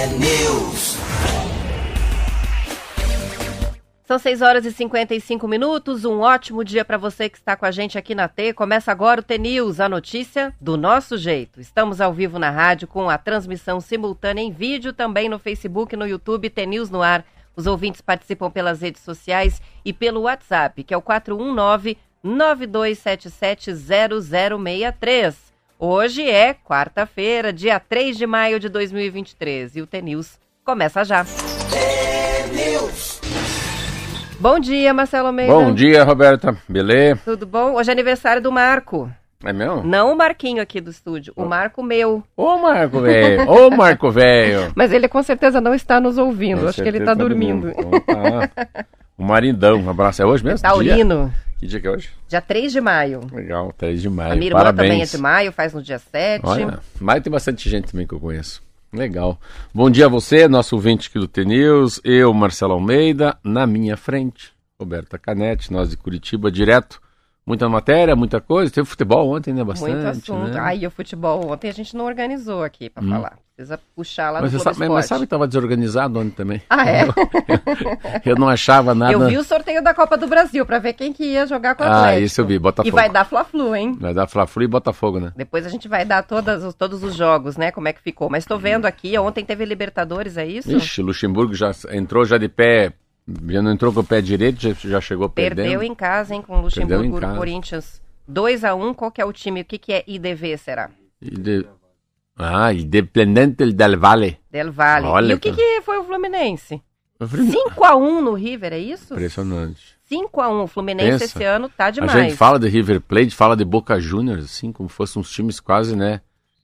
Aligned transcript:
T-News. 0.00 0.96
São 4.06 4.18
6 4.18 4.40
horas 4.40 4.64
e 4.64 4.72
55 4.72 5.46
minutos. 5.46 6.06
Um 6.06 6.20
ótimo 6.20 6.64
dia 6.64 6.86
para 6.86 6.96
você 6.96 7.28
que 7.28 7.36
está 7.36 7.54
com 7.54 7.66
a 7.66 7.70
gente 7.70 7.98
aqui 7.98 8.14
na 8.14 8.26
T. 8.26 8.54
Começa 8.54 8.90
agora 8.90 9.20
o 9.20 9.22
T-News, 9.22 9.78
a 9.78 9.90
notícia 9.90 10.54
do 10.58 10.78
nosso 10.78 11.18
jeito. 11.18 11.60
Estamos 11.60 12.00
ao 12.00 12.14
vivo 12.14 12.38
na 12.38 12.48
rádio 12.48 12.88
com 12.88 13.10
a 13.10 13.18
transmissão 13.18 13.78
simultânea 13.78 14.40
em 14.40 14.50
vídeo, 14.50 14.94
também 14.94 15.28
no 15.28 15.38
Facebook, 15.38 15.94
no 15.94 16.06
YouTube, 16.06 16.48
T-News 16.48 16.88
no 16.88 17.02
ar. 17.02 17.22
Os 17.54 17.66
ouvintes 17.66 18.00
participam 18.00 18.50
pelas 18.50 18.80
redes 18.80 19.02
sociais 19.02 19.60
e 19.84 19.92
pelo 19.92 20.22
WhatsApp, 20.22 20.82
que 20.82 20.94
é 20.94 20.96
o 20.96 21.02
419 21.02 21.98
9277 22.22 23.70
0063. 23.74 25.49
Hoje 25.82 26.28
é 26.28 26.52
quarta-feira, 26.52 27.50
dia 27.54 27.80
3 27.80 28.14
de 28.14 28.26
maio 28.26 28.60
de 28.60 28.68
2023 28.68 29.76
e 29.76 29.80
o 29.80 29.86
T-News 29.86 30.38
começa 30.62 31.02
já. 31.06 31.24
Bom 34.38 34.60
dia, 34.60 34.92
Marcelo 34.92 35.28
Almeida. 35.28 35.50
Bom 35.50 35.72
dia, 35.72 36.04
Roberta. 36.04 36.54
Beleza? 36.68 37.18
Tudo 37.24 37.46
bom? 37.46 37.76
Hoje 37.76 37.88
é 37.88 37.92
aniversário 37.94 38.42
do 38.42 38.52
Marco. 38.52 39.10
É 39.42 39.54
mesmo? 39.54 39.82
Não 39.82 40.12
o 40.12 40.16
Marquinho 40.18 40.60
aqui 40.60 40.82
do 40.82 40.90
estúdio, 40.90 41.32
o 41.34 41.46
Marco 41.46 41.82
meu. 41.82 42.22
Ô, 42.36 42.58
Marco 42.58 43.00
velho. 43.00 43.50
Ô, 43.50 43.70
Marco 43.70 44.10
velho. 44.10 44.70
Mas 44.76 44.92
ele 44.92 45.08
com 45.08 45.22
certeza 45.22 45.62
não 45.62 45.74
está 45.74 45.98
nos 45.98 46.18
ouvindo. 46.18 46.60
Com 46.60 46.68
Acho 46.68 46.82
que 46.82 46.88
ele 46.90 46.98
está 46.98 47.14
dormindo. 47.14 47.70
Então 47.70 47.90
tá. 48.00 48.84
O 49.16 49.22
marindão. 49.22 49.76
Um 49.78 49.90
abraço. 49.90 50.22
É 50.22 50.26
hoje 50.26 50.42
mesmo? 50.44 50.82
Dia? 50.82 50.96
Que 51.60 51.66
dia 51.66 51.78
que 51.78 51.86
é 51.86 51.90
hoje? 51.90 52.08
dia 52.26 52.40
3 52.40 52.72
de 52.72 52.80
maio. 52.80 53.20
Legal, 53.30 53.70
3 53.76 54.00
de 54.00 54.08
maio. 54.08 54.32
A 54.32 54.34
minha 54.34 54.46
irmã 54.46 54.60
Parabéns. 54.60 54.88
também 54.88 55.02
é 55.02 55.04
de 55.04 55.18
maio, 55.18 55.52
faz 55.52 55.74
no 55.74 55.82
dia 55.82 55.98
7. 55.98 56.40
Olha, 56.46 56.80
maio 56.98 57.22
tem 57.22 57.30
bastante 57.30 57.68
gente 57.68 57.92
também 57.92 58.06
que 58.06 58.14
eu 58.14 58.18
conheço. 58.18 58.62
Legal. 58.90 59.38
Bom 59.72 59.90
dia 59.90 60.06
a 60.06 60.08
você, 60.08 60.48
nosso 60.48 60.74
ouvinte 60.74 61.08
aqui 61.08 61.18
do 61.18 61.28
T-News. 61.28 62.00
Eu, 62.02 62.32
Marcelo 62.32 62.72
Almeida, 62.72 63.36
na 63.44 63.66
minha 63.66 63.94
frente. 63.94 64.54
Roberta 64.80 65.18
Canete, 65.18 65.70
nós 65.70 65.90
de 65.90 65.98
Curitiba, 65.98 66.50
direto. 66.50 66.98
Muita 67.44 67.68
matéria, 67.68 68.16
muita 68.16 68.40
coisa. 68.40 68.72
Teve 68.72 68.88
futebol 68.88 69.28
ontem, 69.28 69.52
né? 69.52 69.62
Bastante. 69.62 69.92
Muito 69.92 70.06
assunto. 70.06 70.48
Né? 70.54 70.58
Ai, 70.58 70.86
o 70.86 70.90
futebol 70.90 71.52
ontem 71.52 71.68
a 71.68 71.72
gente 71.74 71.94
não 71.94 72.06
organizou 72.06 72.64
aqui 72.64 72.88
pra 72.88 73.02
falar. 73.02 73.38
Precisa 73.60 73.78
puxar 73.94 74.30
lá 74.30 74.40
Mas 74.40 74.52
no 74.54 74.58
Globo 74.58 74.74
sabe, 74.74 74.88
mas- 74.88 75.04
sabe 75.06 75.18
que 75.20 75.24
estava 75.24 75.46
desorganizado 75.46 76.18
ontem 76.18 76.30
também? 76.30 76.62
Ah, 76.70 76.88
é? 76.88 77.04
Eu 78.24 78.34
não 78.36 78.48
achava 78.48 78.94
nada. 78.94 79.12
Eu 79.12 79.26
vi 79.28 79.36
o 79.36 79.44
sorteio 79.44 79.82
da 79.82 79.92
Copa 79.92 80.16
do 80.16 80.26
Brasil 80.26 80.64
pra 80.64 80.78
ver 80.78 80.94
quem 80.94 81.12
que 81.12 81.24
ia 81.24 81.46
jogar 81.46 81.74
com 81.74 81.84
o 81.84 81.86
Ah, 81.86 82.18
isso 82.18 82.40
eu 82.40 82.46
vi, 82.46 82.58
Botafogo. 82.58 82.88
E 82.88 82.90
vai 82.90 83.10
dar 83.10 83.26
Fla-Flu, 83.26 83.76
hein? 83.76 83.96
Vai 84.00 84.14
dar 84.14 84.26
Fla-Flu 84.26 84.62
e 84.62 84.66
Botafogo, 84.66 85.20
né? 85.20 85.32
Depois 85.36 85.66
a 85.66 85.68
gente 85.68 85.88
vai 85.88 86.06
dar 86.06 86.22
todas, 86.22 86.64
os- 86.64 86.74
todos 86.74 87.02
os 87.04 87.14
jogos, 87.14 87.58
né? 87.58 87.70
Como 87.70 87.86
é 87.86 87.92
que 87.92 88.00
ficou. 88.00 88.30
Mas 88.30 88.46
tô 88.46 88.56
vendo 88.58 88.86
aqui, 88.86 89.18
ontem 89.18 89.44
teve 89.44 89.64
Libertadores, 89.66 90.38
é 90.38 90.46
isso? 90.46 90.70
Ixi, 90.74 91.02
Luxemburgo 91.02 91.52
já 91.54 91.70
entrou 91.92 92.24
já 92.24 92.38
de 92.38 92.48
pé, 92.48 92.94
já 93.46 93.60
não 93.60 93.72
entrou 93.72 93.92
com 93.92 94.00
o 94.00 94.04
pé 94.04 94.22
direito, 94.22 94.58
já, 94.60 94.72
já 94.72 95.00
chegou 95.02 95.28
Perdeu 95.28 95.64
perdendo. 95.66 95.82
em 95.82 95.94
casa, 95.94 96.34
hein, 96.34 96.40
com 96.40 96.58
o 96.60 96.62
Perdeu 96.70 96.84
em 96.84 97.08
Luxemburgo, 97.08 97.20
casa. 97.20 97.36
Corinthians 97.36 98.02
2x1. 98.30 98.94
Qual 98.94 99.10
que 99.10 99.20
é 99.20 99.24
o 99.26 99.32
time? 99.34 99.60
O 99.60 99.64
que, 99.66 99.76
que 99.76 99.92
é 99.92 100.02
IDV, 100.06 100.56
será? 100.56 100.88
De- 101.20 101.66
Ah, 102.42 102.72
Independente 102.72 103.70
del 103.72 103.96
Valle. 103.98 104.38
Del 104.50 104.70
Valle. 104.72 105.06
Olha 105.06 105.32
e 105.32 105.34
o 105.34 105.40
que, 105.40 105.52
que- 105.52 105.80
foi 105.82 105.98
o 105.98 106.04
Fluminense? 106.04 106.82
5x1 107.20 108.20
no 108.22 108.32
River, 108.34 108.72
é 108.72 108.78
isso? 108.78 109.12
Impressionante. 109.12 109.94
5x1. 110.10 110.64
O 110.64 110.66
Fluminense 110.66 111.10
Pensa. 111.18 111.24
esse 111.24 111.44
ano 111.44 111.68
tá 111.68 111.86
A 111.86 111.90
demais. 111.90 112.12
gente 112.12 112.34
fala 112.36 112.58
de 112.58 112.68
River 112.68 113.00
Plate, 113.00 113.34
fala 113.34 113.56
de 113.56 113.64
Boca 113.64 114.00
Juniors, 114.00 114.44
assim, 114.44 114.72
como 114.72 114.88
fossem 114.88 115.20
uns 115.20 115.30
times 115.30 115.60
quase, 115.60 115.94
né, 115.94 116.20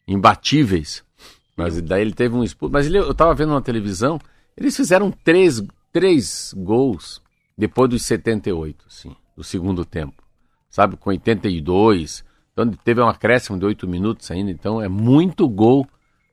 imbatíveis. 0.09 1.05
Mas 1.57 1.81
daí 1.81 2.03
ele 2.03 2.13
teve 2.13 2.35
um 2.35 2.43
expulso. 2.45 2.73
Mas 2.73 2.87
ele, 2.87 2.99
eu 2.99 3.15
tava 3.15 3.35
vendo 3.35 3.53
na 3.53 3.61
televisão, 3.61 4.19
eles 4.57 4.77
fizeram 4.77 5.11
três, 5.11 5.63
três 5.93 6.55
gols 6.57 7.23
depois 7.57 7.89
dos 7.91 8.03
78, 8.05 8.85
assim, 8.89 9.15
do 9.37 9.43
segundo 9.45 9.85
tempo. 9.85 10.23
Sabe, 10.69 10.97
com 10.97 11.09
82. 11.11 12.25
Então 12.59 12.71
teve 12.83 13.03
um 13.03 13.09
acréscimo 13.09 13.59
de 13.59 13.67
8 13.67 13.87
minutos 13.87 14.31
ainda, 14.31 14.51
então 14.51 14.81
é 14.81 14.89
muito 14.89 15.47
gol 15.47 15.87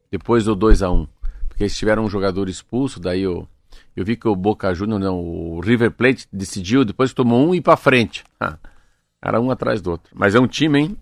depois 0.09 0.45
do 0.45 0.55
2 0.55 0.81
a 0.81 0.89
1 0.89 1.05
Porque 1.49 1.63
eles 1.63 1.77
tiveram 1.77 2.05
um 2.05 2.09
jogador 2.09 2.47
expulso, 2.47 2.97
daí 2.97 3.21
eu, 3.23 3.45
eu 3.93 4.05
vi 4.05 4.15
que 4.15 4.25
o 4.27 4.33
Boca 4.35 4.73
Juniors, 4.73 5.01
não, 5.03 5.19
o 5.19 5.59
River 5.59 5.91
Plate 5.91 6.25
decidiu, 6.31 6.85
depois 6.85 7.11
tomou 7.13 7.45
um 7.49 7.53
e 7.53 7.59
pra 7.59 7.75
frente. 7.75 8.23
Ah, 8.39 8.57
Era 9.21 9.41
um 9.41 9.51
atrás 9.51 9.81
do 9.81 9.91
outro. 9.91 10.11
Mas 10.15 10.33
é 10.33 10.39
um 10.39 10.47
time, 10.47 10.79
hein? 10.79 10.97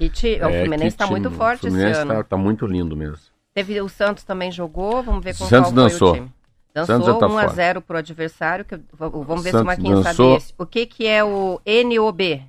E 0.00 0.08
ti- 0.08 0.40
o 0.42 0.46
É, 0.48 0.60
Fluminense 0.62 0.90
que 0.92 0.98
tá 0.98 1.06
time. 1.06 1.20
muito 1.20 1.30
forte 1.36 1.58
O 1.60 1.68
Fluminense 1.68 1.92
esse 1.92 2.00
ano. 2.00 2.14
Tá, 2.14 2.24
tá 2.24 2.36
muito 2.36 2.66
lindo 2.66 2.96
mesmo. 2.96 3.16
Teve 3.54 3.80
o 3.80 3.88
Santos 3.88 4.24
também 4.24 4.50
jogou, 4.50 5.04
vamos 5.04 5.22
ver 5.24 5.36
com 5.38 5.44
Santos 5.44 5.70
qual 5.72 5.74
foi 5.74 5.82
dançou. 5.92 6.10
o 6.10 6.14
time. 6.14 6.32
Dançou 6.74 6.96
Santos 6.96 7.18
tá 7.20 7.26
1 7.28 7.38
a 7.38 7.42
fora. 7.42 7.52
0 7.54 7.80
pro 7.80 7.98
adversário, 7.98 8.64
que 8.64 8.76
vamos 8.92 9.42
ver 9.44 9.50
se 9.50 9.50
Santos 9.52 9.60
o 9.62 9.64
Marquinhos 9.66 10.04
dançou. 10.04 10.40
sabe. 10.40 10.52
O 10.58 10.66
que 10.66 10.84
que 10.86 11.06
é 11.06 11.22
o 11.22 11.60
NOB? 11.64 12.42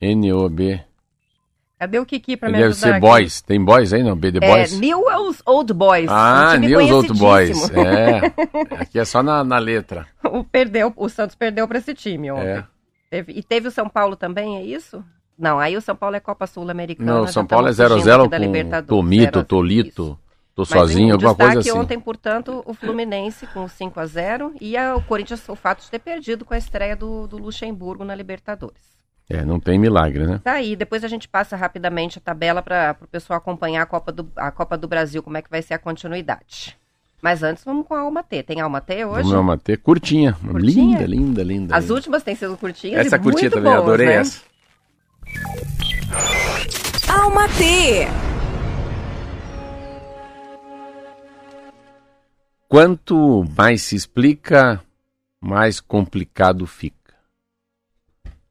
NOB. 0.00 0.80
Cadê 1.78 1.98
o 1.98 2.04
Kiki 2.04 2.36
pra 2.36 2.48
me 2.50 2.54
Deve 2.58 2.66
ajudar 2.66 2.80
ser 2.86 2.90
aqui? 2.92 3.00
Boys. 3.00 3.40
Tem 3.42 3.64
Boys 3.64 3.92
aí, 3.92 4.02
não? 4.02 4.14
B 4.14 4.30
The 4.32 4.38
É, 4.44 4.50
Boys? 4.50 4.78
Newell's 4.78 5.42
Old 5.46 5.72
Boys. 5.72 6.08
ah, 6.10 6.48
um 6.50 6.52
time 6.60 6.66
News 6.68 6.90
Old 6.90 7.14
Boys. 7.18 7.70
É. 7.70 8.20
Aqui 8.82 8.98
é 8.98 9.04
só 9.04 9.22
na, 9.22 9.42
na 9.42 9.58
letra. 9.58 10.06
o, 10.22 10.44
perdeu, 10.44 10.92
o 10.94 11.08
Santos 11.08 11.34
perdeu 11.34 11.66
pra 11.66 11.78
esse 11.78 11.94
time 11.94 12.30
ontem. 12.30 12.46
É. 12.48 12.64
Teve- 13.08 13.32
e 13.32 13.42
teve 13.42 13.68
o 13.68 13.70
São 13.70 13.88
Paulo 13.88 14.14
também, 14.14 14.58
é 14.58 14.62
isso? 14.62 15.02
Não, 15.38 15.58
aí 15.58 15.74
o 15.74 15.80
São 15.80 15.96
Paulo 15.96 16.16
é 16.16 16.20
Copa 16.20 16.46
Sul-Americana. 16.46 17.12
Não, 17.14 17.26
já 17.26 17.32
São 17.32 17.46
Paulo 17.46 17.68
é 17.68 17.70
estamos 17.70 17.92
fugindo 17.92 18.10
0x0 18.10 18.20
aqui 18.20 18.28
da 18.28 18.38
com. 18.38 18.86
Tomito, 18.86 19.22
0 19.24 19.40
a- 19.40 19.44
Tolito. 19.44 20.18
Tô 20.54 20.64
sozinho, 20.66 21.08
o 21.08 21.12
alguma 21.14 21.34
coisa 21.34 21.60
assim. 21.60 21.70
ontem, 21.72 21.98
portanto, 21.98 22.62
o 22.66 22.74
Fluminense 22.74 23.46
com 23.46 23.66
5 23.66 23.98
a 23.98 24.04
0 24.04 24.52
e 24.60 24.76
a- 24.76 24.94
o 24.96 25.02
Corinthians, 25.02 25.48
o 25.48 25.56
fato 25.56 25.80
de 25.82 25.90
ter 25.90 25.98
perdido 25.98 26.44
com 26.44 26.52
a 26.52 26.58
estreia 26.58 26.94
do, 26.94 27.26
do 27.26 27.38
Luxemburgo 27.38 28.04
na 28.04 28.14
Libertadores. 28.14 28.99
É, 29.30 29.44
não 29.44 29.60
tem 29.60 29.78
milagre, 29.78 30.26
né? 30.26 30.40
Tá 30.42 30.54
aí, 30.54 30.74
depois 30.74 31.04
a 31.04 31.08
gente 31.08 31.28
passa 31.28 31.54
rapidamente 31.54 32.18
a 32.18 32.20
tabela 32.20 32.60
para 32.60 32.96
o 33.00 33.06
pessoal 33.06 33.36
acompanhar 33.36 33.80
a 33.82 33.86
Copa, 33.86 34.10
do, 34.10 34.28
a 34.34 34.50
Copa 34.50 34.76
do 34.76 34.88
Brasil, 34.88 35.22
como 35.22 35.36
é 35.36 35.42
que 35.42 35.48
vai 35.48 35.62
ser 35.62 35.74
a 35.74 35.78
continuidade. 35.78 36.76
Mas 37.22 37.40
antes 37.44 37.62
vamos 37.62 37.86
com 37.86 37.94
a 37.94 38.00
Alma 38.00 38.24
T. 38.24 38.42
Tem 38.42 38.60
Alma 38.60 38.80
T 38.80 39.04
hoje? 39.04 39.28
Vamos 39.28 39.40
uma 39.40 39.56
ter 39.56 39.76
curtinha. 39.76 40.32
Curtinha? 40.32 40.98
Linda, 40.98 41.06
linda, 41.06 41.42
linda. 41.44 41.76
As 41.76 41.84
linda. 41.84 41.94
últimas 41.94 42.22
têm 42.24 42.34
sido 42.34 42.56
curtinhas 42.56 43.06
Essa 43.06 43.16
e 43.16 43.18
curtinha 43.20 43.50
muito 43.50 43.54
também, 43.54 43.72
boas, 43.72 43.84
adorei 43.84 44.06
né? 44.06 44.14
essa. 44.16 44.42
Alma 47.08 47.48
T. 47.50 48.08
Quanto 52.66 53.44
mais 53.56 53.82
se 53.82 53.94
explica, 53.94 54.82
mais 55.40 55.78
complicado 55.78 56.66
fica. 56.66 56.99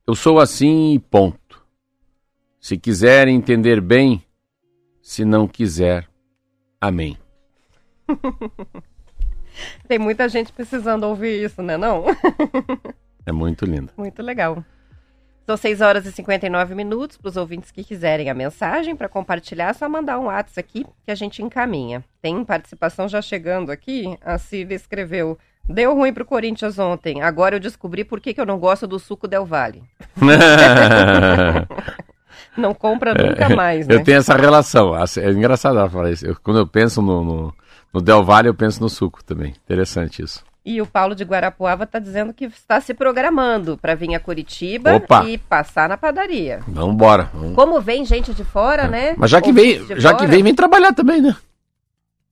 Eu 0.09 0.16
sou 0.16 0.40
assim 0.40 0.96
e 0.96 1.00
ponto. 1.00 1.64
Se 2.59 2.75
quiser 2.80 3.28
entender 3.28 3.80
bem, 3.80 4.24
se 5.03 5.24
não 5.24 5.47
quiser, 5.47 6.09
amém. 6.81 7.16
Tem 9.88 10.00
muita 10.00 10.28
gente 10.28 10.52
precisando 10.52 11.03
ouvir 11.03 11.46
isso, 11.46 11.62
né 11.62 11.78
não? 11.78 12.06
É 13.24 13.31
muito 13.31 13.66
lindo. 13.66 13.94
Muito 13.96 14.24
legal. 14.24 14.66
São 15.46 15.56
6 15.56 15.80
horas 15.81 16.06
e 16.08 16.12
59 16.12 16.74
minutos. 16.74 17.16
Para 17.16 17.30
os 17.30 17.38
ouvintes 17.38 17.69
que 17.69 17.84
quiserem 17.84 18.31
a 18.31 18.34
mensagem 18.34 18.96
para 18.96 19.08
compartilhar, 19.08 19.69
é 19.69 19.74
só 19.74 19.88
mandar 19.88 20.18
um 20.18 20.25
WhatsApp 20.25 20.59
aqui 20.59 20.86
que 21.06 21.12
a 21.12 21.16
gente 21.16 21.44
encaminha. 21.44 22.03
Tem 22.19 22.44
participação 22.44 23.08
já 23.08 23.22
chegando 23.22 23.72
aqui. 23.72 24.18
A 24.22 24.40
Cília 24.40 24.75
escreveu: 24.75 25.38
Deu 25.69 25.94
ruim 25.94 26.12
pro 26.12 26.25
Corinthians 26.25 26.80
ontem. 26.80 27.22
Agora 27.22 27.56
eu 27.56 27.59
descobri 27.59 28.03
por 28.03 28.19
que, 28.19 28.34
que 28.34 28.41
eu 28.41 28.46
não 28.46 28.57
gosto 28.57 28.88
do 28.88 28.97
suco 28.97 29.28
Del 29.28 29.46
Valle. 29.46 29.84
Não 32.57 32.74
compra 32.74 33.13
nunca 33.13 33.56
mais, 33.56 33.88
né? 33.88 33.95
Eu 33.95 34.04
tenho 34.04 34.18
essa 34.18 34.36
relação. 34.36 34.94
É 34.95 35.31
engraçado 35.31 35.77
ela 35.77 35.89
falar 35.89 36.12
isso. 36.12 36.25
Eu- 36.25 36.36
quando 36.44 36.57
eu 36.60 36.68
penso 36.68 37.01
no, 37.01 37.24
no, 37.24 37.54
no 37.94 38.01
Del 38.01 38.24
Valle, 38.24 38.48
eu 38.50 38.54
penso 38.54 38.81
no 38.81 38.89
suco 38.89 39.24
também. 39.24 39.54
Interessante 39.63 40.21
isso. 40.24 40.44
E 40.66 40.81
o 40.81 40.86
Paulo 40.86 41.16
de 41.16 41.24
Guarapuava 41.24 41.86
está 41.86 42.00
dizendo 42.00 42.33
que 42.33 42.45
está 42.45 42.81
se 42.81 42.94
programando 42.94 43.77
para 43.77 43.95
vir 43.95 44.13
a 44.13 44.19
Curitiba 44.19 44.95
Opa! 44.95 45.25
e 45.25 45.38
passar 45.38 45.88
na 45.88 45.95
padaria. 45.95 46.60
Vamos 46.68 46.95
embora. 46.95 47.30
Vamos. 47.33 47.56
Como 47.56 47.80
vem 47.80 48.04
gente 48.04 48.33
de 48.33 48.44
fora, 48.44 48.88
né? 48.88 49.13
Mas 49.18 49.31
já 49.31 49.42
que 49.42 49.50
Ouvintes 49.50 49.88
vem, 49.88 50.00
já 50.00 50.13
que 50.13 50.19
fora, 50.19 50.31
vem, 50.31 50.44
vem 50.44 50.54
trabalhar 50.56 50.94
também, 50.94 51.22
né? 51.22 51.36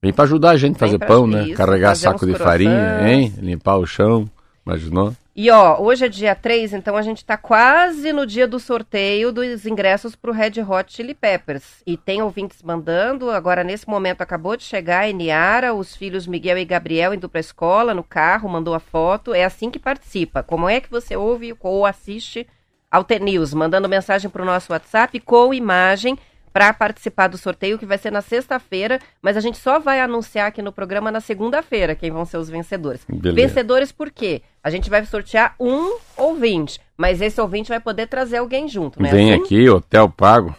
Vem 0.08 0.14
pra 0.14 0.24
ajudar 0.24 0.52
a 0.52 0.58
gente 0.58 0.78
a 0.78 0.80
fazer 0.80 1.00
pão, 1.00 1.28
né? 1.28 1.48
isso, 1.48 1.54
Carregar 1.56 1.94
saco 1.94 2.26
de 2.26 2.34
farinha, 2.34 3.06
hein? 3.06 3.34
Limpar 3.40 3.76
o 3.76 3.86
chão. 3.86 4.26
Imaginou? 4.66 5.14
E 5.36 5.52
ó, 5.52 5.82
hoje 5.82 6.06
é 6.06 6.08
dia 6.08 6.34
3, 6.34 6.72
então 6.72 6.96
a 6.96 7.02
gente 7.02 7.26
tá 7.26 7.36
quase 7.36 8.14
no 8.14 8.26
dia 8.26 8.48
do 8.48 8.58
sorteio 8.58 9.34
dos 9.34 9.66
ingressos 9.66 10.16
pro 10.16 10.32
Red 10.32 10.62
Hot 10.66 10.94
Chili 10.94 11.14
Peppers. 11.14 11.84
E 11.86 11.98
tem 11.98 12.22
ouvintes 12.22 12.64
mandando, 12.64 13.30
agora 13.30 13.66
nesse 13.66 13.86
momento 13.86 14.22
acabou 14.22 14.56
de 14.56 14.64
chegar 14.64 15.02
a 15.02 15.10
Eniara, 15.10 15.74
os 15.74 15.94
filhos 15.94 16.26
Miguel 16.26 16.58
e 16.58 16.64
Gabriel 16.64 17.14
indo 17.14 17.28
pra 17.28 17.42
escola, 17.42 17.94
no 17.94 18.04
carro, 18.04 18.48
mandou 18.48 18.74
a 18.74 18.80
foto. 18.80 19.34
É 19.34 19.44
assim 19.44 19.70
que 19.70 19.78
participa. 19.78 20.42
Como 20.42 20.70
é 20.70 20.80
que 20.80 20.90
você 20.90 21.18
ouve 21.18 21.54
ou 21.60 21.86
assiste 21.86 22.48
ao 22.90 23.04
T-News? 23.04 23.54
Mandando 23.54 23.90
mensagem 23.90 24.30
pro 24.30 24.46
nosso 24.46 24.72
WhatsApp 24.72 25.20
com 25.20 25.54
imagem 25.54 26.18
para 26.58 26.74
participar 26.74 27.28
do 27.28 27.38
sorteio 27.38 27.78
que 27.78 27.86
vai 27.86 28.00
ser 28.00 28.12
na 28.12 28.20
sexta-feira, 28.20 28.98
mas 29.22 29.38
a 29.38 29.40
gente 29.40 29.60
só 29.60 29.78
vai 29.78 30.02
anunciar 30.02 30.48
aqui 30.48 30.60
no 30.60 30.72
programa 30.72 31.12
na 31.12 31.22
segunda-feira 31.22 31.94
quem 31.94 32.10
vão 32.10 32.26
ser 32.26 32.38
os 32.38 32.50
vencedores. 32.50 33.06
Beleza. 33.08 33.36
Vencedores 33.36 33.92
por 33.92 34.10
quê? 34.10 34.42
A 34.64 34.72
gente 34.72 34.90
vai 34.90 35.06
sortear 35.06 35.54
um 35.60 36.00
ouvinte, 36.18 36.82
mas 36.98 37.22
esse 37.22 37.40
ouvinte 37.40 37.70
vai 37.70 37.80
poder 37.80 38.08
trazer 38.08 38.38
alguém 38.38 38.68
junto, 38.68 39.00
né? 39.00 39.12
Vem 39.12 39.34
Assim, 39.36 39.44
aqui, 39.44 39.70
hotel 39.70 40.10
pago. 40.10 40.56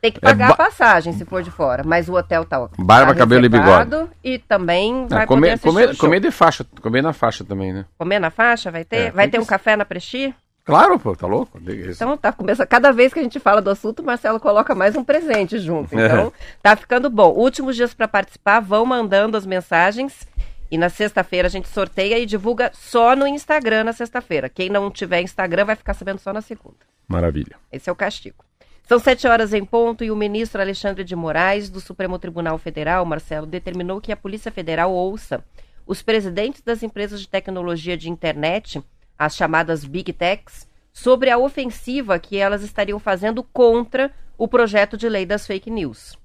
Tem 0.00 0.12
que 0.12 0.20
pagar 0.20 0.50
É 0.50 0.52
a 0.52 0.56
passagem 0.56 1.12
se 1.14 1.24
for 1.24 1.42
de 1.42 1.50
fora, 1.50 1.82
mas 1.84 2.08
o 2.08 2.14
hotel 2.14 2.44
tá 2.44 2.68
Barba, 2.78 3.12
tá 3.12 3.18
cabelo 3.18 3.44
e 3.44 3.48
reservado 3.48 4.08
E 4.22 4.38
também 4.38 5.08
vai 5.08 5.24
Ah, 5.24 5.26
poder 5.26 5.40
comer, 5.40 5.48
assistir 5.50 5.68
comer, 5.68 5.96
comer 5.96 6.20
de 6.20 6.30
faixa, 6.30 6.64
comer 6.80 7.02
na 7.02 7.12
faixa 7.12 7.42
também, 7.42 7.72
né? 7.72 7.84
Comer 7.98 8.20
na 8.20 8.30
faixa 8.30 8.70
vai 8.70 8.84
ter? 8.84 8.96
É, 8.96 9.10
vai 9.10 9.26
ter 9.26 9.38
que 9.38 9.42
um 9.42 9.46
café 9.46 9.74
na 9.74 9.84
Presti? 9.84 10.32
Claro, 10.64 10.98
pô, 10.98 11.16
tá 11.16 11.26
louco? 11.26 11.60
Então 11.88 12.16
tá 12.16 12.32
começando. 12.32 12.66
Cada 12.66 12.92
vez 12.92 13.12
que 13.12 13.18
a 13.18 13.22
gente 13.22 13.40
fala 13.40 13.60
do 13.60 13.70
assunto, 13.70 14.00
o 14.00 14.04
Marcelo 14.04 14.38
coloca 14.38 14.74
mais 14.74 14.94
um 14.94 15.02
presente 15.02 15.58
junto. 15.58 15.98
Então 15.98 16.32
tá 16.62 16.76
ficando 16.76 17.10
bom. 17.10 17.30
Últimos 17.32 17.76
dias 17.76 17.94
para 17.94 18.06
participar, 18.06 18.60
vão 18.60 18.84
mandando 18.84 19.36
as 19.36 19.46
mensagens. 19.46 20.28
E 20.70 20.78
na 20.78 20.88
sexta-feira 20.88 21.48
a 21.48 21.50
gente 21.50 21.68
sorteia 21.68 22.18
e 22.18 22.26
divulga 22.26 22.70
só 22.72 23.16
no 23.16 23.26
Instagram 23.26 23.84
na 23.84 23.92
sexta-feira. 23.92 24.48
Quem 24.48 24.68
não 24.68 24.90
tiver 24.90 25.20
Instagram 25.20 25.64
vai 25.64 25.74
ficar 25.74 25.94
sabendo 25.94 26.20
só 26.20 26.32
na 26.32 26.40
segunda. 26.40 26.76
Maravilha. 27.08 27.56
Esse 27.72 27.90
é 27.90 27.92
o 27.92 27.96
castigo. 27.96 28.44
São 28.86 28.98
sete 28.98 29.26
horas 29.26 29.52
em 29.52 29.64
ponto 29.64 30.04
e 30.04 30.10
o 30.10 30.16
ministro 30.16 30.60
Alexandre 30.60 31.04
de 31.04 31.14
Moraes, 31.16 31.70
do 31.70 31.80
Supremo 31.80 32.18
Tribunal 32.18 32.58
Federal, 32.58 33.04
Marcelo, 33.04 33.46
determinou 33.46 34.00
que 34.00 34.12
a 34.12 34.16
Polícia 34.16 34.50
Federal 34.50 34.92
ouça 34.92 35.44
os 35.86 36.02
presidentes 36.02 36.62
das 36.62 36.82
empresas 36.82 37.20
de 37.20 37.28
tecnologia 37.28 37.96
de 37.96 38.08
internet, 38.08 38.80
as 39.20 39.36
chamadas 39.36 39.84
Big 39.84 40.14
Techs, 40.14 40.66
sobre 40.94 41.28
a 41.28 41.36
ofensiva 41.36 42.18
que 42.18 42.38
elas 42.38 42.62
estariam 42.62 42.98
fazendo 42.98 43.42
contra 43.42 44.10
o 44.38 44.48
projeto 44.48 44.96
de 44.96 45.10
lei 45.10 45.26
das 45.26 45.46
fake 45.46 45.70
news. 45.70 46.18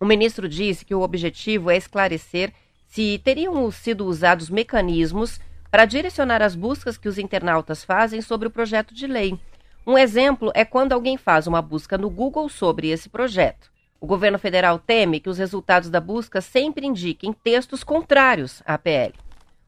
O 0.00 0.04
ministro 0.04 0.48
disse 0.48 0.84
que 0.84 0.96
o 0.96 1.02
objetivo 1.02 1.70
é 1.70 1.76
esclarecer 1.76 2.52
se 2.88 3.20
teriam 3.22 3.70
sido 3.70 4.04
usados 4.04 4.50
mecanismos 4.50 5.38
para 5.70 5.84
direcionar 5.84 6.42
as 6.42 6.56
buscas 6.56 6.98
que 6.98 7.08
os 7.08 7.18
internautas 7.18 7.84
fazem 7.84 8.20
sobre 8.20 8.48
o 8.48 8.50
projeto 8.50 8.92
de 8.92 9.06
lei. 9.06 9.38
Um 9.86 9.96
exemplo 9.96 10.50
é 10.56 10.64
quando 10.64 10.92
alguém 10.92 11.16
faz 11.16 11.46
uma 11.46 11.62
busca 11.62 11.96
no 11.96 12.10
Google 12.10 12.48
sobre 12.48 12.88
esse 12.88 13.08
projeto. 13.08 13.70
O 14.00 14.06
governo 14.08 14.40
federal 14.40 14.80
teme 14.80 15.20
que 15.20 15.30
os 15.30 15.38
resultados 15.38 15.88
da 15.88 16.00
busca 16.00 16.40
sempre 16.40 16.84
indiquem 16.84 17.32
textos 17.32 17.84
contrários 17.84 18.60
à 18.66 18.76
PL. 18.76 19.14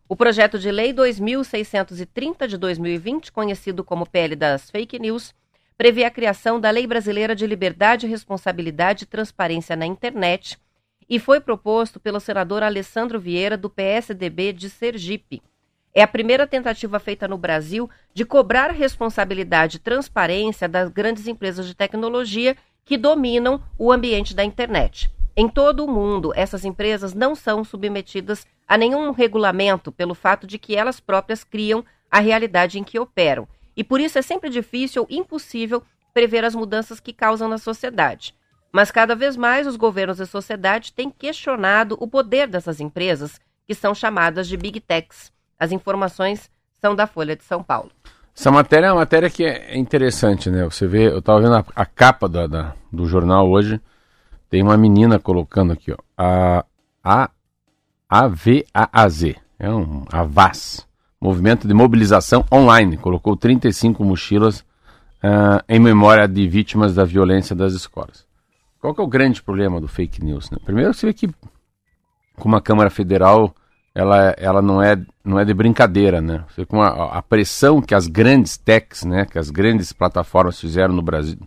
O 0.09 0.15
projeto 0.15 0.57
de 0.57 0.71
lei 0.71 0.93
2630 0.93 2.47
de 2.47 2.57
2020, 2.57 3.33
conhecido 3.33 3.83
como 3.83 4.07
PL 4.07 4.37
das 4.37 4.71
Fake 4.71 5.01
News, 5.01 5.35
prevê 5.77 6.05
a 6.05 6.11
criação 6.11 6.61
da 6.61 6.71
Lei 6.71 6.87
Brasileira 6.87 7.35
de 7.35 7.45
Liberdade, 7.45 8.07
Responsabilidade 8.07 9.03
e 9.03 9.07
Transparência 9.07 9.75
na 9.75 9.85
Internet 9.85 10.57
e 11.11 11.19
foi 11.19 11.41
proposto 11.41 11.99
pelo 11.99 12.21
senador 12.21 12.63
Alessandro 12.63 13.19
Vieira, 13.19 13.57
do 13.57 13.69
PSDB 13.69 14.53
de 14.53 14.71
Sergipe. 14.71 15.43
É 15.93 16.03
a 16.03 16.09
primeira 16.09 16.47
tentativa 16.47 17.01
feita 17.01 17.27
no 17.27 17.37
Brasil 17.37 17.91
de 18.15 18.25
cobrar 18.25 18.71
responsabilidade 18.71 19.79
e 19.79 19.81
transparência 19.81 20.69
das 20.69 20.89
grandes 20.89 21.27
empresas 21.27 21.67
de 21.67 21.75
tecnologia 21.75 22.57
que 22.85 22.97
dominam 22.97 23.61
o 23.77 23.91
ambiente 23.91 24.37
da 24.37 24.45
internet. 24.45 25.11
Em 25.37 25.49
todo 25.49 25.85
o 25.85 25.91
mundo, 25.91 26.33
essas 26.37 26.65
empresas 26.65 27.13
não 27.13 27.35
são 27.35 27.65
submetidas 27.65 28.47
a 28.67 28.77
nenhum 28.77 29.11
regulamento 29.13 29.93
pelo 29.93 30.15
fato 30.15 30.47
de 30.47 30.59
que 30.59 30.75
elas 30.77 31.01
próprias 31.01 31.45
criam 31.45 31.85
a 32.11 32.19
realidade 32.21 32.79
em 32.79 32.85
que 32.85 32.99
operam. 32.99 33.47
E 33.77 33.85
por 33.85 34.01
isso 34.01 34.19
é 34.19 34.23
sempre 34.23 34.49
difícil 34.49 35.03
ou 35.03 35.09
impossível 35.11 35.83
prever 36.15 36.45
as 36.45 36.55
mudanças 36.55 36.99
que 36.99 37.13
causam 37.13 37.49
na 37.49 37.59
sociedade. 37.59 38.35
Mas 38.73 38.91
cada 38.91 39.15
vez 39.15 39.37
mais 39.37 39.67
os 39.67 39.77
governos 39.77 40.19
e 40.21 40.27
sociedade 40.27 40.93
têm 40.93 41.11
questionado 41.11 41.97
o 42.01 42.09
poder 42.09 42.49
dessas 42.49 42.81
empresas, 42.81 43.41
que 43.67 43.75
são 43.75 43.95
chamadas 43.95 44.49
de 44.49 44.57
Big 44.57 44.81
Techs. 44.81 45.33
As 45.59 45.73
informações 45.73 46.51
são 46.81 46.95
da 46.95 47.07
Folha 47.07 47.37
de 47.37 47.45
São 47.45 47.63
Paulo. 47.63 47.91
Essa 48.37 48.51
matéria 48.51 48.87
é 48.87 48.93
uma 48.93 49.01
matéria 49.01 49.31
que 49.31 49.45
é 49.45 49.77
interessante, 49.79 50.51
né? 50.51 50.65
Você 50.65 50.87
vê, 50.87 51.07
eu 51.09 51.23
tava 51.23 51.41
vendo 51.41 51.55
a, 51.55 51.65
a 51.75 51.87
capa 51.87 52.29
da, 52.29 52.47
da- 52.47 52.75
do 52.93 53.07
jornal 53.07 53.49
hoje, 53.51 53.81
tem 54.51 54.63
uma 54.63 54.77
menina 54.77 55.19
colocando 55.19 55.73
aqui, 55.73 55.91
ó, 55.93 55.97
a, 56.17 56.65
a 57.03 57.31
AVAAZ, 58.09 59.35
é 59.59 59.69
um 59.69 60.05
AVAZ, 60.13 60.87
Movimento 61.21 61.67
de 61.67 61.75
Mobilização 61.75 62.45
Online, 62.53 62.97
colocou 62.97 63.37
35 63.37 64.05
mochilas 64.05 64.65
ah, 65.21 65.65
em 65.69 65.81
memória 65.81 66.29
de 66.29 66.47
vítimas 66.47 66.95
da 66.95 67.05
violência 67.05 67.57
das 67.57 67.73
escolas. 67.73 68.25
Qual 68.81 68.95
é 68.97 69.03
o 69.03 69.09
grande 69.09 69.43
problema 69.43 69.81
do 69.81 69.89
fake 69.89 70.23
news? 70.25 70.49
Né? 70.53 70.59
Primeiro 70.65 70.95
você 70.95 71.07
vê 71.07 71.13
que 71.13 71.29
como 72.37 72.55
a 72.55 72.61
Câmara 72.61 72.91
Federal 72.91 73.53
ela, 73.93 74.37
ela 74.39 74.63
não, 74.63 74.81
é, 74.81 74.97
não 75.25 75.41
é 75.41 75.45
de 75.45 75.55
brincadeira, 75.55 76.21
né? 76.21 76.45
Você 76.51 76.65
com 76.65 76.81
a, 76.83 77.19
a 77.19 77.23
pressão 77.23 77.81
que 77.81 77.95
as 77.95 78.07
grandes 78.07 78.57
techs, 78.57 79.05
né, 79.05 79.25
que 79.25 79.39
as 79.39 79.51
grandes 79.51 79.93
plataformas 79.93 80.61
fizeram 80.61 80.95
no 80.95 81.03
Brasil, 81.03 81.39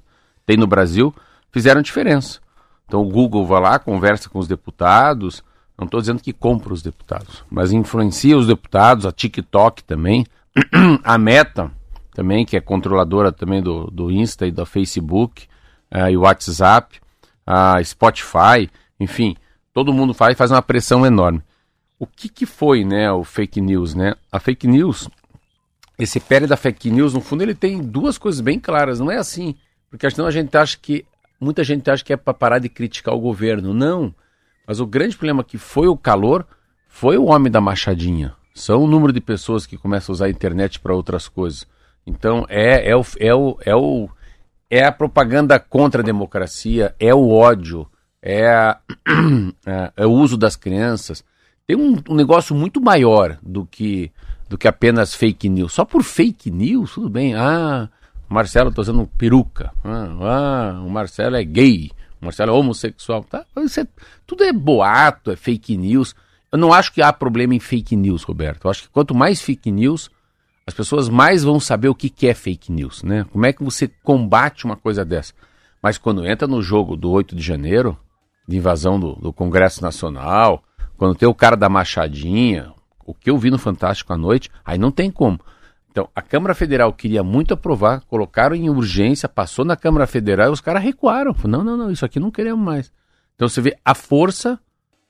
tem 0.46 0.58
no 0.58 0.68
Brasil, 0.68 1.14
fizeram 1.52 1.82
diferença. 1.82 2.40
Então 2.86 3.02
o 3.02 3.10
Google 3.10 3.46
vai 3.46 3.62
lá, 3.62 3.80
conversa 3.80 4.28
com 4.30 4.40
os 4.40 4.48
deputados, 4.48 5.44
não 5.80 5.86
estou 5.88 6.00
dizendo 6.00 6.22
que 6.22 6.34
compra 6.34 6.74
os 6.74 6.82
deputados, 6.82 7.44
mas 7.50 7.72
influencia 7.72 8.38
os 8.38 8.48
deputados, 8.48 9.06
a 9.06 9.12
TikTok 9.12 9.84
também, 9.84 10.26
a 11.04 11.18
Meta 11.18 11.72
também, 12.14 12.46
que 12.46 12.58
é 12.58 12.62
controladora 12.62 13.32
também 13.32 13.62
do, 13.62 13.90
do 13.92 14.12
Insta 14.12 14.46
e 14.46 14.52
do 14.52 14.66
Facebook, 14.66 15.48
eh, 15.92 16.12
e 16.12 16.18
o 16.18 16.22
WhatsApp, 16.22 17.00
a 17.46 17.84
Spotify, 17.84 18.70
enfim, 19.00 19.36
todo 19.74 19.94
mundo 19.94 20.14
faz, 20.14 20.38
faz 20.38 20.52
uma 20.52 20.62
pressão 20.62 21.06
enorme. 21.06 21.42
O 21.98 22.06
que, 22.06 22.30
que 22.30 22.46
foi, 22.46 22.84
né, 22.84 23.12
o 23.12 23.24
fake 23.24 23.60
news, 23.60 23.94
né? 23.94 24.16
A 24.32 24.40
fake 24.40 24.68
news, 24.68 25.10
esse 25.98 26.20
pele 26.20 26.48
da 26.48 26.56
fake 26.56 26.90
news, 26.90 27.14
no 27.14 27.22
fundo, 27.22 27.44
ele 27.44 27.54
tem 27.54 27.82
duas 27.82 28.18
coisas 28.18 28.40
bem 28.40 28.60
claras. 28.60 29.00
Não 29.00 29.12
é 29.12 29.18
assim, 29.18 29.56
porque 29.90 30.10
senão 30.10 30.28
a 30.28 30.32
gente 30.32 30.56
acha 30.56 30.78
que 30.82 31.06
muita 31.40 31.64
gente 31.64 31.90
acha 31.90 32.04
que 32.04 32.14
é 32.14 32.18
para 32.18 32.34
parar 32.34 32.60
de 32.60 32.70
criticar 32.70 33.14
o 33.14 33.20
governo. 33.20 33.74
Não. 33.74 34.14
Mas 34.70 34.80
o 34.80 34.86
grande 34.86 35.18
problema 35.18 35.44
que 35.44 35.58
foi 35.58 35.88
o 35.88 35.98
calor 35.98 36.46
foi 36.88 37.18
o 37.18 37.26
homem 37.26 37.52
da 37.52 37.60
machadinha. 37.60 38.36
São 38.54 38.84
o 38.84 38.88
número 38.88 39.12
de 39.12 39.20
pessoas 39.20 39.66
que 39.66 39.76
começam 39.76 40.14
a 40.14 40.16
usar 40.16 40.26
a 40.26 40.30
internet 40.30 40.80
para 40.80 40.94
outras 40.94 41.28
coisas. 41.28 41.66
Então 42.06 42.46
é, 42.48 42.88
é, 42.92 42.96
o, 42.96 43.04
é, 43.20 43.34
o, 43.34 43.58
é, 43.66 43.76
o, 43.76 44.08
é 44.70 44.86
a 44.86 44.92
propaganda 44.92 45.60
contra 45.60 46.04
a 46.04 46.06
democracia, 46.06 46.94
é 47.00 47.12
o 47.16 47.32
ódio, 47.32 47.88
é, 48.22 48.48
a- 48.48 48.78
é, 49.66 49.92
é 49.98 50.06
o 50.06 50.12
uso 50.12 50.38
das 50.38 50.56
crianças. 50.56 51.24
Tem 51.66 51.76
um, 51.76 52.00
um 52.08 52.14
negócio 52.14 52.54
muito 52.56 52.80
maior 52.80 53.40
do 53.42 53.66
que, 53.66 54.12
do 54.48 54.56
que 54.56 54.68
apenas 54.68 55.16
fake 55.16 55.50
news. 55.50 55.74
Só 55.74 55.84
por 55.84 56.04
fake 56.04 56.52
news, 56.52 56.94
tudo 56.94 57.10
bem. 57.10 57.34
Ah, 57.34 57.90
Marcelo 58.30 58.70
está 58.70 58.82
usando 58.84 59.10
peruca. 59.18 59.72
Ah, 59.84 60.76
ah, 60.78 60.82
o 60.86 60.90
Marcelo 60.92 61.38
é 61.38 61.44
gay. 61.44 61.90
Marcelo 62.22 62.52
é 62.52 62.54
homossexual. 62.54 63.24
Tá? 63.24 63.46
Isso 63.58 63.80
é- 63.80 63.88
tudo 64.26 64.44
é 64.44 64.52
boato, 64.52 65.32
é 65.32 65.36
fake 65.36 65.78
news. 65.78 66.16
Eu 66.52 66.58
não 66.58 66.74
acho 66.74 66.92
que 66.92 67.02
há 67.02 67.14
problema 67.14 67.54
em 67.54 67.60
fake 67.60 67.96
news, 67.96 68.24
Roberto. 68.24 68.66
Eu 68.66 68.72
acho 68.72 68.84
que 68.84 68.90
quanto 68.90 69.14
mais 69.16 69.42
fake 69.42 69.72
news, 69.72 70.10
as 70.66 70.74
pessoas 70.74 71.10
mais 71.10 71.44
vão 71.44 71.60
saber 71.60 71.90
o 71.90 71.96
que 71.96 72.10
que 72.10 72.28
é 72.28 72.34
fake 72.34 72.72
news, 72.72 73.04
né? 73.04 73.26
Como 73.32 73.46
é 73.46 73.54
que 73.54 73.64
você 73.64 73.88
combate 74.04 74.66
uma 74.66 74.76
coisa 74.76 75.06
dessa? 75.06 75.34
Mas 75.82 75.98
quando 75.98 76.26
entra 76.28 76.48
no 76.48 76.62
jogo 76.62 76.96
do 76.96 77.10
8 77.10 77.36
de 77.36 77.42
janeiro, 77.42 77.98
de 78.48 78.58
invasão 78.58 79.00
do, 79.00 79.14
do 79.14 79.32
Congresso 79.32 79.82
Nacional, 79.82 80.64
quando 80.98 81.16
tem 81.16 81.30
o 81.30 81.34
cara 81.34 81.56
da 81.56 81.70
machadinha, 81.70 82.74
o 83.06 83.14
que 83.14 83.30
eu 83.30 83.38
vi 83.38 83.50
no 83.50 83.58
Fantástico 83.58 84.12
à 84.12 84.18
noite, 84.18 84.50
aí 84.66 84.78
não 84.78 84.92
tem 84.92 85.10
como. 85.10 85.40
Então, 85.92 86.08
a 86.16 86.22
Câmara 86.22 86.54
Federal 86.54 86.94
queria 86.94 87.24
muito 87.24 87.54
aprovar, 87.54 88.02
colocaram 88.02 88.56
em 88.56 88.70
urgência, 88.70 89.28
passou 89.28 89.66
na 89.66 89.76
Câmara 89.76 90.06
Federal 90.06 90.50
e 90.50 90.54
os 90.54 90.62
caras 90.62 90.84
recuaram. 90.84 91.36
Não, 91.46 91.64
não, 91.64 91.76
não, 91.76 91.92
isso 91.92 92.06
aqui 92.06 92.20
não 92.20 92.32
queremos 92.32 92.64
mais. 92.64 92.92
Então 93.36 93.48
você 93.48 93.62
vê 93.62 93.78
a 93.84 93.96
força 93.96 94.60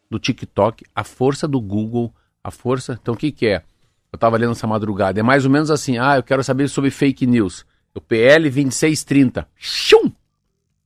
do 0.09 0.19
TikTok, 0.19 0.85
a 0.95 1.03
força 1.03 1.47
do 1.47 1.59
Google, 1.59 2.13
a 2.43 2.51
força. 2.51 2.97
Então 3.01 3.13
o 3.13 3.17
que, 3.17 3.31
que 3.31 3.47
é? 3.47 3.63
Eu 4.11 4.17
estava 4.17 4.37
lendo 4.37 4.51
essa 4.51 4.67
madrugada. 4.67 5.19
É 5.19 5.23
mais 5.23 5.45
ou 5.45 5.51
menos 5.51 5.69
assim: 5.69 5.97
ah, 5.97 6.15
eu 6.17 6.23
quero 6.23 6.43
saber 6.43 6.67
sobre 6.67 6.91
fake 6.91 7.27
news. 7.27 7.65
O 7.93 7.99
PL 7.99 8.49
2630. 8.49 9.47
Shum! 9.55 10.11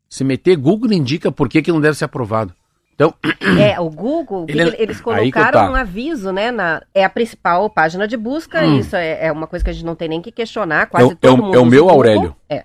Se 0.09 0.23
meter 0.23 0.55
Google 0.55 0.93
indica 0.93 1.31
por 1.31 1.49
que, 1.49 1.61
que 1.61 1.71
não 1.71 1.81
deve 1.81 1.97
ser 1.97 2.05
aprovado. 2.05 2.53
Então, 2.95 3.13
É, 3.59 3.79
o 3.79 3.89
Google, 3.89 4.45
Ele 4.47 4.61
é- 4.61 4.71
que 4.71 4.81
eles 4.81 5.01
colocaram 5.01 5.51
tá. 5.65 5.71
um 5.71 5.75
aviso, 5.75 6.31
né? 6.31 6.51
Na, 6.51 6.81
é 6.93 7.03
a 7.03 7.09
principal 7.09 7.69
página 7.69 8.07
de 8.07 8.15
busca, 8.15 8.63
isso 8.65 8.95
é, 8.95 9.25
é 9.27 9.31
uma 9.31 9.47
coisa 9.47 9.63
que 9.65 9.71
a 9.71 9.73
gente 9.73 9.85
não 9.85 9.95
tem 9.95 10.07
nem 10.07 10.21
que 10.21 10.31
questionar, 10.31 10.87
quase 10.87 11.05
É 11.05 11.07
o- 11.07 11.11
é 11.11 11.15
todo 11.15 11.39
o- 11.39 11.43
mundo 11.45 11.55
é 11.55 11.59
o 11.59 11.65
meu 11.65 11.83
Google. 11.83 11.95
Aurélio. 11.97 12.35
É. 12.49 12.63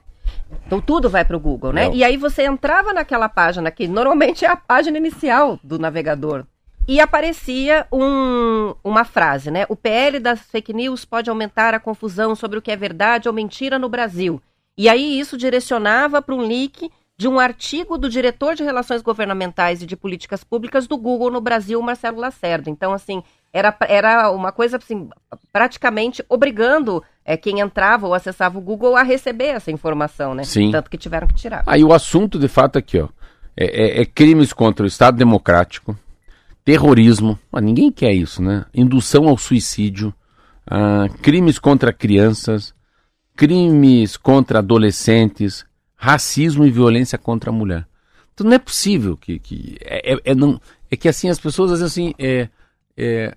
Então 0.66 0.80
tudo 0.80 1.08
vai 1.11 1.25
para 1.25 1.37
o 1.37 1.40
Google, 1.40 1.73
né? 1.73 1.87
É 1.87 1.90
E 1.94 2.04
aí 2.04 2.16
você 2.16 2.44
entrava 2.44 2.92
naquela 2.92 3.28
página 3.28 3.70
que 3.70 3.88
normalmente 3.88 4.44
é 4.44 4.49
a 4.49 4.56
página 4.56 4.99
inicial 4.99 5.58
do 5.62 5.78
navegador. 5.78 6.44
E 6.87 7.00
aparecia 7.00 7.87
um- 7.92 8.75
uma 8.82 9.04
frase, 9.04 9.50
né? 9.50 9.66
O 9.68 9.76
PL 9.76 10.18
das 10.20 10.40
fake 10.40 10.73
news 10.73 11.04
pode 11.04 11.28
aumentar 11.28 11.75
a 11.75 11.80
confusão 11.80 12.35
sobre 12.35 12.58
o 12.58 12.62
que 12.62 12.70
é 12.70 12.76
verdade 12.76 13.28
ou 13.28 13.35
mentira 13.35 13.78
no 13.78 13.88
Brasil. 13.90 14.40
E 14.76 14.88
aí 14.88 15.18
isso 15.18 15.37
direcionava 15.37 16.23
para 16.23 16.35
um 16.35 16.42
link 16.42 16.90
de 17.19 17.27
um 17.27 17.41
artigo 17.41 17.99
do 17.99 18.09
diretor 18.09 18.55
de 18.55 18.63
Relações 18.63 19.03
Governamentais 19.03 19.83
e 19.83 19.87
de 19.87 19.97
Políticas 19.97 20.45
Públicas 20.45 20.87
do 20.87 20.97
Google 20.97 21.33
no 21.33 21.41
Brasil, 21.41 21.83
Marcelo 21.83 22.21
Lacerda. 22.21 22.71
Então, 22.71 22.93
assim, 22.93 23.25
era, 23.53 23.77
era 23.89 24.31
uma 24.31 24.53
coisa 24.53 24.77
assim, 24.77 25.09
praticamente 25.53 26.25
obrigando 26.29 27.03
é, 27.25 27.37
quem 27.37 27.59
entrava 27.59 28.07
ou 28.07 28.15
acessava 28.15 28.57
o 28.57 28.61
Google 28.61 28.95
a 28.97 29.03
receber 29.03 29.49
essa 29.49 29.73
informação, 29.73 30.33
né? 30.33 30.45
Sim. 30.45 30.71
Tanto 30.71 30.89
que 30.89 30.97
tiveram 30.97 31.27
que 31.27 31.35
tirar. 31.35 31.65
Aí 31.67 31.83
o 31.83 31.93
assunto, 31.93 32.39
de 32.39 32.47
fato, 32.47 32.79
aqui, 32.79 33.01
ó, 33.01 33.09
é, 33.57 33.99
é- 33.99 34.03
é 34.03 34.07
crimes 34.07 34.53
contra 34.53 34.85
o 34.85 34.87
Estado 34.87 35.17
Democrático, 35.17 35.99
terrorismo, 36.65 37.37
ah, 37.53 37.61
ninguém 37.61 37.91
quer 37.91 38.13
isso, 38.13 38.41
né? 38.41 38.65
Indução 38.73 39.27
ao 39.27 39.37
suicídio, 39.37 40.15
ah, 40.71 41.07
crimes 41.21 41.59
contra 41.59 41.93
crianças, 41.93 42.73
crimes 43.35 44.17
contra 44.17 44.61
adolescentes, 44.61 45.67
racismo 45.99 46.64
e 46.64 46.71
violência 46.71 47.19
contra 47.19 47.50
a 47.50 47.52
mulher. 47.52 47.87
Então 48.33 48.47
não 48.47 48.55
é 48.55 48.59
possível 48.59 49.17
que, 49.17 49.38
que 49.38 49.76
é, 49.83 50.14
é- 50.14 50.21
é 50.26 50.35
não 50.35 50.61
é 50.90 50.97
que 50.97 51.09
assim 51.09 51.28
as 51.28 51.38
pessoas 51.40 51.73
às 51.73 51.81
vezes 51.81 51.93
assim 51.93 52.14
é, 52.19 52.49
é, 52.97 53.37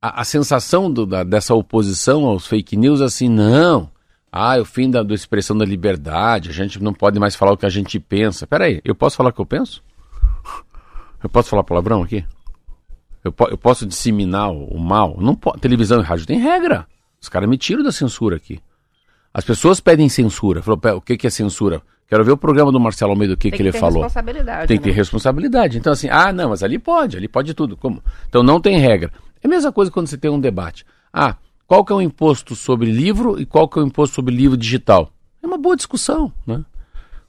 a, 0.00 0.20
a 0.20 0.24
sensação 0.24 0.92
do- 0.92 1.06
da- 1.06 1.24
dessa 1.24 1.54
oposição 1.54 2.26
aos 2.26 2.46
fake 2.46 2.76
news 2.76 3.00
assim 3.00 3.28
não 3.30 3.90
ah, 4.30 4.56
é 4.56 4.60
o 4.60 4.64
fim 4.64 4.90
da, 4.90 5.02
da 5.02 5.14
expressão 5.14 5.56
da 5.56 5.64
liberdade, 5.64 6.48
a 6.48 6.52
gente 6.54 6.82
não 6.82 6.94
pode 6.94 7.18
mais 7.20 7.34
falar 7.36 7.52
o 7.52 7.56
que 7.56 7.66
a 7.66 7.68
gente 7.70 8.00
pensa. 8.00 8.46
Peraí, 8.46 8.80
eu 8.82 8.94
posso 8.94 9.14
falar 9.14 9.28
o 9.28 9.32
que 9.34 9.40
eu 9.42 9.44
penso? 9.44 9.82
Eu 11.22 11.28
posso 11.28 11.50
falar 11.50 11.62
palavrão 11.64 12.02
aqui? 12.02 12.24
Eu, 13.22 13.34
eu 13.50 13.58
posso 13.58 13.84
disseminar 13.86 14.50
o, 14.50 14.64
o 14.68 14.80
mal? 14.80 15.18
Não 15.20 15.34
Televisão 15.36 16.00
e 16.00 16.02
rádio 16.02 16.26
tem 16.26 16.38
regra. 16.38 16.86
Os 17.20 17.28
caras 17.28 17.46
me 17.48 17.58
tiram 17.58 17.82
da 17.82 17.92
censura 17.92 18.36
aqui. 18.36 18.58
As 19.34 19.44
pessoas 19.44 19.80
pedem 19.80 20.08
censura. 20.08 20.62
Falou, 20.62 20.78
"Pé, 20.78 20.94
o 20.94 21.00
que, 21.00 21.16
que 21.18 21.26
é 21.26 21.30
censura? 21.30 21.82
Quero 22.12 22.24
ver 22.26 22.32
o 22.32 22.36
programa 22.36 22.70
do 22.70 22.78
Marcelo 22.78 23.12
Almeida, 23.12 23.32
o 23.32 23.36
que, 23.38 23.48
Tem 23.48 23.56
que 23.56 23.62
ele 23.62 23.72
ter 23.72 23.78
falou. 23.78 24.02
responsabilidade. 24.02 24.68
Tem 24.68 24.76
que 24.76 24.84
ter 24.84 24.90
né? 24.90 24.96
responsabilidade. 24.96 25.78
Então, 25.78 25.94
assim, 25.94 26.10
ah, 26.10 26.30
não, 26.30 26.50
mas 26.50 26.62
ali 26.62 26.78
pode, 26.78 27.16
ali 27.16 27.26
pode 27.26 27.54
tudo. 27.54 27.74
Como? 27.74 28.04
Então 28.28 28.42
não 28.42 28.60
tem 28.60 28.76
regra. 28.76 29.10
É 29.42 29.46
a 29.46 29.48
mesma 29.48 29.72
coisa 29.72 29.90
quando 29.90 30.08
você 30.08 30.18
tem 30.18 30.30
um 30.30 30.38
debate. 30.38 30.84
Ah, 31.10 31.36
qual 31.66 31.82
que 31.82 31.90
é 31.90 31.96
o 31.96 32.02
imposto 32.02 32.54
sobre 32.54 32.92
livro 32.92 33.40
e 33.40 33.46
qual 33.46 33.66
que 33.66 33.78
é 33.78 33.82
o 33.82 33.86
imposto 33.86 34.14
sobre 34.14 34.34
livro 34.34 34.58
digital? 34.58 35.10
É 35.42 35.46
uma 35.46 35.56
boa 35.56 35.74
discussão, 35.74 36.30
né? 36.46 36.62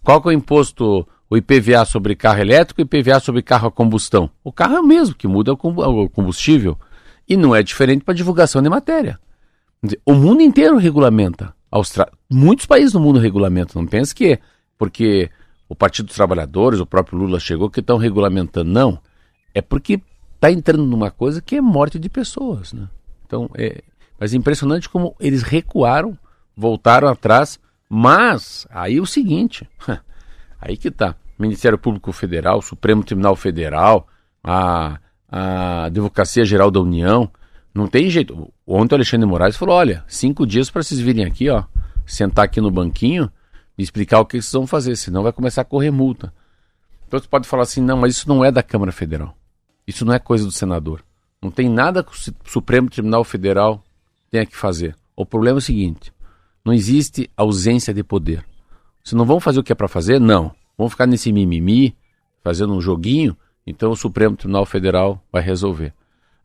Qual 0.04 0.22
que 0.22 0.28
é 0.28 0.32
o 0.32 0.34
imposto, 0.34 1.08
o 1.30 1.38
IPVA 1.38 1.86
sobre 1.86 2.14
carro 2.14 2.42
elétrico 2.42 2.82
e 2.82 2.84
IPVA 2.84 3.22
sobre 3.22 3.42
carro 3.42 3.70
a 3.70 3.72
combustão? 3.72 4.30
O 4.44 4.52
carro 4.52 4.76
é 4.76 4.82
o 4.82 4.86
mesmo, 4.86 5.16
que 5.16 5.30
muda 5.30 5.54
o 5.54 5.56
combu- 5.56 5.82
o 6.04 6.10
combustível. 6.10 6.78
E 7.26 7.38
não 7.38 7.56
é 7.56 7.64
diferente 7.64 8.04
para 8.04 8.14
divulgação 8.14 8.62
de 8.62 8.68
matéria. 8.68 9.18
O 10.06 10.14
mundo 10.14 10.42
inteiro 10.42 10.76
regulamenta. 10.76 11.56
Austra... 11.72 12.12
Muitos 12.30 12.66
países 12.66 12.94
no 12.94 13.00
mundo 13.00 13.18
regulamentam. 13.18 13.82
Não 13.82 13.88
pense 13.88 14.14
que 14.14 14.34
é 14.34 14.40
porque 14.84 15.32
o 15.70 15.74
Partido 15.74 16.08
dos 16.08 16.16
Trabalhadores, 16.16 16.82
o 16.82 16.86
próprio 16.86 17.18
Lula 17.18 17.40
chegou, 17.40 17.70
que 17.70 17.80
estão 17.80 17.98
regulamentando. 17.98 18.70
Não. 18.70 19.00
É 19.54 19.62
porque 19.62 20.02
está 20.36 20.52
entrando 20.52 20.84
numa 20.84 21.10
coisa 21.10 21.42
que 21.42 21.56
é 21.56 21.62
morte 21.62 21.98
de 21.98 22.10
pessoas. 22.10 22.74
Né? 22.74 22.90
Então, 23.26 23.50
é... 23.56 23.82
Mas 24.20 24.34
é 24.34 24.38
impressionante 24.38 24.90
como 24.90 25.16
eles 25.22 25.42
recuaram, 25.42 26.18
voltaram 26.56 27.08
atrás. 27.08 27.58
Mas, 27.88 28.68
aí 28.70 29.00
o 29.00 29.06
seguinte, 29.06 29.70
aí 30.60 30.76
que 30.76 30.92
tá. 30.92 31.16
Ministério 31.40 31.78
Público 31.78 32.12
Federal, 32.12 32.62
Supremo 32.62 33.06
Tribunal 33.06 33.38
Federal, 33.38 34.06
a, 34.44 35.00
a 35.30 35.86
Advocacia 35.86 36.44
Geral 36.44 36.70
da 36.70 36.82
União, 36.82 37.32
não 37.74 37.88
tem 37.88 38.10
jeito. 38.10 38.52
Ontem 38.68 38.96
o 38.96 38.98
Alexandre 38.98 39.28
Moraes 39.28 39.56
falou: 39.56 39.76
olha, 39.76 40.04
cinco 40.08 40.46
dias 40.46 40.70
para 40.70 40.84
vocês 40.84 41.00
virem 41.00 41.26
aqui, 41.26 41.50
ó, 41.50 41.64
sentar 42.06 42.46
aqui 42.46 42.60
no 42.60 42.70
banquinho 42.70 43.32
explicar 43.84 44.20
o 44.20 44.26
que 44.26 44.42
vocês 44.42 44.52
vão 44.52 44.66
fazer, 44.68 44.96
senão 44.96 45.24
vai 45.24 45.32
começar 45.32 45.62
a 45.62 45.66
correr 45.66 45.92
multa. 45.92 46.34
Então 47.08 47.20
você 47.20 47.28
pode 47.28 47.48
falar 47.48 47.64
assim: 47.64 47.82
não, 47.82 47.98
mas 47.98 48.18
isso 48.18 48.28
não 48.28 48.44
é 48.44 48.52
da 48.52 48.64
Câmara 48.64 48.92
Federal. 48.92 49.36
Isso 49.86 50.06
não 50.06 50.14
é 50.14 50.20
coisa 50.20 50.46
do 50.46 50.52
senador. 50.52 51.04
Não 51.42 51.52
tem 51.52 51.70
nada 51.70 52.04
que 52.04 52.12
o 52.12 52.16
Su- 52.16 52.34
Supremo 52.46 52.90
Tribunal 52.90 53.24
Federal 53.24 53.84
tenha 54.32 54.46
que 54.46 54.56
fazer. 54.56 54.96
O 55.16 55.26
problema 55.26 55.58
é 55.58 55.60
o 55.60 55.62
seguinte: 55.62 56.12
não 56.64 56.74
existe 56.74 57.30
ausência 57.36 57.94
de 57.94 58.04
poder. 58.04 58.44
Vocês 59.04 59.18
não 59.18 59.26
vão 59.26 59.40
fazer 59.40 59.60
o 59.60 59.64
que 59.64 59.72
é 59.72 59.76
para 59.76 59.88
fazer? 59.88 60.20
Não. 60.20 60.56
Vão 60.78 60.90
ficar 60.90 61.06
nesse 61.06 61.32
mimimi, 61.32 61.96
fazendo 62.44 62.74
um 62.74 62.82
joguinho, 62.82 63.38
então 63.68 63.92
o 63.92 63.96
Supremo 63.96 64.36
Tribunal 64.36 64.66
Federal 64.66 65.22
vai 65.32 65.42
resolver. 65.42 65.94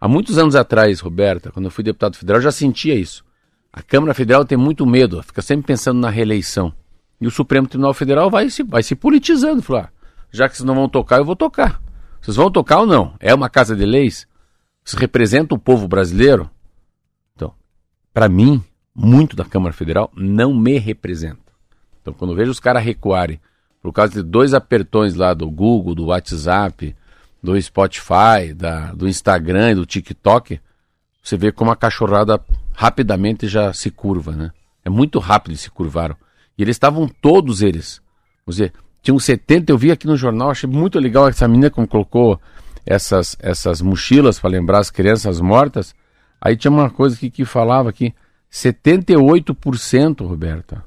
Há 0.00 0.06
muitos 0.06 0.38
anos 0.38 0.54
atrás, 0.54 1.00
Roberta, 1.00 1.50
quando 1.50 1.64
eu 1.66 1.70
fui 1.70 1.82
deputado 1.82 2.16
federal, 2.16 2.38
eu 2.38 2.42
já 2.44 2.52
sentia 2.52 2.94
isso. 2.94 3.24
A 3.72 3.82
Câmara 3.82 4.12
Federal 4.14 4.44
tem 4.44 4.58
muito 4.58 4.84
medo, 4.84 5.22
fica 5.22 5.40
sempre 5.40 5.66
pensando 5.66 5.98
na 6.00 6.10
reeleição. 6.10 6.72
E 7.20 7.26
o 7.26 7.30
Supremo 7.30 7.66
Tribunal 7.66 7.94
Federal 7.94 8.30
vai 8.30 8.48
se, 8.50 8.62
vai 8.62 8.82
se 8.82 8.94
politizando. 8.94 9.62
Falar, 9.62 9.92
"Ah, 9.92 10.08
já 10.30 10.48
que 10.48 10.56
vocês 10.56 10.66
não 10.66 10.74
vão 10.74 10.88
tocar, 10.88 11.18
eu 11.18 11.24
vou 11.24 11.36
tocar. 11.36 11.80
Vocês 12.20 12.36
vão 12.36 12.50
tocar 12.50 12.80
ou 12.80 12.86
não? 12.86 13.14
É 13.18 13.34
uma 13.34 13.48
casa 13.48 13.74
de 13.74 13.84
leis? 13.84 14.26
Vocês 14.84 15.00
representam 15.00 15.56
o 15.56 15.60
povo 15.60 15.88
brasileiro? 15.88 16.50
Então, 17.34 17.52
para 18.12 18.28
mim, 18.28 18.62
muito 18.94 19.36
da 19.36 19.44
Câmara 19.44 19.72
Federal 19.72 20.10
não 20.14 20.54
me 20.54 20.78
representa. 20.78 21.52
Então, 22.00 22.12
quando 22.12 22.32
eu 22.32 22.36
vejo 22.36 22.50
os 22.50 22.60
caras 22.60 22.82
recuarem 22.82 23.40
por 23.80 23.92
causa 23.92 24.14
de 24.14 24.22
dois 24.22 24.54
apertões 24.54 25.14
lá 25.14 25.34
do 25.34 25.48
Google, 25.50 25.94
do 25.94 26.06
WhatsApp, 26.06 26.96
do 27.42 27.60
Spotify, 27.60 28.52
da, 28.54 28.92
do 28.92 29.08
Instagram 29.08 29.70
e 29.70 29.74
do 29.74 29.86
TikTok, 29.86 30.60
você 31.22 31.36
vê 31.36 31.52
como 31.52 31.70
a 31.70 31.76
cachorrada 31.76 32.40
rapidamente 32.74 33.46
já 33.46 33.72
se 33.72 33.90
curva, 33.90 34.32
né? 34.32 34.50
É 34.84 34.90
muito 34.90 35.18
rápido 35.18 35.56
se 35.56 35.70
curvaram. 35.70 36.16
E 36.58 36.62
eles 36.62 36.74
estavam 36.74 37.06
todos 37.06 37.62
eles. 37.62 38.02
Vamos 38.44 38.56
dizer, 38.56 38.72
tinham 39.00 39.18
70, 39.18 39.70
eu 39.70 39.78
vi 39.78 39.92
aqui 39.92 40.06
no 40.06 40.16
jornal, 40.16 40.50
achei 40.50 40.68
muito 40.68 40.98
legal 40.98 41.28
essa 41.28 41.46
menina 41.46 41.70
como 41.70 41.86
colocou 41.86 42.40
essas, 42.84 43.36
essas 43.40 43.80
mochilas 43.80 44.40
para 44.40 44.50
lembrar 44.50 44.80
as 44.80 44.90
crianças 44.90 45.40
mortas. 45.40 45.94
Aí 46.40 46.56
tinha 46.56 46.70
uma 46.70 46.90
coisa 46.90 47.14
aqui 47.16 47.30
que 47.30 47.44
falava 47.44 47.92
que 47.92 48.12
78%, 48.50 50.26
Roberta, 50.26 50.84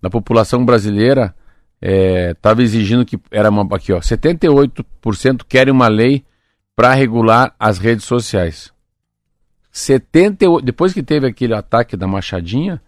da 0.00 0.10
população 0.10 0.64
brasileira 0.64 1.34
estava 1.80 2.62
exigindo 2.62 3.04
que 3.04 3.18
era 3.30 3.50
uma 3.50 3.66
aqui 3.74 3.92
ó 3.92 3.98
78% 3.98 5.42
querem 5.48 5.72
uma 5.72 5.88
lei 5.88 6.24
para 6.76 6.94
regular 6.94 7.52
as 7.58 7.78
redes 7.78 8.04
sociais 8.04 8.72
78 9.72 10.64
depois 10.64 10.92
que 10.92 11.02
teve 11.02 11.26
aquele 11.26 11.54
ataque 11.54 11.96
da 11.96 12.06
machadinha 12.06 12.80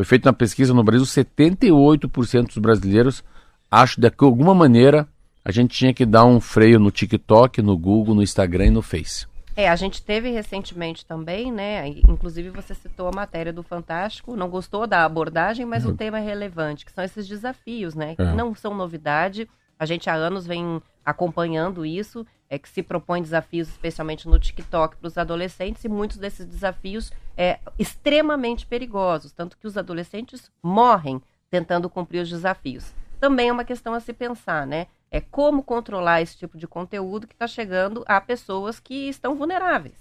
foi 0.00 0.04
feita 0.06 0.30
uma 0.30 0.34
pesquisa 0.34 0.72
no 0.72 0.82
Brasil 0.82 1.04
78% 1.04 2.46
dos 2.46 2.56
brasileiros 2.56 3.22
acham 3.70 4.00
de 4.00 4.10
que 4.10 4.16
de 4.16 4.24
alguma 4.24 4.54
maneira 4.54 5.06
a 5.44 5.52
gente 5.52 5.76
tinha 5.76 5.92
que 5.92 6.06
dar 6.06 6.24
um 6.24 6.40
freio 6.40 6.78
no 6.78 6.90
TikTok 6.90 7.60
no 7.60 7.76
Google 7.76 8.14
no 8.14 8.22
Instagram 8.22 8.66
e 8.66 8.70
no 8.70 8.80
Face 8.80 9.26
É, 9.54 9.68
a 9.68 9.76
gente 9.76 10.02
teve 10.02 10.30
recentemente 10.30 11.04
também, 11.04 11.52
né? 11.52 11.86
Inclusive 12.08 12.48
você 12.48 12.74
citou 12.74 13.08
a 13.08 13.14
matéria 13.14 13.52
do 13.52 13.62
Fantástico, 13.62 14.34
não 14.34 14.48
gostou 14.48 14.86
da 14.86 15.04
abordagem, 15.04 15.66
mas 15.66 15.84
o 15.84 15.94
tema 15.94 16.18
é 16.18 16.24
relevante, 16.24 16.86
que 16.86 16.92
são 16.92 17.04
esses 17.04 17.28
desafios, 17.28 17.94
né? 17.94 18.16
Que 18.16 18.22
É. 18.22 18.32
não 18.34 18.54
são 18.54 18.72
novidade. 18.74 19.46
A 19.80 19.86
gente 19.86 20.10
há 20.10 20.14
anos 20.14 20.46
vem 20.46 20.82
acompanhando 21.02 21.86
isso, 21.86 22.26
é 22.50 22.58
que 22.58 22.68
se 22.68 22.82
propõe 22.82 23.22
desafios, 23.22 23.66
especialmente 23.66 24.28
no 24.28 24.38
TikTok, 24.38 24.96
para 24.96 25.08
os 25.08 25.16
adolescentes, 25.16 25.82
e 25.82 25.88
muitos 25.88 26.18
desses 26.18 26.44
desafios 26.44 27.10
é 27.34 27.58
extremamente 27.78 28.66
perigosos, 28.66 29.32
tanto 29.32 29.56
que 29.56 29.66
os 29.66 29.78
adolescentes 29.78 30.50
morrem 30.62 31.22
tentando 31.50 31.88
cumprir 31.88 32.20
os 32.20 32.28
desafios. 32.28 32.92
Também 33.18 33.48
é 33.48 33.52
uma 33.52 33.64
questão 33.64 33.94
a 33.94 34.00
se 34.00 34.12
pensar, 34.12 34.66
né? 34.66 34.86
É 35.10 35.18
como 35.18 35.62
controlar 35.62 36.20
esse 36.20 36.36
tipo 36.36 36.58
de 36.58 36.66
conteúdo 36.66 37.26
que 37.26 37.34
está 37.34 37.46
chegando 37.46 38.04
a 38.06 38.20
pessoas 38.20 38.78
que 38.78 39.08
estão 39.08 39.34
vulneráveis, 39.34 39.96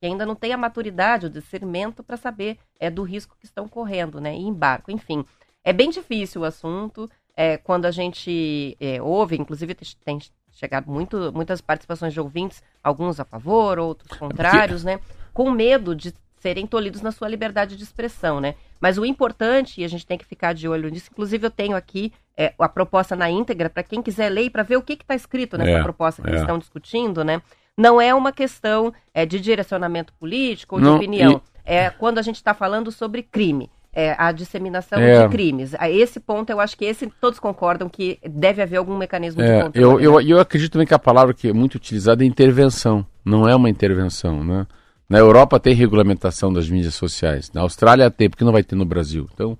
que 0.00 0.06
ainda 0.06 0.24
não 0.24 0.34
têm 0.34 0.54
a 0.54 0.56
maturidade, 0.56 1.26
o 1.26 1.30
discernimento 1.30 2.02
para 2.02 2.16
saber 2.16 2.58
é, 2.80 2.88
do 2.88 3.02
risco 3.02 3.36
que 3.38 3.44
estão 3.44 3.68
correndo, 3.68 4.22
né? 4.22 4.34
E 4.34 4.40
embarco, 4.40 4.90
enfim. 4.90 5.22
É 5.62 5.72
bem 5.72 5.90
difícil 5.90 6.40
o 6.40 6.44
assunto. 6.46 7.10
É, 7.40 7.56
quando 7.56 7.84
a 7.84 7.92
gente 7.92 8.76
é, 8.80 9.00
ouve, 9.00 9.36
inclusive 9.38 9.72
te- 9.72 9.96
tem 10.04 10.18
chegado 10.50 10.90
muito, 10.90 11.30
muitas 11.32 11.60
participações 11.60 12.12
de 12.12 12.18
ouvintes, 12.20 12.60
alguns 12.82 13.20
a 13.20 13.24
favor, 13.24 13.78
outros 13.78 14.18
contrários, 14.18 14.82
né? 14.82 14.98
Com 15.32 15.48
medo 15.52 15.94
de 15.94 16.12
serem 16.40 16.66
tolhidos 16.66 17.00
na 17.00 17.12
sua 17.12 17.28
liberdade 17.28 17.76
de 17.76 17.82
expressão, 17.84 18.40
né? 18.40 18.56
Mas 18.80 18.98
o 18.98 19.04
importante, 19.04 19.80
e 19.80 19.84
a 19.84 19.88
gente 19.88 20.04
tem 20.04 20.18
que 20.18 20.24
ficar 20.24 20.52
de 20.52 20.66
olho 20.68 20.88
nisso, 20.88 21.10
inclusive 21.12 21.46
eu 21.46 21.50
tenho 21.50 21.76
aqui 21.76 22.12
é, 22.36 22.52
a 22.58 22.68
proposta 22.68 23.14
na 23.14 23.30
íntegra, 23.30 23.70
para 23.70 23.84
quem 23.84 24.02
quiser 24.02 24.30
ler, 24.30 24.50
para 24.50 24.64
ver 24.64 24.76
o 24.76 24.82
que 24.82 24.94
está 24.94 25.14
escrito 25.14 25.56
nessa 25.56 25.78
É, 25.78 25.82
proposta 25.82 26.20
que 26.22 26.28
é. 26.28 26.30
eles 26.32 26.40
estão 26.40 26.58
discutindo, 26.58 27.22
né? 27.22 27.40
Não 27.76 28.00
é 28.00 28.12
uma 28.12 28.32
questão 28.32 28.92
é, 29.14 29.24
de 29.24 29.38
direcionamento 29.38 30.12
político 30.14 30.74
ou 30.74 30.80
de 30.80 30.86
Não, 30.88 30.96
opinião. 30.96 31.40
É 31.64 31.90
quando 31.90 32.18
a 32.18 32.22
gente 32.22 32.36
está 32.36 32.52
falando 32.52 32.90
sobre 32.90 33.22
crime. 33.22 33.70
É, 33.92 34.14
a 34.18 34.30
disseminação 34.32 34.98
É. 34.98 35.22
de 35.24 35.28
crimes. 35.32 35.74
A 35.78 35.90
esse 35.90 36.20
ponto, 36.20 36.50
eu 36.50 36.60
acho 36.60 36.76
que 36.76 36.84
esse 36.84 37.06
todos 37.20 37.40
concordam 37.40 37.88
que 37.88 38.18
deve 38.28 38.62
haver 38.62 38.76
algum 38.76 38.96
mecanismo 38.96 39.42
de 39.42 39.48
É, 39.48 39.62
controle. 39.62 39.82
eu, 39.84 40.00
eu, 40.00 40.18
né? 40.20 40.32
eu 40.32 40.38
acredito 40.40 40.72
também 40.72 40.86
que 40.86 40.94
a 40.94 40.98
palavra 40.98 41.32
que 41.34 41.48
é 41.48 41.52
muito 41.52 41.76
utilizada 41.76 42.22
é 42.22 42.26
intervenção. 42.26 43.04
Não 43.24 43.48
é 43.48 43.56
uma 43.56 43.68
intervenção, 43.70 44.44
né? 44.44 44.66
Na 45.08 45.18
Europa 45.18 45.58
tem 45.58 45.74
regulamentação 45.74 46.52
das 46.52 46.68
mídias 46.68 46.94
sociais. 46.94 47.50
Na 47.52 47.62
Austrália 47.62 48.10
tem, 48.10 48.28
porque 48.28 48.44
não 48.44 48.52
vai 48.52 48.62
ter 48.62 48.76
no 48.76 48.84
Brasil. 48.84 49.26
Então, 49.32 49.58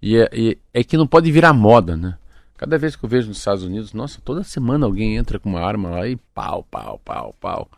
e 0.00 0.16
é, 0.16 0.28
e 0.32 0.58
é 0.72 0.82
que 0.82 0.96
não 0.96 1.06
pode 1.06 1.30
virar 1.30 1.52
moda, 1.52 1.96
né? 1.96 2.16
Cada 2.56 2.78
vez 2.78 2.96
que 2.96 3.04
eu 3.04 3.08
vejo 3.08 3.28
nos 3.28 3.36
Estados 3.36 3.62
Unidos, 3.62 3.92
nossa, 3.92 4.18
toda 4.24 4.42
semana 4.42 4.86
alguém 4.86 5.16
entra 5.16 5.38
com 5.38 5.50
uma 5.50 5.60
arma 5.60 5.90
lá 5.90 6.08
e 6.08 6.16
pau, 6.34 6.66
pau, 6.70 6.98
pau, 7.04 7.34
pau. 7.38 7.68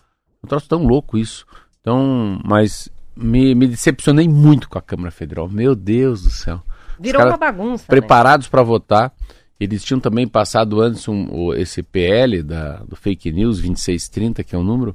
Um 0.42 0.46
troço 0.46 0.68
tão 0.68 0.84
louco 0.86 1.18
isso. 1.18 1.44
Então, 1.80 2.38
mas 2.44 2.88
me, 3.18 3.54
me 3.54 3.66
decepcionei 3.66 4.28
muito 4.28 4.68
com 4.68 4.78
a 4.78 4.82
Câmara 4.82 5.10
Federal. 5.10 5.48
Meu 5.48 5.74
Deus 5.74 6.22
do 6.22 6.30
céu. 6.30 6.62
Virou 6.98 7.22
uma 7.26 7.36
bagunça. 7.36 7.82
né? 7.84 7.86
Preparados 7.88 8.48
para 8.48 8.62
votar. 8.62 9.12
Eles 9.60 9.82
tinham 9.84 9.98
também 10.00 10.26
passado 10.26 10.80
antes 10.80 11.06
um, 11.08 11.28
o- 11.32 11.54
esse 11.54 11.82
PL 11.82 12.42
da, 12.42 12.76
do 12.84 12.94
fake 12.96 13.30
news 13.32 13.56
2630, 13.56 14.44
que 14.44 14.54
é 14.54 14.58
o 14.58 14.62
número. 14.62 14.94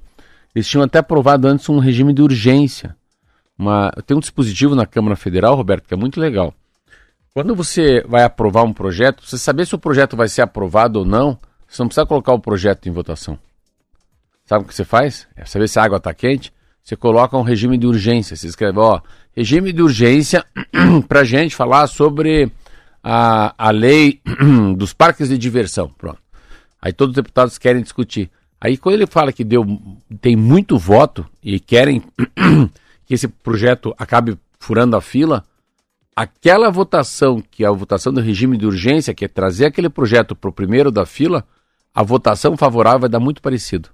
Eles 0.55 0.67
tinham 0.67 0.83
até 0.83 0.99
aprovado 0.99 1.47
antes 1.47 1.67
um 1.69 1.79
regime 1.79 2.13
de 2.13 2.21
urgência. 2.21 2.95
Uma, 3.57 3.91
tem 4.05 4.15
um 4.15 4.19
dispositivo 4.19 4.73
na 4.75 4.85
Câmara 4.85 5.15
Federal, 5.15 5.55
Roberto, 5.55 5.87
que 5.87 5.93
é 5.93 5.97
muito 5.97 6.19
legal. 6.19 6.53
Quando 7.33 7.55
você 7.55 8.03
vai 8.07 8.23
aprovar 8.23 8.63
um 8.63 8.71
projeto, 8.73 9.25
você 9.25 9.37
saber 9.37 9.65
se 9.65 9.75
o 9.75 9.79
projeto 9.79 10.15
vai 10.15 10.27
ser 10.27 10.41
aprovado 10.43 10.99
ou 10.99 11.05
não, 11.05 11.37
você 11.67 11.81
não 11.81 11.87
precisa 11.87 12.05
colocar 12.05 12.31
o 12.33 12.39
projeto 12.39 12.87
em 12.87 12.91
votação. 12.91 13.37
Sabe 14.45 14.65
o 14.65 14.67
que 14.67 14.75
você 14.75 14.83
faz? 14.85 15.27
É 15.35 15.45
saber 15.45 15.67
se 15.67 15.79
a 15.79 15.83
água 15.83 15.97
está 15.97 16.13
quente. 16.13 16.53
Você 16.83 16.95
coloca 16.95 17.37
um 17.37 17.41
regime 17.41 17.77
de 17.77 17.87
urgência. 17.87 18.35
Você 18.35 18.47
escreve, 18.47 18.77
ó, 18.77 18.99
regime 19.35 19.71
de 19.71 19.81
urgência 19.81 20.45
para 21.07 21.23
gente 21.23 21.55
falar 21.55 21.87
sobre 21.87 22.51
a, 23.01 23.53
a 23.57 23.71
lei 23.71 24.21
dos 24.75 24.93
parques 24.93 25.29
de 25.29 25.37
diversão. 25.37 25.89
Pronto. 25.97 26.21
Aí 26.81 26.91
todos 26.91 27.11
os 27.11 27.15
deputados 27.15 27.57
querem 27.57 27.81
discutir. 27.81 28.29
Aí 28.59 28.77
quando 28.77 28.95
ele 28.95 29.07
fala 29.07 29.31
que 29.31 29.43
deu, 29.43 29.65
tem 30.19 30.35
muito 30.35 30.77
voto 30.77 31.25
e 31.41 31.59
querem 31.59 32.03
que 33.05 33.13
esse 33.13 33.27
projeto 33.27 33.95
acabe 33.97 34.37
furando 34.59 34.95
a 34.95 35.01
fila, 35.01 35.43
aquela 36.15 36.69
votação, 36.69 37.41
que 37.41 37.63
é 37.63 37.67
a 37.67 37.71
votação 37.71 38.13
do 38.13 38.21
regime 38.21 38.57
de 38.57 38.65
urgência, 38.65 39.13
que 39.13 39.25
é 39.25 39.27
trazer 39.27 39.65
aquele 39.65 39.89
projeto 39.89 40.35
para 40.35 40.49
o 40.49 40.53
primeiro 40.53 40.91
da 40.91 41.05
fila, 41.05 41.45
a 41.93 42.03
votação 42.03 42.57
favorável 42.57 43.01
vai 43.01 43.09
dar 43.09 43.19
muito 43.19 43.41
parecido. 43.41 43.89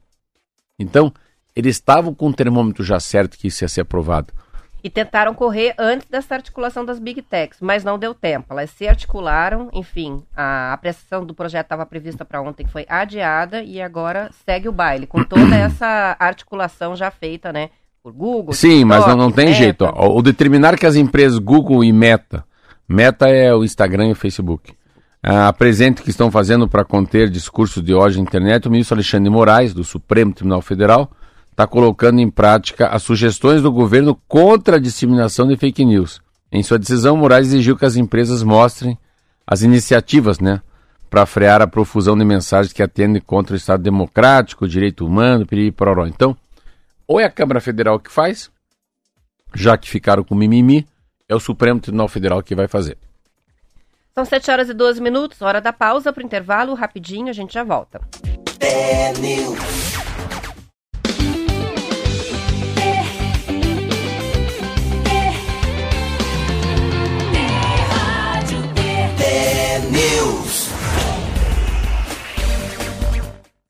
Então, 0.77 1.13
eles 1.59 1.75
estavam 1.75 2.13
com 2.13 2.27
o 2.29 2.33
termômetro 2.33 2.83
já 2.83 2.99
certo 2.99 3.37
que 3.37 3.47
isso 3.47 3.63
ia 3.63 3.67
ser 3.67 3.81
aprovado. 3.81 4.33
E 4.81 4.89
tentaram 4.89 5.33
correr 5.33 5.73
antes 5.77 6.07
dessa 6.09 6.35
articulação 6.35 6.85
das 6.85 6.99
Big 6.99 7.21
Techs, 7.21 7.59
mas 7.59 7.83
não 7.83 7.99
deu 7.99 8.13
tempo. 8.13 8.47
Elas 8.51 8.69
se 8.69 8.87
articularam, 8.87 9.69
enfim, 9.73 10.23
a 10.35 10.71
apreciação 10.71 11.25
do 11.25 11.33
projeto 11.33 11.65
estava 11.65 11.85
prevista 11.85 12.23
para 12.23 12.41
ontem, 12.41 12.65
foi 12.65 12.85
adiada 12.87 13.61
e 13.61 13.81
agora 13.81 14.29
segue 14.45 14.69
o 14.69 14.71
baile, 14.71 15.05
com 15.05 15.21
toda 15.21 15.53
essa 15.55 16.15
articulação 16.17 16.95
já 16.95 17.11
feita, 17.11 17.51
né? 17.51 17.69
Por 18.01 18.13
Google. 18.13 18.53
Sim, 18.53 18.85
mas 18.85 19.05
não, 19.05 19.17
não 19.17 19.27
TikTok, 19.27 19.35
tem 19.35 19.45
Meta. 19.47 19.57
jeito. 19.57 19.81
Ó. 19.93 20.17
O 20.17 20.21
determinar 20.21 20.77
que 20.77 20.85
as 20.85 20.95
empresas 20.95 21.37
Google 21.37 21.83
e 21.83 21.91
Meta, 21.91 22.45
Meta 22.87 23.27
é 23.27 23.53
o 23.53 23.65
Instagram 23.65 24.07
e 24.07 24.11
o 24.13 24.15
Facebook, 24.15 24.73
ah, 25.21 25.49
apresentem 25.49 26.01
o 26.01 26.05
que 26.05 26.09
estão 26.09 26.31
fazendo 26.31 26.69
para 26.69 26.85
conter 26.85 27.29
discursos 27.29 27.83
de 27.83 27.93
ódio 27.93 28.19
na 28.19 28.23
internet, 28.23 28.65
o 28.65 28.71
ministro 28.71 28.95
Alexandre 28.95 29.29
Moraes, 29.29 29.73
do 29.73 29.83
Supremo 29.83 30.33
Tribunal 30.33 30.61
Federal, 30.61 31.11
está 31.59 31.67
colocando 31.67 32.21
em 32.21 32.29
prática 32.29 32.87
as 32.87 33.03
sugestões 33.03 33.61
do 33.61 33.69
governo 33.69 34.15
contra 34.29 34.77
a 34.77 34.79
disseminação 34.79 35.45
de 35.45 35.57
fake 35.57 35.83
news. 35.83 36.21
Em 36.49 36.63
sua 36.63 36.79
decisão, 36.79 37.17
Moraes 37.17 37.47
exigiu 37.47 37.75
que 37.75 37.83
as 37.83 37.97
empresas 37.97 38.41
mostrem 38.43 38.97
as 39.45 39.61
iniciativas, 39.61 40.39
né, 40.39 40.61
para 41.09 41.25
frear 41.25 41.61
a 41.61 41.67
profusão 41.67 42.17
de 42.17 42.23
mensagens 42.23 42.71
que 42.71 42.81
atendem 42.81 43.21
contra 43.21 43.55
o 43.55 43.57
Estado 43.57 43.83
democrático, 43.83 44.63
o 44.63 44.67
direito 44.69 45.05
humano, 45.05 45.45
piriri, 45.45 45.69
pororó. 45.69 46.07
Então, 46.07 46.37
ou 47.05 47.19
é 47.19 47.25
a 47.25 47.29
Câmara 47.29 47.59
Federal 47.59 47.99
que 47.99 48.09
faz, 48.09 48.49
já 49.53 49.77
que 49.77 49.89
ficaram 49.89 50.23
com 50.23 50.35
mimimi, 50.35 50.87
é 51.27 51.35
o 51.35 51.41
Supremo 51.41 51.81
Tribunal 51.81 52.07
Federal 52.07 52.41
que 52.41 52.55
vai 52.55 52.69
fazer. 52.69 52.97
São 54.15 54.23
7 54.23 54.49
horas 54.49 54.69
e 54.69 54.73
12 54.73 55.01
minutos, 55.01 55.41
hora 55.41 55.59
da 55.59 55.73
pausa 55.73 56.13
para 56.13 56.23
o 56.23 56.25
intervalo, 56.25 56.73
rapidinho, 56.73 57.27
a 57.27 57.33
gente 57.33 57.53
já 57.53 57.65
volta. 57.65 57.99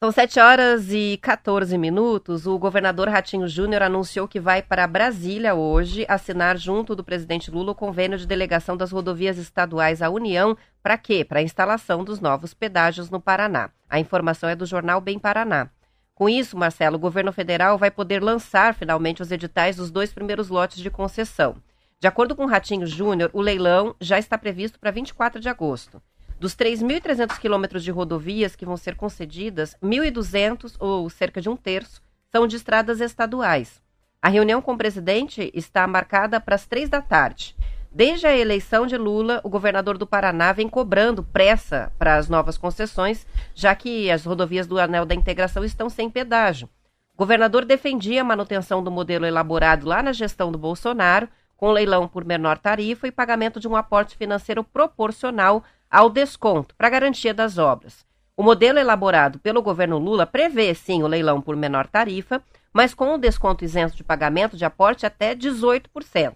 São 0.01 0.13
7 0.13 0.39
horas 0.39 0.93
e 0.93 1.19
14 1.21 1.77
minutos. 1.77 2.47
O 2.47 2.57
governador 2.57 3.09
Ratinho 3.09 3.49
Júnior 3.49 3.81
anunciou 3.81 4.29
que 4.29 4.39
vai 4.39 4.61
para 4.61 4.87
Brasília 4.87 5.53
hoje 5.55 6.05
assinar, 6.07 6.55
junto 6.55 6.95
do 6.95 7.03
presidente 7.03 7.51
Lula, 7.51 7.73
o 7.73 7.75
convênio 7.75 8.17
de 8.17 8.25
delegação 8.25 8.77
das 8.77 8.93
rodovias 8.93 9.37
estaduais 9.37 10.01
à 10.01 10.09
União. 10.09 10.57
Para 10.81 10.97
quê? 10.97 11.25
Para 11.25 11.39
a 11.39 11.43
instalação 11.43 12.01
dos 12.05 12.21
novos 12.21 12.53
pedágios 12.53 13.09
no 13.09 13.19
Paraná. 13.19 13.71
A 13.89 13.99
informação 13.99 14.47
é 14.47 14.55
do 14.55 14.65
jornal 14.65 15.01
Bem 15.01 15.19
Paraná. 15.19 15.69
Com 16.15 16.29
isso, 16.29 16.57
Marcelo, 16.57 16.95
o 16.95 16.99
governo 16.99 17.33
federal 17.33 17.77
vai 17.77 17.91
poder 17.91 18.23
lançar 18.23 18.73
finalmente 18.73 19.21
os 19.21 19.33
editais 19.33 19.75
dos 19.75 19.91
dois 19.91 20.13
primeiros 20.13 20.47
lotes 20.47 20.77
de 20.77 20.89
concessão. 20.89 21.57
De 21.99 22.07
acordo 22.07 22.37
com 22.37 22.45
Ratinho 22.45 22.87
Júnior, 22.87 23.29
o 23.33 23.41
leilão 23.41 23.93
já 23.99 24.17
está 24.17 24.37
previsto 24.37 24.79
para 24.79 24.91
24 24.91 25.41
de 25.41 25.49
agosto. 25.49 26.01
Dos 26.39 26.55
3.300 26.55 27.37
quilômetros 27.37 27.83
de 27.83 27.91
rodovias 27.91 28.55
que 28.55 28.65
vão 28.65 28.77
ser 28.77 28.95
concedidas, 28.95 29.75
1.200, 29.83 30.77
ou 30.79 31.09
cerca 31.09 31.41
de 31.41 31.49
um 31.49 31.55
terço, 31.57 32.01
são 32.31 32.47
de 32.47 32.55
estradas 32.55 33.01
estaduais. 33.01 33.81
A 34.21 34.29
reunião 34.29 34.61
com 34.61 34.71
o 34.71 34.77
presidente 34.77 35.51
está 35.53 35.85
marcada 35.85 36.39
para 36.39 36.55
as 36.55 36.65
três 36.65 36.87
da 36.87 37.01
tarde. 37.01 37.57
Desde 37.91 38.25
a 38.25 38.37
eleição 38.37 38.87
de 38.87 38.95
Lula, 38.95 39.41
o 39.43 39.49
governador 39.49 39.97
do 39.97 40.07
Paraná 40.07 40.53
vem 40.53 40.69
cobrando 40.69 41.23
pressa 41.23 41.91
para 41.99 42.15
as 42.15 42.29
novas 42.29 42.57
concessões, 42.57 43.27
já 43.53 43.75
que 43.75 44.09
as 44.09 44.23
rodovias 44.23 44.65
do 44.65 44.79
Anel 44.79 45.05
da 45.05 45.15
Integração 45.15 45.65
estão 45.65 45.89
sem 45.89 46.09
pedágio. 46.09 46.69
O 47.15 47.17
governador 47.17 47.65
defendia 47.65 48.21
a 48.21 48.23
manutenção 48.23 48.81
do 48.81 48.89
modelo 48.89 49.25
elaborado 49.25 49.85
lá 49.85 50.01
na 50.01 50.13
gestão 50.13 50.53
do 50.53 50.57
Bolsonaro, 50.57 51.27
com 51.59 51.73
leilão 51.73 52.07
por 52.07 52.23
menor 52.23 52.57
tarifa 52.57 53.05
e 53.05 53.11
pagamento 53.11 53.59
de 53.59 53.67
um 53.67 53.75
aporte 53.75 54.15
financeiro 54.15 54.63
proporcional 54.63 55.61
ao 55.91 56.09
desconto, 56.09 56.73
para 56.75 56.89
garantia 56.89 57.33
das 57.33 57.57
obras. 57.57 58.05
O 58.37 58.41
modelo 58.41 58.79
elaborado 58.79 59.39
pelo 59.39 59.61
governo 59.61 59.97
Lula 59.97 60.25
prevê, 60.25 60.73
sim, 60.73 61.03
o 61.03 61.07
leilão 61.07 61.41
por 61.41 61.57
menor 61.57 61.85
tarifa, 61.85 62.41
mas 62.71 62.93
com 62.93 63.13
o 63.13 63.17
desconto 63.17 63.65
isento 63.65 63.93
de 63.93 64.05
pagamento 64.05 64.55
de 64.55 64.63
aporte 64.63 65.05
até 65.05 65.35
18%. 65.35 66.33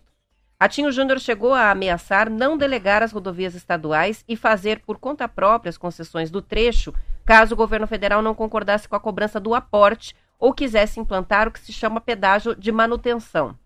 Ratinho 0.59 0.91
Júnior 0.91 1.21
chegou 1.21 1.53
a 1.53 1.71
ameaçar 1.71 2.29
não 2.29 2.57
delegar 2.57 3.01
as 3.01 3.13
rodovias 3.13 3.55
estaduais 3.55 4.25
e 4.27 4.35
fazer 4.35 4.81
por 4.81 4.97
conta 4.97 5.25
própria 5.25 5.69
as 5.69 5.77
concessões 5.77 6.29
do 6.29 6.41
trecho, 6.41 6.93
caso 7.23 7.53
o 7.53 7.57
governo 7.57 7.87
federal 7.87 8.21
não 8.21 8.35
concordasse 8.35 8.89
com 8.89 8.95
a 8.97 8.99
cobrança 8.99 9.39
do 9.39 9.55
aporte 9.55 10.13
ou 10.37 10.53
quisesse 10.53 10.99
implantar 10.99 11.47
o 11.47 11.51
que 11.51 11.61
se 11.61 11.71
chama 11.71 12.01
pedágio 12.01 12.53
de 12.53 12.73
manutenção. 12.73 13.57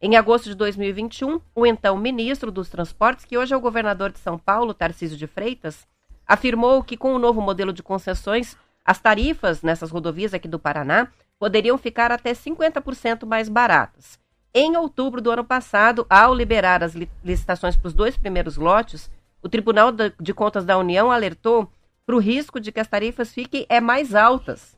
Em 0.00 0.14
agosto 0.16 0.44
de 0.44 0.54
2021, 0.54 1.40
o 1.54 1.66
então 1.66 1.96
ministro 1.96 2.50
dos 2.50 2.68
Transportes, 2.68 3.24
que 3.24 3.38
hoje 3.38 3.54
é 3.54 3.56
o 3.56 3.60
governador 3.60 4.12
de 4.12 4.18
São 4.18 4.38
Paulo, 4.38 4.74
Tarcísio 4.74 5.16
de 5.16 5.26
Freitas, 5.26 5.86
afirmou 6.26 6.82
que 6.82 6.96
com 6.96 7.14
o 7.14 7.18
novo 7.18 7.40
modelo 7.40 7.72
de 7.72 7.82
concessões, 7.82 8.56
as 8.84 8.98
tarifas 9.00 9.62
nessas 9.62 9.90
rodovias 9.90 10.34
aqui 10.34 10.46
do 10.46 10.58
Paraná 10.58 11.08
poderiam 11.38 11.78
ficar 11.78 12.12
até 12.12 12.32
50% 12.32 13.26
mais 13.26 13.48
baratas. 13.48 14.18
Em 14.54 14.76
outubro 14.76 15.20
do 15.20 15.30
ano 15.30 15.44
passado, 15.44 16.06
ao 16.08 16.34
liberar 16.34 16.82
as 16.82 16.94
li- 16.94 17.10
licitações 17.24 17.76
para 17.76 17.88
os 17.88 17.94
dois 17.94 18.16
primeiros 18.16 18.56
lotes, 18.56 19.10
o 19.42 19.48
Tribunal 19.48 19.90
de 19.92 20.34
Contas 20.34 20.64
da 20.64 20.78
União 20.78 21.10
alertou 21.10 21.70
para 22.04 22.16
o 22.16 22.20
risco 22.20 22.60
de 22.60 22.70
que 22.70 22.80
as 22.80 22.88
tarifas 22.88 23.32
fiquem 23.32 23.66
é, 23.68 23.80
mais 23.80 24.14
altas. 24.14 24.76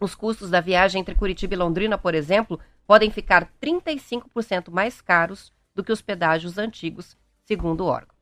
Os 0.00 0.14
custos 0.14 0.50
da 0.50 0.60
viagem 0.60 1.00
entre 1.00 1.14
Curitiba 1.14 1.54
e 1.54 1.56
Londrina, 1.56 1.98
por 1.98 2.14
exemplo, 2.14 2.60
podem 2.88 3.10
ficar 3.10 3.46
35% 3.62 4.70
mais 4.70 5.02
caros 5.02 5.52
do 5.76 5.84
que 5.84 5.92
os 5.92 6.00
pedágios 6.00 6.56
antigos, 6.56 7.14
segundo 7.44 7.82
o 7.82 7.86
órgão. 7.86 8.14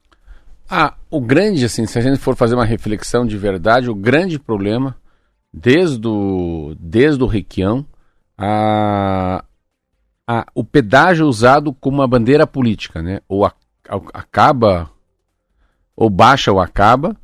Ah, 0.68 0.94
o 1.08 1.20
grande, 1.20 1.64
assim, 1.64 1.86
se 1.86 1.96
a 1.96 2.02
gente 2.02 2.18
for 2.18 2.34
fazer 2.34 2.56
uma 2.56 2.64
reflexão 2.64 3.24
de 3.24 3.38
verdade, 3.38 3.88
o 3.88 3.94
grande 3.94 4.40
problema, 4.40 4.96
desde 5.54 6.08
o, 6.08 6.74
desde 6.80 7.22
o 7.22 7.28
Requião, 7.28 7.86
a, 8.36 9.44
a, 10.26 10.44
o 10.52 10.64
pedágio 10.64 11.28
usado 11.28 11.72
como 11.72 11.98
uma 11.98 12.08
bandeira 12.08 12.44
política, 12.44 13.00
né? 13.00 13.20
Ou 13.28 13.46
a- 13.46 13.54
acaba, 14.12 14.90
ou 15.94 16.10
baixa 16.10 16.50
ou 16.50 16.58
acaba. 16.58 17.16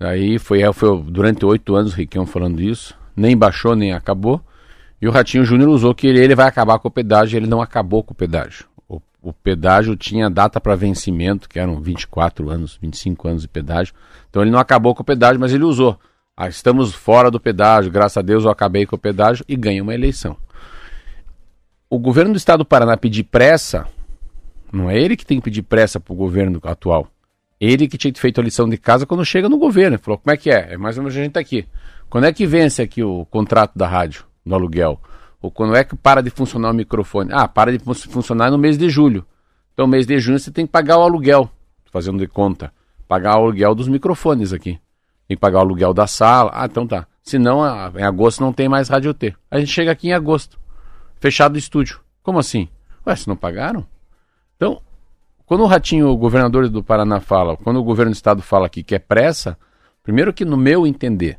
Aí 0.00 0.38
foi, 0.38 0.60
foi 0.72 1.02
durante 1.02 1.44
oito 1.44 1.76
anos 1.76 1.92
o 1.92 1.96
Requião 1.96 2.24
falando 2.24 2.62
isso. 2.62 2.96
Nem 3.14 3.36
baixou, 3.36 3.76
nem 3.76 3.92
acabou. 3.92 4.40
E 5.00 5.06
o 5.06 5.10
Ratinho 5.10 5.44
Júnior 5.44 5.68
usou 5.68 5.94
que 5.94 6.06
ele, 6.06 6.20
ele 6.20 6.34
vai 6.34 6.46
acabar 6.46 6.78
com 6.78 6.88
o 6.88 6.90
pedágio, 6.90 7.36
ele 7.36 7.46
não 7.46 7.62
acabou 7.62 8.02
com 8.02 8.12
o 8.12 8.16
pedágio. 8.16 8.66
O, 8.88 9.00
o 9.22 9.32
pedágio 9.32 9.96
tinha 9.96 10.28
data 10.28 10.60
para 10.60 10.74
vencimento, 10.74 11.48
que 11.48 11.58
eram 11.58 11.80
24 11.80 12.50
anos, 12.50 12.78
25 12.80 13.28
anos 13.28 13.42
de 13.42 13.48
pedágio. 13.48 13.94
Então 14.28 14.42
ele 14.42 14.50
não 14.50 14.58
acabou 14.58 14.94
com 14.94 15.02
o 15.02 15.06
pedágio, 15.06 15.40
mas 15.40 15.52
ele 15.52 15.64
usou. 15.64 15.98
Ah, 16.36 16.48
estamos 16.48 16.94
fora 16.94 17.30
do 17.30 17.40
pedágio, 17.40 17.90
graças 17.90 18.16
a 18.16 18.22
Deus 18.22 18.44
eu 18.44 18.50
acabei 18.50 18.86
com 18.86 18.96
o 18.96 18.98
pedágio 18.98 19.44
e 19.48 19.56
ganha 19.56 19.82
uma 19.82 19.94
eleição. 19.94 20.36
O 21.90 21.98
governo 21.98 22.32
do 22.32 22.36
estado 22.36 22.58
do 22.58 22.64
Paraná 22.64 22.96
pedir 22.96 23.24
pressa, 23.24 23.86
não 24.72 24.90
é 24.90 24.98
ele 24.98 25.16
que 25.16 25.24
tem 25.24 25.38
que 25.38 25.44
pedir 25.44 25.62
pressa 25.62 25.98
para 25.98 26.12
o 26.12 26.16
governo 26.16 26.60
atual. 26.62 27.08
Ele 27.60 27.88
que 27.88 27.98
tinha 27.98 28.12
feito 28.14 28.40
a 28.40 28.44
lição 28.44 28.68
de 28.68 28.76
casa 28.76 29.06
quando 29.06 29.24
chega 29.24 29.48
no 29.48 29.58
governo. 29.58 29.96
Ele 29.96 30.02
falou, 30.02 30.18
como 30.18 30.32
é 30.32 30.36
que 30.36 30.50
é? 30.50 30.74
É 30.74 30.76
mais 30.76 30.96
ou 30.96 31.02
menos 31.02 31.16
a 31.16 31.22
gente 31.22 31.32
tá 31.32 31.40
aqui. 31.40 31.66
Quando 32.08 32.24
é 32.24 32.32
que 32.32 32.46
vence 32.46 32.80
aqui 32.80 33.02
o 33.02 33.24
contrato 33.26 33.76
da 33.76 33.88
rádio, 33.88 34.27
no 34.48 34.54
aluguel? 34.54 35.00
Ou 35.40 35.50
quando 35.50 35.76
é 35.76 35.84
que 35.84 35.94
para 35.94 36.22
de 36.22 36.30
funcionar 36.30 36.70
o 36.70 36.74
microfone? 36.74 37.30
Ah, 37.32 37.46
para 37.46 37.76
de 37.76 37.78
funcionar 38.08 38.50
no 38.50 38.58
mês 38.58 38.76
de 38.76 38.90
julho. 38.90 39.24
Então, 39.72 39.86
mês 39.86 40.06
de 40.06 40.18
junho 40.18 40.38
você 40.38 40.50
tem 40.50 40.66
que 40.66 40.72
pagar 40.72 40.98
o 40.98 41.02
aluguel, 41.02 41.48
fazendo 41.92 42.18
de 42.18 42.26
conta. 42.26 42.72
Pagar 43.06 43.36
o 43.36 43.44
aluguel 43.44 43.74
dos 43.74 43.86
microfones 43.86 44.52
aqui. 44.52 44.80
Tem 45.28 45.36
que 45.36 45.40
pagar 45.40 45.58
o 45.58 45.60
aluguel 45.60 45.94
da 45.94 46.06
sala. 46.06 46.50
Ah, 46.52 46.66
então 46.66 46.86
tá. 46.86 47.06
Senão, 47.22 47.60
em 47.96 48.02
agosto 48.02 48.40
não 48.40 48.52
tem 48.52 48.68
mais 48.68 48.88
Rádio 48.88 49.14
T. 49.14 49.34
A 49.50 49.60
gente 49.60 49.70
chega 49.70 49.92
aqui 49.92 50.08
em 50.08 50.12
agosto. 50.12 50.58
Fechado 51.20 51.54
o 51.54 51.58
estúdio. 51.58 52.00
Como 52.22 52.38
assim? 52.38 52.68
Ué, 53.06 53.14
se 53.14 53.28
não 53.28 53.36
pagaram? 53.36 53.86
Então, 54.56 54.80
quando 55.46 55.62
o 55.62 55.66
Ratinho, 55.66 56.08
o 56.08 56.16
governador 56.16 56.68
do 56.68 56.82
Paraná, 56.82 57.20
fala, 57.20 57.56
quando 57.56 57.78
o 57.78 57.84
governo 57.84 58.12
do 58.12 58.14
estado 58.14 58.42
fala 58.42 58.68
que 58.68 58.82
quer 58.82 58.98
pressa, 58.98 59.56
primeiro 60.02 60.32
que 60.32 60.44
no 60.44 60.56
meu 60.56 60.86
entender, 60.86 61.38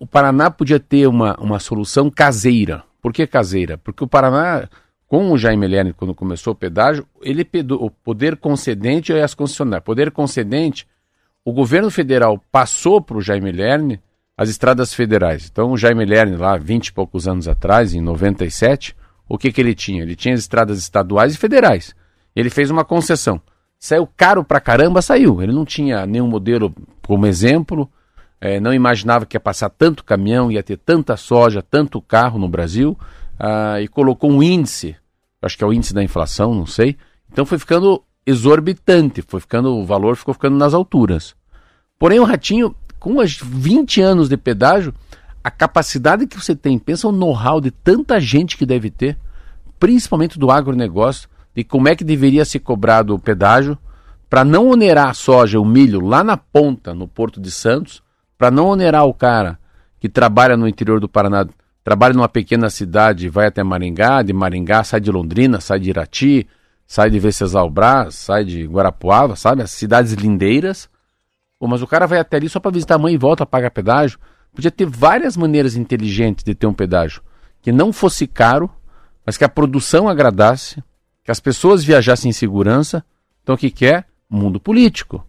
o 0.00 0.06
Paraná 0.06 0.50
podia 0.50 0.80
ter 0.80 1.06
uma, 1.06 1.36
uma 1.40 1.58
solução 1.58 2.10
caseira. 2.10 2.82
Por 3.00 3.12
que 3.12 3.26
caseira? 3.26 3.78
Porque 3.78 4.02
o 4.02 4.08
Paraná, 4.08 4.68
com 5.06 5.30
o 5.30 5.38
Jaime 5.38 5.66
Lerner, 5.66 5.94
quando 5.94 6.14
começou 6.14 6.52
o 6.52 6.56
pedágio, 6.56 7.06
ele 7.22 7.44
pedou 7.44 7.84
o 7.84 7.90
poder 7.90 8.36
concedente 8.36 9.12
e 9.12 9.20
as 9.20 9.34
concessionárias. 9.34 9.84
Poder 9.84 10.10
concedente, 10.10 10.86
o 11.44 11.52
governo 11.52 11.90
federal 11.90 12.42
passou 12.50 13.00
para 13.00 13.16
o 13.16 13.20
Jaime 13.20 13.52
Lerner 13.52 14.00
as 14.36 14.48
estradas 14.48 14.92
federais. 14.92 15.48
Então, 15.50 15.70
o 15.70 15.76
Jaime 15.76 16.04
Lerner, 16.04 16.40
lá 16.40 16.56
20 16.56 16.88
e 16.88 16.92
poucos 16.92 17.26
anos 17.26 17.48
atrás, 17.48 17.94
em 17.94 18.00
97, 18.00 18.94
o 19.28 19.38
que, 19.38 19.50
que 19.50 19.60
ele 19.60 19.74
tinha? 19.74 20.02
Ele 20.02 20.16
tinha 20.16 20.34
as 20.34 20.40
estradas 20.40 20.78
estaduais 20.78 21.34
e 21.34 21.38
federais. 21.38 21.94
Ele 22.34 22.50
fez 22.50 22.70
uma 22.70 22.84
concessão. 22.84 23.40
Saiu 23.78 24.06
caro 24.16 24.44
pra 24.44 24.60
caramba, 24.60 25.00
saiu. 25.00 25.42
Ele 25.42 25.52
não 25.52 25.64
tinha 25.64 26.04
nenhum 26.06 26.26
modelo 26.26 26.74
como 27.06 27.26
exemplo, 27.26 27.88
é, 28.40 28.60
não 28.60 28.72
imaginava 28.72 29.26
que 29.26 29.36
ia 29.36 29.40
passar 29.40 29.70
tanto 29.70 30.04
caminhão, 30.04 30.50
ia 30.50 30.62
ter 30.62 30.76
tanta 30.76 31.16
soja, 31.16 31.62
tanto 31.62 32.00
carro 32.00 32.38
no 32.38 32.48
Brasil, 32.48 32.98
ah, 33.38 33.80
e 33.80 33.88
colocou 33.88 34.30
um 34.30 34.42
índice, 34.42 34.96
acho 35.42 35.56
que 35.56 35.64
é 35.64 35.66
o 35.66 35.72
índice 35.72 35.94
da 35.94 36.02
inflação, 36.02 36.54
não 36.54 36.66
sei. 36.66 36.96
Então 37.30 37.46
foi 37.46 37.58
ficando 37.58 38.02
exorbitante, 38.26 39.22
foi 39.22 39.40
ficando, 39.40 39.74
o 39.74 39.84
valor 39.84 40.16
ficou 40.16 40.34
ficando 40.34 40.56
nas 40.56 40.74
alturas. 40.74 41.34
Porém, 41.98 42.18
o 42.18 42.24
Ratinho, 42.24 42.74
com 42.98 43.20
as 43.20 43.38
20 43.38 44.00
anos 44.00 44.28
de 44.28 44.36
pedágio, 44.36 44.92
a 45.42 45.50
capacidade 45.50 46.26
que 46.26 46.38
você 46.38 46.54
tem, 46.54 46.78
pensa 46.78 47.08
o 47.08 47.12
know-how 47.12 47.60
de 47.60 47.70
tanta 47.70 48.20
gente 48.20 48.56
que 48.56 48.66
deve 48.66 48.90
ter, 48.90 49.16
principalmente 49.78 50.38
do 50.38 50.50
agronegócio, 50.50 51.28
de 51.54 51.64
como 51.64 51.88
é 51.88 51.96
que 51.96 52.04
deveria 52.04 52.44
ser 52.44 52.58
cobrado 52.58 53.14
o 53.14 53.18
pedágio, 53.18 53.78
para 54.28 54.44
não 54.44 54.68
onerar 54.68 55.08
a 55.08 55.14
soja, 55.14 55.60
o 55.60 55.64
milho 55.64 56.00
lá 56.00 56.24
na 56.24 56.36
ponta, 56.36 56.92
no 56.92 57.06
Porto 57.06 57.40
de 57.40 57.50
Santos, 57.50 58.02
para 58.36 58.50
não 58.50 58.66
onerar 58.68 59.04
o 59.06 59.14
cara 59.14 59.58
que 59.98 60.08
trabalha 60.08 60.56
no 60.56 60.68
interior 60.68 61.00
do 61.00 61.08
Paraná, 61.08 61.46
trabalha 61.82 62.14
numa 62.14 62.28
pequena 62.28 62.68
cidade, 62.68 63.28
vai 63.28 63.46
até 63.46 63.62
Maringá, 63.62 64.22
de 64.22 64.32
Maringá 64.32 64.84
sai 64.84 65.00
de 65.00 65.10
Londrina, 65.10 65.60
sai 65.60 65.80
de 65.80 65.90
Irati, 65.90 66.46
sai 66.86 67.10
de 67.10 67.18
Venceslau-Brás, 67.18 68.14
sai 68.14 68.44
de 68.44 68.64
Guarapuava, 68.66 69.36
sabe? 69.36 69.62
As 69.62 69.70
cidades 69.70 70.12
lindeiras. 70.12 70.88
Pô, 71.58 71.66
mas 71.66 71.82
o 71.82 71.86
cara 71.86 72.06
vai 72.06 72.18
até 72.18 72.36
ali 72.36 72.48
só 72.48 72.60
para 72.60 72.70
visitar 72.70 72.96
a 72.96 72.98
mãe 72.98 73.14
e 73.14 73.18
volta, 73.18 73.46
paga 73.46 73.70
pedágio. 73.70 74.18
Podia 74.54 74.70
ter 74.70 74.86
várias 74.86 75.36
maneiras 75.36 75.76
inteligentes 75.76 76.44
de 76.44 76.54
ter 76.54 76.66
um 76.66 76.74
pedágio 76.74 77.22
que 77.60 77.72
não 77.72 77.92
fosse 77.92 78.26
caro, 78.26 78.70
mas 79.24 79.36
que 79.36 79.44
a 79.44 79.48
produção 79.48 80.08
agradasse, 80.08 80.82
que 81.24 81.32
as 81.32 81.40
pessoas 81.40 81.82
viajassem 81.82 82.28
em 82.28 82.32
segurança. 82.32 83.04
Então 83.42 83.54
o 83.56 83.58
que 83.58 83.70
quer? 83.70 83.94
É? 83.94 84.04
Mundo 84.30 84.60
político. 84.60 85.26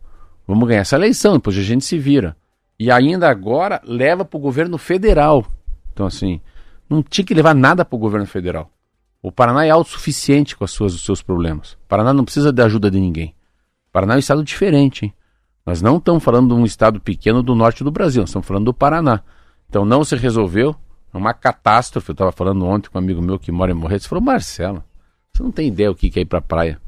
Vamos 0.47 0.67
ganhar 0.67 0.81
essa 0.81 0.95
eleição, 0.95 1.33
depois 1.33 1.57
a 1.57 1.61
gente 1.61 1.83
se 1.83 1.97
vira. 1.97 2.35
E 2.79 2.91
ainda 2.91 3.29
agora 3.29 3.81
leva 3.83 4.23
para 4.23 4.37
o 4.37 4.41
governo 4.41 4.77
federal. 4.77 5.45
Então, 5.91 6.05
assim, 6.05 6.39
não 6.89 7.01
tinha 7.01 7.25
que 7.25 7.33
levar 7.33 7.55
nada 7.55 7.83
para 7.83 7.95
o 7.95 7.99
governo 7.99 8.27
federal. 8.27 8.71
O 9.21 9.31
Paraná 9.31 9.65
é 9.65 9.69
autossuficiente 9.69 10.55
com 10.55 10.63
as 10.63 10.71
suas, 10.71 10.93
os 10.93 11.03
seus 11.03 11.21
problemas. 11.21 11.73
O 11.73 11.87
Paraná 11.87 12.13
não 12.13 12.23
precisa 12.23 12.51
de 12.51 12.61
ajuda 12.61 12.91
de 12.91 12.99
ninguém. 12.99 13.35
O 13.89 13.91
Paraná 13.91 14.13
é 14.13 14.17
um 14.17 14.19
estado 14.19 14.43
diferente, 14.43 15.05
hein? 15.05 15.13
Nós 15.65 15.81
não 15.81 15.97
estamos 15.97 16.23
falando 16.23 16.55
de 16.55 16.61
um 16.61 16.65
estado 16.65 17.01
pequeno 17.01 17.43
do 17.43 17.53
norte 17.53 17.83
do 17.83 17.91
Brasil, 17.91 18.23
estamos 18.23 18.47
falando 18.47 18.65
do 18.65 18.73
Paraná. 18.73 19.21
Então 19.67 19.83
não 19.83 20.01
se 20.05 20.15
resolveu, 20.15 20.73
é 21.13 21.17
uma 21.17 21.33
catástrofe. 21.33 22.09
Eu 22.09 22.13
estava 22.13 22.31
falando 22.31 22.65
ontem 22.65 22.89
com 22.89 22.97
um 22.97 23.01
amigo 23.01 23.21
meu 23.21 23.37
que 23.37 23.51
mora 23.51 23.71
em 23.71 23.75
Morretes, 23.75 24.07
falou, 24.07 24.23
Marcelo, 24.23 24.81
você 25.33 25.43
não 25.43 25.51
tem 25.51 25.67
ideia 25.67 25.91
o 25.91 25.95
que 25.95 26.11
é 26.17 26.21
ir 26.21 26.25
para 26.25 26.39
a 26.39 26.41
praia. 26.41 26.79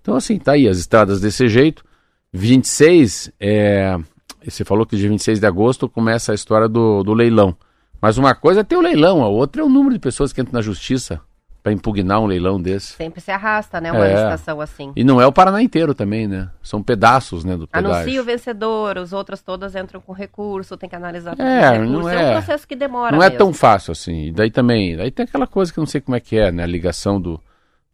Então 0.00 0.14
assim, 0.14 0.38
tá 0.38 0.52
aí, 0.52 0.68
as 0.68 0.78
estradas 0.78 1.20
desse 1.20 1.48
jeito. 1.48 1.84
26, 2.32 3.32
é, 3.40 3.98
você 4.50 4.64
falou 4.64 4.84
que 4.84 4.96
dia 4.96 5.08
26 5.08 5.40
de 5.40 5.46
agosto 5.46 5.88
começa 5.88 6.32
a 6.32 6.34
história 6.34 6.68
do, 6.68 7.02
do 7.02 7.14
leilão. 7.14 7.56
Mas 8.00 8.18
uma 8.18 8.34
coisa 8.34 8.60
é 8.60 8.64
ter 8.64 8.76
o 8.76 8.80
leilão, 8.80 9.22
a 9.22 9.28
outra 9.28 9.62
é 9.62 9.64
o 9.64 9.68
número 9.68 9.94
de 9.94 10.00
pessoas 10.00 10.32
que 10.32 10.40
entram 10.40 10.54
na 10.54 10.62
justiça 10.62 11.20
para 11.62 11.72
impugnar 11.72 12.20
um 12.20 12.26
leilão 12.26 12.60
desse. 12.60 12.94
Sempre 12.94 13.20
se 13.20 13.30
arrasta, 13.30 13.80
né? 13.80 13.92
Uma 13.92 14.04
é. 14.04 14.14
licitação 14.14 14.60
assim. 14.60 14.92
E 14.96 15.04
não 15.04 15.20
é 15.20 15.26
o 15.26 15.32
Paraná 15.32 15.62
inteiro 15.62 15.94
também, 15.94 16.26
né? 16.26 16.50
São 16.60 16.82
pedaços, 16.82 17.44
né, 17.44 17.56
do 17.56 17.68
pedágio. 17.68 17.94
Anuncia 17.94 18.20
o 18.20 18.24
vencedor, 18.24 18.98
os 18.98 19.12
outros 19.12 19.40
todas 19.40 19.76
entram 19.76 20.00
com 20.00 20.12
recurso, 20.12 20.76
tem 20.76 20.88
que 20.88 20.96
analisar 20.96 21.36
tudo 21.36 21.42
é, 21.42 21.78
não 21.78 22.08
é, 22.08 22.16
é 22.16 22.30
um 22.30 22.32
processo 22.32 22.66
que 22.66 22.74
demora 22.74 23.12
Não 23.12 23.20
mesmo. 23.20 23.34
é 23.34 23.38
tão 23.38 23.52
fácil 23.52 23.92
assim. 23.92 24.26
E 24.26 24.32
daí 24.32 24.50
também, 24.50 24.96
daí 24.96 25.12
tem 25.12 25.24
aquela 25.24 25.46
coisa 25.46 25.72
que 25.72 25.78
eu 25.78 25.82
não 25.82 25.86
sei 25.86 26.00
como 26.00 26.16
é 26.16 26.20
que 26.20 26.36
é, 26.36 26.50
né? 26.50 26.64
A 26.64 26.66
ligação 26.66 27.20
do, 27.20 27.40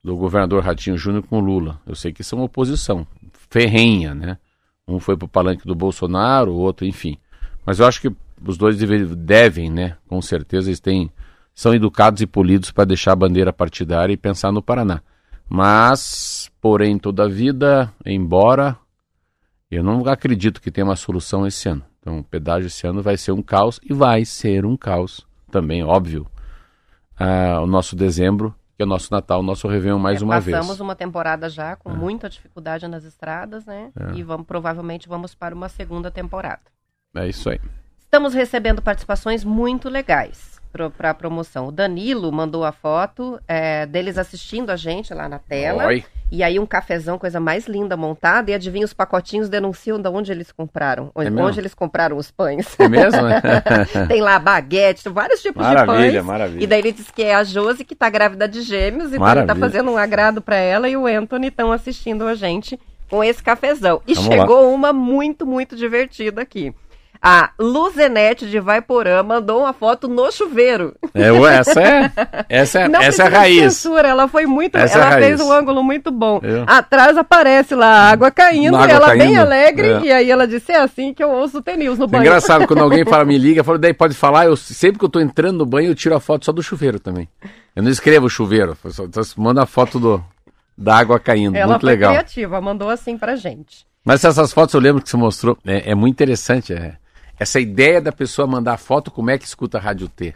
do 0.02 0.16
governador 0.16 0.62
Ratinho 0.62 0.96
Júnior 0.96 1.24
com 1.24 1.36
o 1.36 1.40
Lula. 1.40 1.78
Eu 1.86 1.94
sei 1.94 2.10
que 2.10 2.24
são 2.24 2.40
oposição 2.40 3.06
ferrenha, 3.50 4.14
né? 4.14 4.38
Um 4.88 4.98
foi 4.98 5.16
pro 5.16 5.28
palanque 5.28 5.66
do 5.66 5.74
Bolsonaro, 5.74 6.52
o 6.52 6.56
outro, 6.56 6.86
enfim. 6.86 7.18
Mas 7.64 7.78
eu 7.78 7.86
acho 7.86 8.00
que 8.00 8.10
os 8.44 8.56
dois 8.56 8.78
devem, 8.78 9.70
né? 9.70 9.96
Com 10.08 10.22
certeza 10.22 10.70
eles 10.70 10.80
têm, 10.80 11.10
são 11.54 11.74
educados 11.74 12.22
e 12.22 12.26
polidos 12.26 12.70
para 12.70 12.84
deixar 12.84 13.12
a 13.12 13.16
bandeira 13.16 13.52
partidária 13.52 14.14
e 14.14 14.16
pensar 14.16 14.50
no 14.50 14.62
Paraná. 14.62 15.02
Mas, 15.48 16.50
porém, 16.60 16.98
toda 16.98 17.24
a 17.24 17.28
vida, 17.28 17.92
embora 18.04 18.76
eu 19.70 19.82
não 19.82 20.06
acredito 20.06 20.62
que 20.62 20.70
tenha 20.70 20.86
uma 20.86 20.96
solução 20.96 21.46
esse 21.46 21.68
ano. 21.68 21.84
Então, 22.00 22.20
o 22.20 22.24
pedágio 22.24 22.68
esse 22.68 22.86
ano 22.86 23.02
vai 23.02 23.18
ser 23.18 23.32
um 23.32 23.42
caos 23.42 23.78
e 23.82 23.92
vai 23.92 24.24
ser 24.24 24.64
um 24.64 24.76
caos 24.76 25.26
também, 25.50 25.84
óbvio. 25.84 26.26
Ah, 27.18 27.60
o 27.60 27.66
nosso 27.66 27.94
dezembro 27.94 28.54
que 28.78 28.82
é 28.82 28.84
o 28.84 28.88
nosso 28.88 29.12
Natal, 29.12 29.40
o 29.40 29.42
nosso 29.42 29.66
Réveillon 29.66 29.98
mais 29.98 30.22
é, 30.22 30.24
uma 30.24 30.34
passamos 30.34 30.44
vez. 30.44 30.56
Passamos 30.56 30.80
uma 30.80 30.94
temporada 30.94 31.50
já 31.50 31.74
com 31.74 31.90
é. 31.90 31.94
muita 31.94 32.30
dificuldade 32.30 32.86
nas 32.86 33.02
estradas, 33.02 33.66
né? 33.66 33.90
É. 33.98 34.14
E 34.14 34.22
vamos, 34.22 34.46
provavelmente 34.46 35.08
vamos 35.08 35.34
para 35.34 35.52
uma 35.52 35.68
segunda 35.68 36.12
temporada. 36.12 36.62
É 37.12 37.26
isso 37.26 37.50
aí. 37.50 37.60
Estamos 37.98 38.34
recebendo 38.34 38.80
participações 38.80 39.42
muito 39.42 39.88
legais 39.88 40.57
para 40.72 41.10
a 41.10 41.14
promoção. 41.14 41.68
O 41.68 41.72
Danilo 41.72 42.30
mandou 42.30 42.64
a 42.64 42.72
foto 42.72 43.40
é, 43.46 43.86
deles 43.86 44.18
assistindo 44.18 44.70
a 44.70 44.76
gente 44.76 45.12
lá 45.14 45.28
na 45.28 45.38
tela. 45.38 45.86
Oi. 45.86 46.04
E 46.30 46.42
aí 46.42 46.58
um 46.58 46.66
cafezão, 46.66 47.18
coisa 47.18 47.40
mais 47.40 47.66
linda 47.66 47.96
montada. 47.96 48.50
E 48.50 48.54
adivinha, 48.54 48.84
os 48.84 48.92
pacotinhos 48.92 49.48
denunciam 49.48 50.00
de 50.00 50.08
onde 50.08 50.30
eles 50.30 50.52
compraram. 50.52 51.10
Onde, 51.14 51.28
é 51.28 51.42
onde 51.42 51.58
eles 51.58 51.74
compraram 51.74 52.16
os 52.16 52.30
pães. 52.30 52.78
É 52.78 52.88
mesmo? 52.88 53.20
Tem 54.08 54.20
lá 54.20 54.38
baguete, 54.38 55.08
vários 55.08 55.40
tipos 55.40 55.62
maravilha, 55.62 55.80
de 55.80 55.86
pães. 55.86 55.98
Maravilha, 55.98 56.22
maravilha. 56.22 56.64
E 56.64 56.66
daí 56.66 56.80
ele 56.80 56.92
disse 56.92 57.12
que 57.12 57.22
é 57.22 57.34
a 57.34 57.42
Josi 57.42 57.84
que 57.84 57.94
está 57.94 58.10
grávida 58.10 58.46
de 58.46 58.60
gêmeos. 58.60 59.12
Então 59.12 59.30
ele 59.30 59.40
está 59.40 59.54
fazendo 59.54 59.90
um 59.90 59.96
agrado 59.96 60.42
para 60.42 60.56
ela 60.56 60.88
e 60.88 60.96
o 60.96 61.06
Anthony 61.06 61.48
estão 61.48 61.72
assistindo 61.72 62.26
a 62.26 62.34
gente 62.34 62.78
com 63.08 63.24
esse 63.24 63.42
cafezão. 63.42 64.02
E 64.06 64.14
Vamos 64.14 64.28
chegou 64.28 64.62
lá. 64.62 64.68
uma 64.68 64.92
muito, 64.92 65.46
muito 65.46 65.74
divertida 65.74 66.42
aqui. 66.42 66.74
A 67.20 67.50
Luzenete 67.58 68.46
de 68.46 68.60
Vaiporã 68.60 69.22
mandou 69.24 69.60
uma 69.62 69.72
foto 69.72 70.06
no 70.06 70.30
chuveiro. 70.30 70.94
É, 71.12 71.28
essa 71.58 71.82
é, 71.82 72.12
essa 72.48 72.80
é, 72.80 72.88
Não 72.88 73.00
essa 73.00 73.24
é 73.24 73.26
a 73.26 73.28
raiz. 73.28 73.74
Censura, 73.74 74.06
ela 74.06 74.28
foi 74.28 74.46
muito, 74.46 74.76
essa 74.76 74.98
é 74.98 75.02
ela 75.02 75.18
é 75.18 75.22
fez 75.22 75.40
um 75.40 75.52
ângulo 75.52 75.82
muito 75.82 76.12
bom. 76.12 76.40
Eu. 76.42 76.64
Atrás 76.66 77.16
aparece 77.16 77.74
lá 77.74 77.86
a 77.86 78.10
água 78.10 78.30
caindo, 78.30 78.76
água 78.76 78.88
ela 78.88 79.06
caindo. 79.08 79.22
bem 79.24 79.36
alegre, 79.36 79.88
é. 79.88 80.00
e 80.02 80.12
aí 80.12 80.30
ela 80.30 80.46
disse, 80.46 80.70
é 80.70 80.78
assim 80.78 81.12
que 81.12 81.22
eu 81.22 81.30
ouço 81.30 81.58
o 81.58 81.62
Tenils 81.62 81.98
no 81.98 82.06
banho. 82.06 82.22
engraçado, 82.22 82.66
quando 82.66 82.82
alguém 82.82 83.04
fala, 83.04 83.24
me 83.26 83.36
liga, 83.36 83.64
fala, 83.64 83.78
daí 83.78 83.92
pode 83.92 84.14
falar, 84.14 84.46
eu 84.46 84.56
sempre 84.56 84.98
que 84.98 85.04
eu 85.04 85.08
tô 85.08 85.20
entrando 85.20 85.58
no 85.58 85.66
banho, 85.66 85.90
eu 85.90 85.94
tiro 85.96 86.14
a 86.14 86.20
foto 86.20 86.44
só 86.44 86.52
do 86.52 86.62
chuveiro 86.62 87.00
também. 87.00 87.28
Eu 87.74 87.82
não 87.82 87.90
escrevo 87.90 88.30
chuveiro, 88.30 88.76
só, 88.90 89.06
só 89.10 89.22
mando 89.36 89.60
a 89.60 89.66
foto 89.66 89.98
do, 89.98 90.24
da 90.76 90.96
água 90.96 91.18
caindo, 91.18 91.56
ela 91.56 91.72
muito 91.72 91.84
legal. 91.84 92.12
Ela 92.12 92.20
foi 92.20 92.24
criativa, 92.24 92.60
mandou 92.60 92.88
assim 92.88 93.18
pra 93.18 93.34
gente. 93.34 93.88
Mas 94.04 94.24
essas 94.24 94.52
fotos 94.52 94.72
eu 94.72 94.80
lembro 94.80 95.02
que 95.02 95.10
você 95.10 95.16
mostrou, 95.16 95.58
é, 95.66 95.90
é 95.90 95.94
muito 95.94 96.14
interessante, 96.14 96.72
é 96.72 96.94
essa 97.38 97.60
ideia 97.60 98.00
da 98.00 98.12
pessoa 98.12 98.46
mandar 98.46 98.76
foto 98.76 99.10
como 99.10 99.30
é 99.30 99.38
que 99.38 99.44
escuta 99.44 99.78
a 99.78 99.80
Rádio 99.80 100.08
T. 100.08 100.34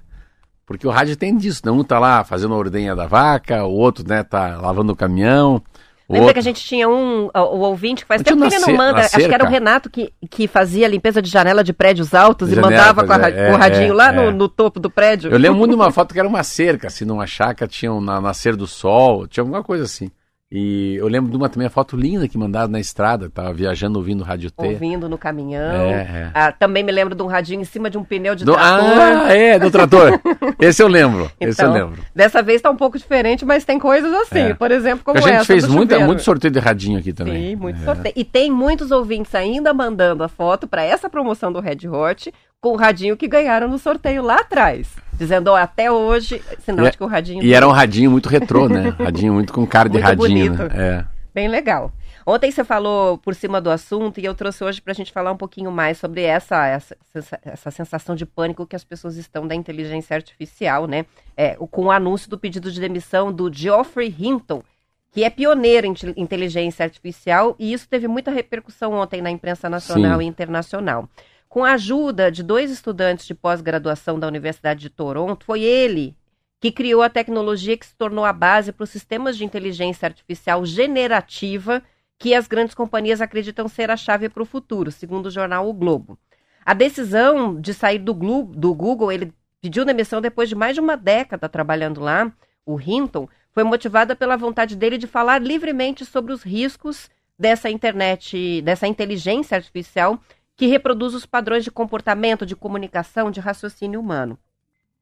Porque 0.64 0.86
o 0.86 0.90
rádio 0.90 1.16
tem 1.16 1.36
disso, 1.36 1.62
né? 1.64 1.72
Um 1.72 1.82
tá 1.82 1.98
lá 1.98 2.24
fazendo 2.24 2.54
a 2.54 2.56
ordenha 2.56 2.94
da 2.94 3.06
vaca, 3.06 3.64
o 3.64 3.72
outro, 3.72 4.06
né, 4.08 4.22
tá 4.22 4.56
lavando 4.56 4.92
o 4.92 4.96
caminhão. 4.96 5.62
O 6.08 6.12
Lembra 6.12 6.28
outro... 6.28 6.34
que 6.34 6.38
a 6.40 6.42
gente 6.42 6.64
tinha 6.64 6.88
um, 6.88 7.30
o, 7.34 7.58
ouvinte 7.60 8.02
que 8.02 8.08
faz 8.08 8.22
tempo 8.22 8.48
que 8.48 8.54
ele 8.54 8.66
não 8.66 8.76
manda, 8.76 9.00
acho 9.00 9.16
que 9.16 9.34
era 9.34 9.44
o 9.44 9.48
Renato 9.48 9.88
que, 9.88 10.12
que 10.30 10.46
fazia 10.46 10.86
a 10.86 10.88
limpeza 10.88 11.22
de 11.22 11.30
janela 11.30 11.64
de 11.64 11.72
prédios 11.72 12.14
altos 12.14 12.50
Janela, 12.50 12.68
e 12.68 12.70
mandava 12.70 13.06
com, 13.06 13.12
a, 13.12 13.28
é, 13.28 13.48
com 13.48 13.54
o 13.54 13.58
radinho 13.58 13.92
é, 13.92 13.94
lá 13.94 14.12
é. 14.12 14.12
No, 14.12 14.32
no, 14.32 14.48
topo 14.48 14.78
do 14.78 14.90
prédio. 14.90 15.30
Eu 15.30 15.38
lembro 15.38 15.58
muito 15.58 15.70
de 15.70 15.76
uma 15.76 15.90
foto 15.90 16.12
que 16.12 16.18
era 16.18 16.28
uma 16.28 16.42
cerca, 16.42 16.88
assim, 16.88 17.04
numa 17.04 17.26
chácara, 17.26 17.68
tinha 17.68 17.92
um 17.92 18.00
na, 18.00 18.20
nascer 18.20 18.56
do 18.56 18.66
sol, 18.66 19.26
tinha 19.26 19.42
alguma 19.42 19.62
coisa 19.62 19.84
assim. 19.84 20.10
E 20.54 20.96
eu 20.96 21.08
lembro 21.08 21.30
de 21.30 21.36
uma 21.38 21.48
também, 21.48 21.66
a 21.66 21.70
foto 21.70 21.96
linda 21.96 22.28
que 22.28 22.36
mandaram 22.36 22.68
na 22.70 22.78
estrada, 22.78 23.30
tava 23.30 23.54
viajando 23.54 23.98
ouvindo 23.98 24.22
Rádio 24.22 24.50
T. 24.50 24.66
Ouvindo 24.66 25.08
no 25.08 25.16
caminhão. 25.16 25.72
É, 25.74 25.92
é. 26.02 26.30
Ah, 26.34 26.52
também 26.52 26.82
me 26.84 26.92
lembro 26.92 27.14
de 27.14 27.22
um 27.22 27.26
radinho 27.26 27.62
em 27.62 27.64
cima 27.64 27.88
de 27.88 27.96
um 27.96 28.04
pneu 28.04 28.34
de 28.34 28.44
Do- 28.44 28.52
trator. 28.52 28.98
ah, 29.00 29.32
é, 29.34 29.58
do 29.58 29.70
trator. 29.70 30.20
Esse 30.60 30.82
eu 30.82 30.88
lembro, 30.88 31.30
esse 31.40 31.62
eu 31.62 31.68
Então, 31.70 31.72
lembro. 31.86 32.02
Dessa 32.14 32.42
vez 32.42 32.60
tá 32.60 32.70
um 32.70 32.76
pouco 32.76 32.98
diferente, 32.98 33.46
mas 33.46 33.64
tem 33.64 33.78
coisas 33.78 34.12
assim. 34.12 34.38
É. 34.50 34.54
Por 34.54 34.70
exemplo, 34.70 35.02
como 35.02 35.16
a 35.18 35.22
gente 35.22 35.32
essa 35.36 35.44
fez 35.46 35.66
muita, 35.66 35.98
muito 36.00 36.20
sorteio 36.22 36.52
de 36.52 36.58
radinho 36.58 36.98
aqui 36.98 37.14
também. 37.14 37.50
Sim, 37.50 37.56
muito 37.56 37.80
É. 37.80 37.84
sorteio. 37.86 38.12
E 38.14 38.22
tem 38.22 38.50
muitos 38.50 38.90
ouvintes 38.90 39.34
ainda 39.34 39.72
mandando 39.72 40.22
a 40.22 40.28
foto 40.28 40.68
para 40.68 40.82
essa 40.84 41.08
promoção 41.08 41.50
do 41.50 41.60
Red 41.60 41.88
Hot 41.88 42.30
com 42.62 42.70
o 42.74 42.76
radinho 42.76 43.16
que 43.16 43.26
ganharam 43.26 43.66
no 43.66 43.76
sorteio 43.76 44.22
lá 44.22 44.36
atrás. 44.36 44.88
Dizendo, 45.14 45.48
ó, 45.48 45.56
até 45.56 45.90
hoje, 45.90 46.40
sinal 46.64 46.86
E- 46.86 46.90
de 46.92 46.96
que 46.96 47.02
o 47.02 47.08
radinho 47.08 47.42
E 47.42 47.52
era 47.52 47.66
um 47.66 47.72
radinho 47.72 48.08
muito 48.10 48.28
retrô, 48.28 48.68
né? 48.68 48.90
Radinho 48.98 49.34
muito 49.34 49.52
com 49.52 49.66
cara 49.66 49.88
de 49.88 49.94
Muito 49.98 50.04
radinho, 50.06 50.54
bonito. 50.54 50.72
né? 50.74 50.98
É. 51.00 51.04
Bem 51.34 51.48
legal. 51.48 51.92
Ontem 52.24 52.52
você 52.52 52.62
falou 52.62 53.18
por 53.18 53.34
cima 53.34 53.60
do 53.60 53.68
assunto 53.68 54.20
e 54.20 54.24
eu 54.24 54.32
trouxe 54.32 54.62
hoje 54.62 54.80
para 54.80 54.92
a 54.92 54.94
gente 54.94 55.10
falar 55.10 55.32
um 55.32 55.36
pouquinho 55.36 55.72
mais 55.72 55.98
sobre 55.98 56.22
essa, 56.22 56.64
essa, 56.68 56.96
essa- 57.44 57.70
sensação 57.72 58.14
de 58.14 58.24
pânico 58.24 58.64
que 58.64 58.76
as 58.76 58.84
pessoas 58.84 59.16
estão 59.16 59.44
da 59.44 59.56
inteligência 59.56 60.14
artificial, 60.14 60.86
né? 60.86 61.04
É, 61.36 61.56
com 61.56 61.86
o 61.86 61.90
anúncio 61.90 62.30
do 62.30 62.38
pedido 62.38 62.70
de 62.70 62.80
demissão 62.80 63.32
do 63.32 63.52
Geoffrey 63.52 64.14
Hinton, 64.16 64.62
que 65.10 65.24
é 65.24 65.30
pioneiro 65.30 65.88
em 65.88 65.94
te- 65.94 66.14
inteligência 66.16 66.84
artificial, 66.84 67.56
e 67.58 67.72
isso 67.72 67.88
teve 67.88 68.06
muita 68.06 68.30
repercussão 68.30 68.92
ontem 68.92 69.20
na 69.20 69.30
imprensa 69.32 69.68
nacional 69.68 70.20
Sim. 70.20 70.24
e 70.24 70.28
internacional. 70.28 71.08
Com 71.52 71.66
a 71.66 71.72
ajuda 71.72 72.32
de 72.32 72.42
dois 72.42 72.70
estudantes 72.70 73.26
de 73.26 73.34
pós-graduação 73.34 74.18
da 74.18 74.26
Universidade 74.26 74.80
de 74.80 74.88
Toronto, 74.88 75.44
foi 75.44 75.60
ele 75.60 76.16
que 76.58 76.72
criou 76.72 77.02
a 77.02 77.10
tecnologia 77.10 77.76
que 77.76 77.84
se 77.84 77.94
tornou 77.94 78.24
a 78.24 78.32
base 78.32 78.72
para 78.72 78.84
os 78.84 78.88
sistemas 78.88 79.36
de 79.36 79.44
inteligência 79.44 80.06
artificial 80.06 80.64
generativa 80.64 81.82
que 82.18 82.34
as 82.34 82.46
grandes 82.46 82.74
companhias 82.74 83.20
acreditam 83.20 83.68
ser 83.68 83.90
a 83.90 83.98
chave 83.98 84.30
para 84.30 84.42
o 84.42 84.46
futuro, 84.46 84.90
segundo 84.90 85.26
o 85.26 85.30
jornal 85.30 85.68
O 85.68 85.74
Globo. 85.74 86.18
A 86.64 86.72
decisão 86.72 87.60
de 87.60 87.74
sair 87.74 87.98
do, 87.98 88.14
do 88.14 88.74
Google, 88.74 89.12
ele 89.12 89.30
pediu 89.60 89.84
demissão 89.84 90.22
depois 90.22 90.48
de 90.48 90.54
mais 90.54 90.74
de 90.74 90.80
uma 90.80 90.96
década 90.96 91.50
trabalhando 91.50 92.00
lá, 92.00 92.32
o 92.64 92.80
Hinton, 92.80 93.28
foi 93.50 93.62
motivada 93.62 94.16
pela 94.16 94.38
vontade 94.38 94.74
dele 94.74 94.96
de 94.96 95.06
falar 95.06 95.38
livremente 95.38 96.06
sobre 96.06 96.32
os 96.32 96.42
riscos 96.42 97.10
dessa 97.38 97.68
internet, 97.68 98.62
dessa 98.62 98.86
inteligência 98.86 99.54
artificial 99.54 100.18
que 100.62 100.68
reproduz 100.68 101.12
os 101.12 101.26
padrões 101.26 101.64
de 101.64 101.72
comportamento, 101.72 102.46
de 102.46 102.54
comunicação, 102.54 103.32
de 103.32 103.40
raciocínio 103.40 103.98
humano. 103.98 104.38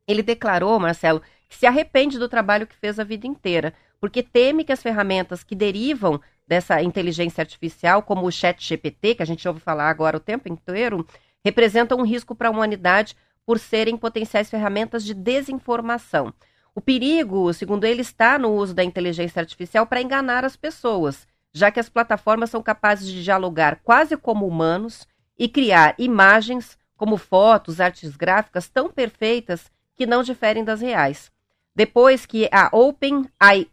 Ele 0.08 0.22
declarou, 0.22 0.80
Marcelo, 0.80 1.20
que 1.50 1.54
se 1.54 1.66
arrepende 1.66 2.18
do 2.18 2.30
trabalho 2.30 2.66
que 2.66 2.74
fez 2.74 2.98
a 2.98 3.04
vida 3.04 3.26
inteira, 3.26 3.74
porque 4.00 4.22
teme 4.22 4.64
que 4.64 4.72
as 4.72 4.82
ferramentas 4.82 5.44
que 5.44 5.54
derivam 5.54 6.18
dessa 6.48 6.82
inteligência 6.82 7.42
artificial, 7.42 8.02
como 8.02 8.26
o 8.26 8.32
Chat 8.32 8.66
GPT, 8.66 9.16
que 9.16 9.22
a 9.22 9.26
gente 9.26 9.46
ouve 9.46 9.60
falar 9.60 9.90
agora 9.90 10.16
o 10.16 10.20
tempo 10.20 10.50
inteiro, 10.50 11.06
representam 11.44 11.98
um 11.98 12.06
risco 12.06 12.34
para 12.34 12.48
a 12.48 12.50
humanidade 12.50 13.14
por 13.44 13.58
serem 13.58 13.98
potenciais 13.98 14.48
ferramentas 14.48 15.04
de 15.04 15.12
desinformação. 15.12 16.32
O 16.74 16.80
perigo, 16.80 17.52
segundo 17.52 17.84
ele, 17.84 18.00
está 18.00 18.38
no 18.38 18.50
uso 18.54 18.72
da 18.72 18.82
inteligência 18.82 19.40
artificial 19.40 19.86
para 19.86 20.00
enganar 20.00 20.42
as 20.42 20.56
pessoas, 20.56 21.28
já 21.52 21.70
que 21.70 21.78
as 21.78 21.90
plataformas 21.90 22.48
são 22.48 22.62
capazes 22.62 23.06
de 23.06 23.22
dialogar 23.22 23.80
quase 23.84 24.16
como 24.16 24.48
humanos 24.48 25.06
e 25.40 25.48
criar 25.48 25.94
imagens, 25.96 26.76
como 26.98 27.16
fotos, 27.16 27.80
artes 27.80 28.14
gráficas, 28.14 28.68
tão 28.68 28.90
perfeitas 28.90 29.72
que 29.96 30.04
não 30.04 30.22
diferem 30.22 30.62
das 30.62 30.82
reais. 30.82 31.32
Depois 31.74 32.26
que 32.26 32.46
a 32.52 32.68
OpenAI, 32.70 33.66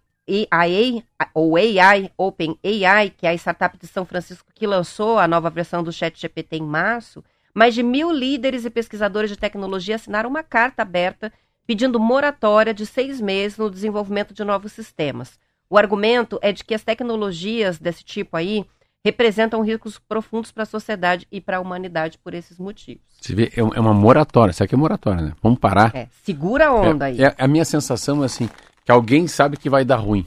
AI, 0.50 1.04
ou 1.34 1.58
AI, 1.58 2.10
OpenAI, 2.18 3.10
que 3.10 3.28
é 3.28 3.32
a 3.32 3.34
startup 3.34 3.78
de 3.78 3.86
São 3.86 4.06
Francisco 4.06 4.50
que 4.56 4.66
lançou 4.66 5.20
a 5.20 5.28
nova 5.28 5.50
versão 5.50 5.84
do 5.84 5.92
ChatGPT 5.92 6.56
em 6.56 6.64
março, 6.64 7.22
mais 7.54 7.76
de 7.76 7.84
mil 7.84 8.14
líderes 8.14 8.64
e 8.64 8.70
pesquisadores 8.70 9.30
de 9.30 9.36
tecnologia 9.36 9.96
assinaram 9.96 10.30
uma 10.30 10.44
carta 10.44 10.84
aberta 10.84 11.34
pedindo 11.66 12.00
moratória 12.00 12.74
de 12.74 12.86
seis 12.86 13.20
meses 13.20 13.58
no 13.58 13.70
desenvolvimento 13.70 14.34
de 14.34 14.46
novos 14.46 14.72
sistemas. 14.72 15.38
O 15.70 15.78
argumento 15.78 16.40
é 16.42 16.54
de 16.54 16.64
que 16.64 16.74
as 16.74 16.84
tecnologias 16.84 17.78
desse 17.78 18.06
tipo 18.06 18.38
aí 18.38 18.66
representam 19.06 19.62
riscos 19.62 20.00
profundos 20.00 20.52
para 20.52 20.64
a 20.64 20.66
sociedade 20.66 21.28
e 21.32 21.40
para 21.40 21.58
a 21.58 21.60
humanidade 21.60 22.18
por 22.18 22.34
esses 22.34 22.58
motivos. 22.58 23.04
Você 23.22 23.34
vê, 23.34 23.52
é 23.56 23.60
é 23.60 23.80
uma 23.80 23.94
moratória. 23.94 24.52
Isso 24.52 24.64
aqui 24.64 24.76
é 24.76 24.78
moratória, 24.78 25.22
né? 25.22 25.34
Vamos 25.42 25.60
parar. 25.60 25.96
É, 25.96 26.08
segura 26.24 26.68
a 26.68 26.74
onda 26.74 27.06
aí. 27.06 27.22
É, 27.22 27.28
é- 27.28 27.36
a 27.38 27.48
minha 27.48 27.66
sensação 27.66 28.22
é 28.24 28.26
assim, 28.26 28.50
que 28.86 28.92
alguém 28.92 29.28
sabe 29.28 29.58
que 29.58 29.70
vai 29.70 29.86
dar 29.86 29.98
ruim. 29.98 30.26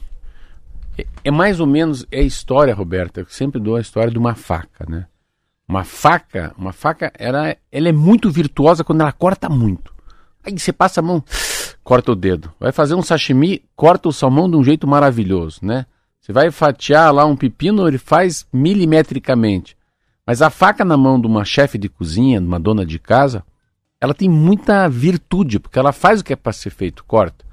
É, 0.97 1.05
é 1.25 1.31
mais 1.31 1.59
ou 1.59 1.67
menos, 1.67 2.05
é 2.11 2.19
a 2.19 2.23
história, 2.23 2.73
Roberta, 2.73 3.21
eu 3.21 3.25
sempre 3.29 3.59
dou 3.59 3.75
a 3.75 3.81
história 3.81 4.11
de 4.11 4.17
uma 4.17 4.35
faca, 4.35 4.85
né? 4.89 5.05
Uma 5.67 5.83
faca, 5.85 6.53
uma 6.57 6.73
faca, 6.73 7.13
ela, 7.17 7.55
ela 7.71 7.87
é 7.87 7.93
muito 7.93 8.29
virtuosa 8.29 8.83
quando 8.83 9.01
ela 9.01 9.11
corta 9.13 9.47
muito. 9.47 9.93
Aí 10.43 10.57
você 10.57 10.73
passa 10.73 10.99
a 10.99 11.03
mão, 11.03 11.23
corta 11.83 12.11
o 12.11 12.15
dedo. 12.15 12.51
Vai 12.59 12.71
fazer 12.71 12.95
um 12.95 13.01
sashimi, 13.01 13.63
corta 13.75 14.09
o 14.09 14.11
salmão 14.11 14.49
de 14.49 14.57
um 14.57 14.63
jeito 14.63 14.85
maravilhoso, 14.87 15.59
né? 15.63 15.85
Você 16.21 16.31
vai 16.31 16.51
fatiar 16.51 17.11
lá 17.11 17.25
um 17.25 17.35
pepino, 17.35 17.87
ele 17.87 17.97
faz 17.97 18.45
milimetricamente. 18.53 19.75
Mas 20.25 20.43
a 20.43 20.51
faca 20.51 20.85
na 20.85 20.95
mão 20.95 21.19
de 21.19 21.25
uma 21.25 21.43
chefe 21.43 21.79
de 21.79 21.89
cozinha, 21.89 22.39
de 22.39 22.45
uma 22.45 22.59
dona 22.59 22.85
de 22.85 22.99
casa, 22.99 23.43
ela 23.99 24.13
tem 24.13 24.29
muita 24.29 24.87
virtude, 24.87 25.59
porque 25.59 25.79
ela 25.79 25.91
faz 25.91 26.21
o 26.21 26.23
que 26.23 26.33
é 26.33 26.35
para 26.35 26.53
ser 26.53 26.69
feito, 26.69 27.03
corta. 27.05 27.43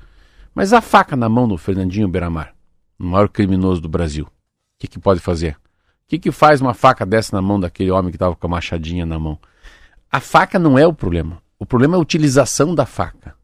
Mas 0.55 0.75
a 0.75 0.83
faca 0.83 1.17
na 1.17 1.31
mão 1.31 1.49
do 1.49 1.57
Fernandinho 1.57 2.09
Beiramar, 2.09 2.55
o 2.99 3.05
maior 3.05 3.29
criminoso 3.31 3.81
do 3.81 3.89
Brasil, 3.89 4.27
o 4.27 4.31
que, 4.79 4.87
que 4.87 4.99
pode 4.99 5.21
fazer? 5.21 5.55
O 5.55 6.09
que, 6.09 6.19
que 6.19 6.31
faz 6.31 6.61
uma 6.61 6.75
faca 6.75 7.07
dessa 7.07 7.35
na 7.35 7.41
mão 7.41 7.59
daquele 7.59 7.91
homem 7.91 8.11
que 8.11 8.17
estava 8.17 8.37
com 8.37 8.47
a 8.47 8.51
machadinha 8.51 9.07
na 9.07 9.19
mão? 9.19 9.39
A 10.13 10.21
faca 10.21 10.59
não 10.59 10.79
é 10.79 10.87
o 10.87 10.93
problema. 10.93 11.43
O 11.59 11.65
problema 11.65 11.97
é 11.97 11.99
a 11.99 12.01
utilização 12.01 12.75
da 12.75 12.85
faca. 12.85 13.35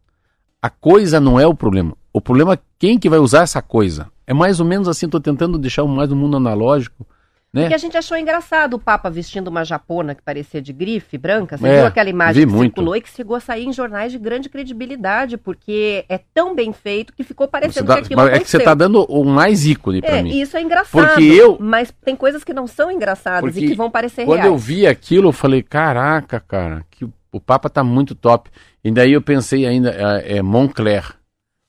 A 0.61 0.71
coisa 0.71 1.19
não 1.19 1.41
é 1.41 1.47
o 1.47 1.55
problema. 1.55 1.97
O 2.13 2.21
problema 2.21 2.55
é 2.55 2.59
quem 2.79 2.99
que 2.99 3.09
vai 3.09 3.19
usar 3.19 3.43
essa 3.43 3.61
coisa. 3.61 4.11
É 4.27 4.33
mais 4.35 4.61
ou 4.61 4.67
menos 4.67 4.89
assim, 4.89 5.07
estou 5.07 5.21
tentando 5.21 5.59
deixar 5.59 5.85
mais 5.85 6.11
o 6.11 6.17
mundo 6.17 6.37
analógico. 6.37 7.07
Né? 7.53 7.63
Porque 7.63 7.75
a 7.75 7.79
gente 7.79 7.97
achou 7.97 8.17
engraçado 8.17 8.75
o 8.75 8.79
Papa 8.81 9.09
vestindo 9.09 9.47
uma 9.47 9.65
japona 9.65 10.13
que 10.13 10.21
parecia 10.23 10.61
de 10.61 10.73
grife 10.73 11.17
branca. 11.17 11.57
Você 11.57 11.69
É, 11.69 11.77
viu 11.77 11.87
aquela 11.87 12.11
imagem 12.11 12.45
vi 12.45 12.51
que 12.51 12.53
muito. 12.57 12.71
circulou 12.73 12.97
e 12.97 13.01
que 13.01 13.09
chegou 13.09 13.37
a 13.37 13.41
sair 13.41 13.65
em 13.67 13.73
jornais 13.73 14.11
de 14.11 14.19
grande 14.19 14.49
credibilidade, 14.49 15.37
porque 15.37 16.05
é 16.09 16.19
tão 16.35 16.53
bem 16.53 16.73
feito 16.73 17.13
que 17.13 17.23
ficou 17.23 17.47
parecendo 17.47 17.87
dá- 17.87 17.95
que 17.95 18.01
aquilo 18.07 18.21
mas 18.21 18.27
é 18.27 18.31
que 18.31 18.37
você 18.39 18.57
aconteceu. 18.57 18.59
está 18.59 18.75
dando 18.75 19.05
o 19.05 19.25
mais 19.25 19.65
ícone 19.67 20.01
para 20.03 20.17
É, 20.17 20.23
mim. 20.25 20.37
isso 20.41 20.57
é 20.57 20.63
engraçado. 20.63 21.07
Porque 21.07 21.23
eu- 21.23 21.57
Mas 21.61 21.95
tem 22.05 22.17
coisas 22.17 22.43
que 22.43 22.53
não 22.53 22.67
são 22.67 22.91
engraçadas 22.91 23.57
e 23.57 23.69
que 23.69 23.75
vão 23.77 23.89
parecer 23.89 24.25
Quando 24.25 24.39
reais. 24.41 24.51
eu 24.51 24.59
vi 24.59 24.85
aquilo, 24.89 25.29
eu 25.29 25.33
falei, 25.33 25.63
caraca, 25.63 26.41
cara, 26.41 26.85
que 26.91 27.05
o 27.31 27.41
Papa 27.41 27.71
tá 27.71 27.85
muito 27.85 28.17
top. 28.17 28.51
E 28.83 28.91
daí 28.91 29.13
eu 29.13 29.23
pensei 29.23 29.65
ainda, 29.65 29.91
é, 29.91 30.39
é 30.39 30.43
Moncler. 30.43 31.05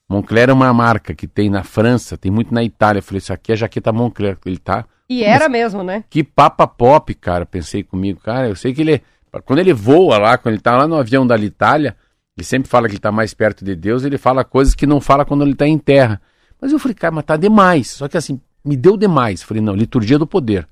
Moncler 0.08 0.50
é 0.50 0.54
uma 0.54 0.72
marca 0.74 1.16
que 1.16 1.28
tem 1.28 1.50
na 1.50 1.64
França, 1.64 2.18
tem 2.18 2.32
muito 2.32 2.54
na 2.54 2.64
Itália. 2.64 3.00
Eu 3.00 3.04
falei, 3.04 3.18
isso 3.18 3.34
aqui 3.34 3.52
é 3.52 3.56
jaqueta 3.56 3.92
Moncler. 3.92 4.38
Ele 4.46 4.58
tá. 4.58 4.86
E 5.10 5.24
era 5.24 5.50
mesmo, 5.50 5.84
né? 5.84 6.04
Que 6.10 6.24
papa 6.24 6.68
pop, 6.68 7.14
cara, 7.16 7.46
pensei 7.46 7.84
comigo. 7.84 8.20
Cara, 8.22 8.48
eu 8.48 8.56
sei 8.56 8.74
que 8.74 8.82
ele. 8.82 9.02
Quando 9.44 9.60
ele 9.60 9.74
voa 9.74 10.18
lá, 10.18 10.38
quando 10.38 10.54
ele 10.54 10.62
tá 10.62 10.78
lá 10.78 10.88
no 10.88 10.96
avião 10.96 11.28
da 11.28 11.36
Itália, 11.38 11.96
ele 12.38 12.46
sempre 12.46 12.70
fala 12.70 12.88
que 12.88 12.94
ele 12.94 13.00
tá 13.00 13.12
mais 13.12 13.34
perto 13.34 13.66
de 13.66 13.76
Deus, 13.76 14.04
ele 14.04 14.18
fala 14.18 14.46
coisas 14.46 14.74
que 14.74 14.86
não 14.86 15.02
fala 15.02 15.26
quando 15.26 15.44
ele 15.44 15.56
tá 15.56 15.68
em 15.68 15.78
terra. 15.78 16.22
Mas 16.62 16.72
eu 16.72 16.80
falei, 16.80 16.96
cara, 16.96 17.14
mas 17.14 17.26
tá 17.26 17.36
demais. 17.36 17.90
Só 17.92 18.08
que 18.08 18.18
assim, 18.18 18.40
me 18.64 18.78
deu 18.78 18.96
demais. 18.96 19.44
Falei, 19.44 19.62
não, 19.62 19.76
liturgia 19.76 20.18
do 20.18 20.28
poder. 20.28 20.68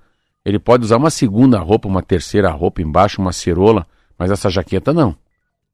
Ele 0.46 0.60
pode 0.60 0.84
usar 0.84 0.98
uma 0.98 1.10
segunda 1.10 1.60
roupa, 1.60 1.88
uma 1.88 2.02
terceira 2.02 2.50
roupa 2.50 2.82
embaixo, 2.82 3.22
uma 3.22 3.32
cerola, 3.34 3.86
mas 4.17 4.32
essa 4.32 4.50
jaqueta 4.50 4.93
não. 4.93 5.15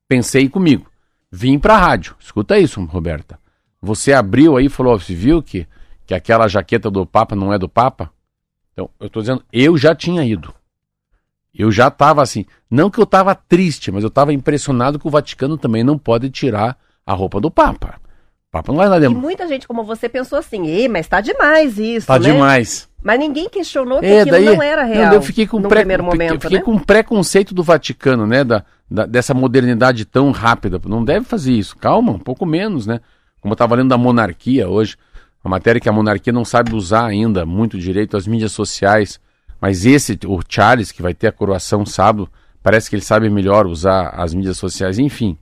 Pensei 0.08 0.50
comigo. 0.50 0.89
Vim 1.32 1.60
pra 1.60 1.78
rádio. 1.78 2.15
Escuta 2.19 2.58
isso, 2.58 2.84
Roberta. 2.86 3.39
Você 3.82 4.13
abriu 4.13 4.58
aí 4.58 4.65
e 4.65 4.70
falou, 4.70 5.00
você 5.00 5.13
viu 5.15 5.42
que, 5.42 5.65
que 6.06 6.13
aquela 6.13 6.48
jaqueta 6.48 6.89
do 6.92 7.06
Papa 7.06 7.36
não 7.36 7.54
é 7.54 7.58
do 7.58 7.70
Papa? 7.70 8.12
Então, 8.74 8.89
eu 9.00 9.10
tô 9.10 9.22
dizendo, 9.22 9.44
eu 9.52 9.78
já 9.78 9.96
tinha 9.96 10.24
ido. 10.24 10.54
Eu 11.54 11.72
já 11.72 11.89
tava 11.89 12.22
assim, 12.22 12.46
não 12.70 12.89
que 12.89 13.00
eu 13.00 13.06
tava 13.06 13.34
triste, 13.34 13.92
mas 13.92 14.04
eu 14.04 14.10
tava 14.10 14.32
impressionado 14.34 15.00
que 15.00 15.08
o 15.08 15.10
Vaticano 15.10 15.58
também 15.58 15.84
não 15.84 15.98
pode 15.98 16.30
tirar 16.30 16.78
a 17.06 17.13
roupa 17.13 17.39
do 17.42 17.50
Papa. 17.50 18.00
O 18.48 18.52
Papa 18.52 18.72
não 18.72 18.78
vai 18.78 18.88
lá 18.89 18.98
E 18.98 19.02
dentro. 19.02 19.18
muita 19.18 19.48
gente 19.48 19.68
como 19.68 19.84
você 19.84 20.08
pensou 20.08 20.38
assim, 20.39 20.68
Ei, 20.68 20.88
mas 20.88 21.08
tá 21.08 21.22
demais 21.22 21.78
isso, 21.78 22.08
Tá 22.08 22.20
né? 22.20 22.32
demais. 22.32 22.88
Mas 23.02 23.18
ninguém 23.20 23.48
questionou 23.50 24.00
que 24.00 24.06
É, 24.06 24.22
aquilo 24.22 24.32
daí, 24.36 24.46
não 24.46 24.62
era 24.62 24.84
não, 24.86 24.94
real. 24.94 25.13
eu 25.13 25.22
fiquei 25.22 25.48
com, 25.48 25.62
pré, 25.62 25.80
primeiro 25.80 26.04
momento, 26.04 26.42
fiquei 26.42 26.58
né? 26.60 26.63
com 26.63 26.78
preconceito 26.78 27.54
do 27.54 27.63
Vaticano, 27.63 28.28
né? 28.28 28.44
Da, 28.44 28.63
da- 28.92 29.06
dessa 29.06 29.34
modernidade 29.34 30.04
tão 30.06 30.32
rápida. 30.32 30.80
Não 30.86 31.04
deve 31.04 31.26
fazer 31.26 31.54
isso. 31.54 31.78
Calma, 31.78 32.12
um 32.12 32.20
pouco 32.20 32.46
menos, 32.46 32.86
né? 32.86 33.00
Como 33.41 33.52
eu 33.52 33.56
estava 33.56 33.75
lendo 33.75 33.89
da 33.89 33.97
monarquia 33.97 34.67
hoje, 34.69 34.95
a 35.43 35.49
matéria 35.49 35.80
que 35.80 35.88
a 35.89 35.91
monarquia 35.93 36.34
não 36.34 36.43
sabe 36.45 36.75
usar 36.75 37.06
ainda 37.06 37.45
muito 37.45 37.78
direito 37.78 38.17
as 38.17 38.28
mídias 38.28 38.52
sociais. 38.52 39.19
Mas 39.62 39.86
esse, 39.86 40.17
o 40.25 40.39
Charles, 40.47 40.91
que 40.91 41.02
vai 41.02 41.13
ter 41.13 41.28
a 41.28 41.32
coroação 41.32 41.86
sábado, 41.86 42.30
parece 42.63 42.89
que 42.89 42.95
ele 42.95 43.04
sabe 43.04 43.30
melhor 43.30 43.65
usar 43.67 44.10
as 44.10 44.34
mídias 44.34 44.58
sociais, 44.58 44.97
enfim. 44.99 45.38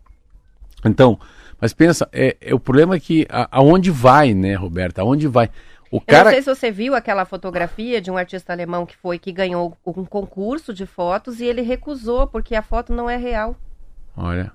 Então, 0.85 1.19
mas 1.59 1.73
pensa, 1.73 2.07
é, 2.11 2.35
é 2.39 2.53
o 2.53 2.59
problema 2.59 2.95
é 2.95 2.99
que 2.99 3.25
a- 3.29 3.47
aonde 3.51 3.89
vai, 3.91 4.33
né, 4.33 4.55
Roberta? 4.55 5.01
Aonde 5.01 5.27
vai? 5.27 5.49
O 5.91 5.97
Eu 5.97 5.99
não 5.99 6.05
cara. 6.05 6.29
sei 6.31 6.41
se 6.41 6.53
você 6.53 6.69
viu 6.71 6.93
aquela 6.95 7.25
fotografia 7.25 8.01
de 8.01 8.11
um 8.11 8.17
artista 8.17 8.51
alemão 8.53 8.85
que 8.85 8.95
foi 8.97 9.17
que 9.17 9.31
ganhou 9.31 9.77
um 9.85 10.03
concurso 10.05 10.73
de 10.73 10.85
fotos 10.85 11.39
e 11.39 11.45
ele 11.45 11.61
recusou 11.61 12.27
porque 12.27 12.55
a 12.55 12.61
foto 12.61 12.91
não 12.93 13.09
é 13.09 13.15
real. 13.17 13.55
Olha. 14.15 14.51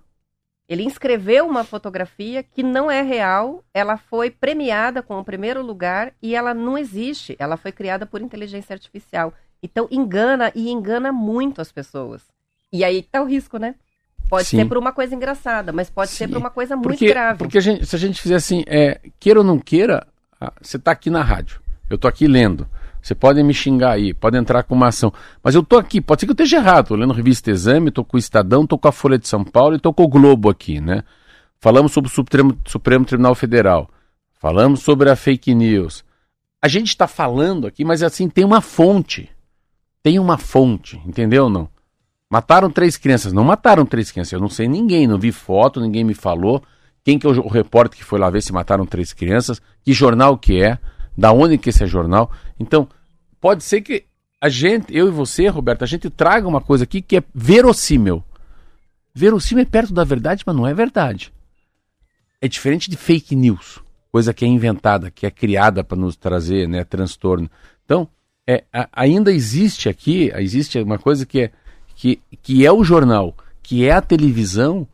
Ele 0.68 0.84
inscreveu 0.84 1.46
uma 1.46 1.64
fotografia 1.64 2.42
que 2.42 2.62
não 2.62 2.90
é 2.90 3.02
real, 3.02 3.62
ela 3.74 3.96
foi 3.96 4.30
premiada 4.30 5.02
com 5.02 5.18
o 5.18 5.24
primeiro 5.24 5.60
lugar 5.62 6.12
e 6.22 6.34
ela 6.34 6.54
não 6.54 6.78
existe. 6.78 7.36
Ela 7.38 7.56
foi 7.56 7.72
criada 7.72 8.06
por 8.06 8.22
inteligência 8.22 8.72
artificial. 8.72 9.34
Então 9.62 9.86
engana 9.90 10.50
e 10.54 10.70
engana 10.70 11.12
muito 11.12 11.60
as 11.60 11.70
pessoas. 11.70 12.22
E 12.72 12.84
aí 12.84 13.02
tá 13.02 13.20
o 13.20 13.26
risco, 13.26 13.58
né? 13.58 13.74
Pode 14.30 14.46
Sim. 14.48 14.58
ser 14.58 14.64
por 14.66 14.78
uma 14.78 14.92
coisa 14.92 15.14
engraçada, 15.14 15.72
mas 15.72 15.90
pode 15.90 16.10
ser 16.10 16.26
Sim. 16.26 16.32
por 16.32 16.38
uma 16.38 16.48
coisa 16.50 16.74
muito 16.74 16.88
Porque, 16.88 17.06
grave. 17.08 17.38
porque 17.38 17.58
a 17.58 17.60
gente- 17.60 17.84
se 17.84 17.94
a 17.94 17.98
gente 17.98 18.20
fizer 18.22 18.36
assim, 18.36 18.64
é, 18.66 18.98
queira 19.20 19.40
ou 19.40 19.44
não 19.44 19.58
queira, 19.58 20.06
você 20.60 20.78
está 20.78 20.90
aqui 20.92 21.10
na 21.10 21.22
rádio, 21.22 21.60
eu 21.90 21.96
estou 21.96 22.08
aqui 22.08 22.26
lendo. 22.26 22.66
Você 23.02 23.16
pode 23.16 23.42
me 23.42 23.52
xingar 23.52 23.92
aí, 23.92 24.14
pode 24.14 24.38
entrar 24.38 24.62
com 24.62 24.76
uma 24.76 24.86
ação. 24.86 25.12
Mas 25.42 25.56
eu 25.56 25.62
estou 25.62 25.78
aqui, 25.78 26.00
pode 26.00 26.20
ser 26.20 26.26
que 26.26 26.30
eu 26.30 26.34
esteja 26.34 26.58
errado. 26.58 26.88
Tô 26.88 26.94
lendo 26.94 27.12
revista 27.12 27.50
Exame, 27.50 27.88
estou 27.88 28.04
com 28.04 28.16
o 28.16 28.20
Estadão, 28.20 28.62
estou 28.62 28.78
com 28.78 28.86
a 28.86 28.92
Folha 28.92 29.18
de 29.18 29.26
São 29.26 29.42
Paulo 29.42 29.74
e 29.74 29.76
estou 29.76 29.92
com 29.92 30.04
o 30.04 30.08
Globo 30.08 30.48
aqui, 30.48 30.80
né? 30.80 31.02
Falamos 31.58 31.92
sobre 31.92 32.08
o 32.08 32.12
Supremo, 32.12 32.56
Supremo 32.64 33.04
Tribunal 33.04 33.34
Federal. 33.34 33.90
Falamos 34.34 34.80
sobre 34.80 35.10
a 35.10 35.16
fake 35.16 35.52
news. 35.52 36.04
A 36.60 36.68
gente 36.68 36.88
está 36.88 37.08
falando 37.08 37.66
aqui, 37.66 37.84
mas 37.84 38.04
assim, 38.04 38.28
tem 38.28 38.44
uma 38.44 38.60
fonte. 38.60 39.28
Tem 40.00 40.18
uma 40.18 40.38
fonte, 40.38 41.00
entendeu 41.04 41.44
ou 41.44 41.50
não? 41.50 41.68
Mataram 42.30 42.70
três 42.70 42.96
crianças. 42.96 43.32
Não 43.32 43.44
mataram 43.44 43.84
três 43.84 44.10
crianças. 44.10 44.32
Eu 44.32 44.40
não 44.40 44.48
sei 44.48 44.68
ninguém, 44.68 45.06
não 45.06 45.18
vi 45.18 45.32
foto, 45.32 45.80
ninguém 45.80 46.04
me 46.04 46.14
falou. 46.14 46.62
Quem 47.04 47.18
que 47.18 47.26
é 47.26 47.30
o 47.30 47.48
repórter 47.48 47.98
que 47.98 48.04
foi 48.04 48.18
lá 48.18 48.30
ver 48.30 48.42
se 48.42 48.52
mataram 48.52 48.86
três 48.86 49.12
crianças? 49.12 49.60
Que 49.84 49.92
jornal 49.92 50.38
que 50.38 50.62
é? 50.62 50.78
Da 51.16 51.32
onde 51.32 51.58
que 51.58 51.70
esse 51.70 51.84
é 51.84 51.86
jornal? 51.86 52.30
Então, 52.58 52.88
pode 53.40 53.62
ser 53.64 53.80
que 53.82 54.04
a 54.40 54.48
gente, 54.48 54.94
eu 54.96 55.08
e 55.08 55.10
você, 55.10 55.46
Roberto, 55.48 55.82
a 55.82 55.86
gente 55.86 56.10
traga 56.10 56.48
uma 56.48 56.60
coisa 56.60 56.84
aqui 56.84 57.00
que 57.00 57.16
é 57.18 57.22
verossímil. 57.34 58.24
Verossímil 59.14 59.62
é 59.62 59.66
perto 59.66 59.92
da 59.92 60.04
verdade, 60.04 60.42
mas 60.46 60.56
não 60.56 60.66
é 60.66 60.74
verdade. 60.74 61.32
É 62.40 62.48
diferente 62.48 62.90
de 62.90 62.96
fake 62.96 63.36
news, 63.36 63.78
coisa 64.10 64.34
que 64.34 64.44
é 64.44 64.48
inventada, 64.48 65.10
que 65.10 65.26
é 65.26 65.30
criada 65.30 65.84
para 65.84 65.96
nos 65.96 66.16
trazer 66.16 66.66
né, 66.68 66.82
transtorno. 66.82 67.48
Então, 67.84 68.08
é, 68.46 68.64
a- 68.72 68.88
ainda 68.92 69.30
existe 69.32 69.88
aqui, 69.88 70.32
existe 70.34 70.78
uma 70.80 70.98
coisa 70.98 71.24
que 71.24 71.42
é, 71.42 71.52
que, 71.94 72.20
que 72.42 72.66
é 72.66 72.72
o 72.72 72.82
jornal, 72.82 73.36
que 73.62 73.86
é 73.86 73.92
a 73.92 74.00
televisão, 74.00 74.88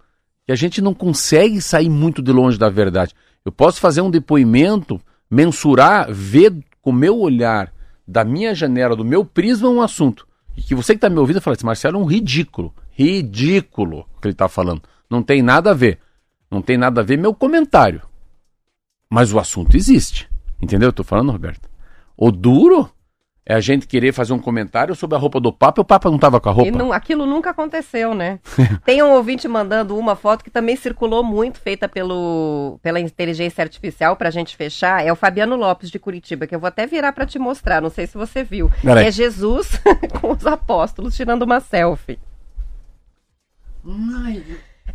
que 0.45 0.53
a 0.53 0.57
gente 0.57 0.83
não 0.83 0.93
consegue 0.93 1.61
sair 1.63 1.89
muito 1.89 2.21
de 2.21 2.33
longe 2.33 2.59
da 2.59 2.69
verdade. 2.69 3.15
Eu 3.45 3.53
posso 3.53 3.81
fazer 3.81 4.03
um 4.03 4.11
depoimento, 4.11 5.01
mensurar, 5.31 6.13
ver 6.13 6.55
com 6.81 6.91
o 6.91 6.95
meu 6.95 7.19
olhar, 7.19 7.73
da 8.07 8.25
minha 8.25 8.55
janela, 8.55 8.97
do 8.97 9.05
meu 9.05 9.25
prisma, 9.25 9.69
um 9.69 9.83
assunto. 9.83 10.27
E 10.57 10.63
que 10.63 10.75
você 10.75 10.95
que 10.95 10.97
está 10.97 11.09
me 11.09 11.19
ouvindo 11.19 11.41
fala 11.41 11.57
assim, 11.57 11.67
Marcelo 11.67 11.99
é 11.99 12.01
um 12.01 12.07
ridículo. 12.07 12.75
Ridículo 12.91 14.01
o 14.17 14.21
que 14.21 14.27
ele 14.27 14.33
está 14.33 14.49
falando. 14.49 14.83
Não 15.09 15.23
tem 15.23 15.43
nada 15.43 15.71
a 15.71 15.75
ver. 15.75 15.99
Não 16.51 16.61
tem 16.63 16.77
nada 16.77 17.01
a 17.01 17.05
ver 17.05 17.17
meu 17.19 17.35
comentário. 17.35 18.03
Mas 19.11 19.33
o 19.33 19.39
assunto 19.39 19.77
existe. 19.77 20.29
Entendeu? 20.61 20.93
Eu 20.97 21.05
falando, 21.05 21.31
Roberto. 21.31 21.69
O 22.17 22.33
duro 22.33 22.91
é 23.51 23.55
a 23.55 23.61
gente 23.61 23.87
querer 23.87 24.13
fazer 24.13 24.35
um 24.35 24.39
comentário 24.39 24.95
sobre 24.95 25.17
a 25.17 25.19
roupa 25.19 25.41
do 25.41 25.51
Papa 25.51 25.81
e 25.81 25.83
o 25.83 25.85
Papa 25.85 26.11
não 26.11 26.19
tava 26.19 26.39
com 26.39 26.51
a 26.51 26.53
roupa. 26.53 26.69
E 26.69 26.71
não- 26.71 26.93
aquilo 26.93 27.25
nunca 27.25 27.49
aconteceu, 27.49 28.13
né? 28.15 28.39
Tem 28.85 29.03
um 29.03 29.11
ouvinte 29.13 29.49
mandando 29.49 29.97
uma 29.97 30.15
foto 30.15 30.45
que 30.45 30.51
também 30.51 30.77
circulou 30.77 31.25
muito, 31.25 31.59
feita 31.59 31.89
pelo, 31.89 32.79
pela 32.83 33.01
inteligência 33.01 33.63
artificial, 33.65 34.17
pra 34.17 34.29
gente 34.31 34.55
fechar. 34.55 35.03
É 35.03 35.11
o 35.11 35.17
Fabiano 35.17 35.57
Lopes 35.57 35.91
de 35.91 35.99
Curitiba, 35.99 36.47
que 36.47 36.55
eu 36.55 36.61
vou 36.61 36.69
até 36.69 36.87
virar 36.87 37.13
pra 37.15 37.25
te 37.25 37.39
mostrar, 37.39 37.81
não 37.81 37.89
sei 37.89 38.07
se 38.07 38.19
você 38.19 38.45
viu. 38.45 38.71
Peraí. 38.83 39.07
É 39.07 39.11
Jesus 39.11 39.81
com 40.21 40.33
os 40.33 40.47
apóstolos 40.47 41.17
tirando 41.17 41.43
uma 41.43 41.59
selfie. 41.61 42.19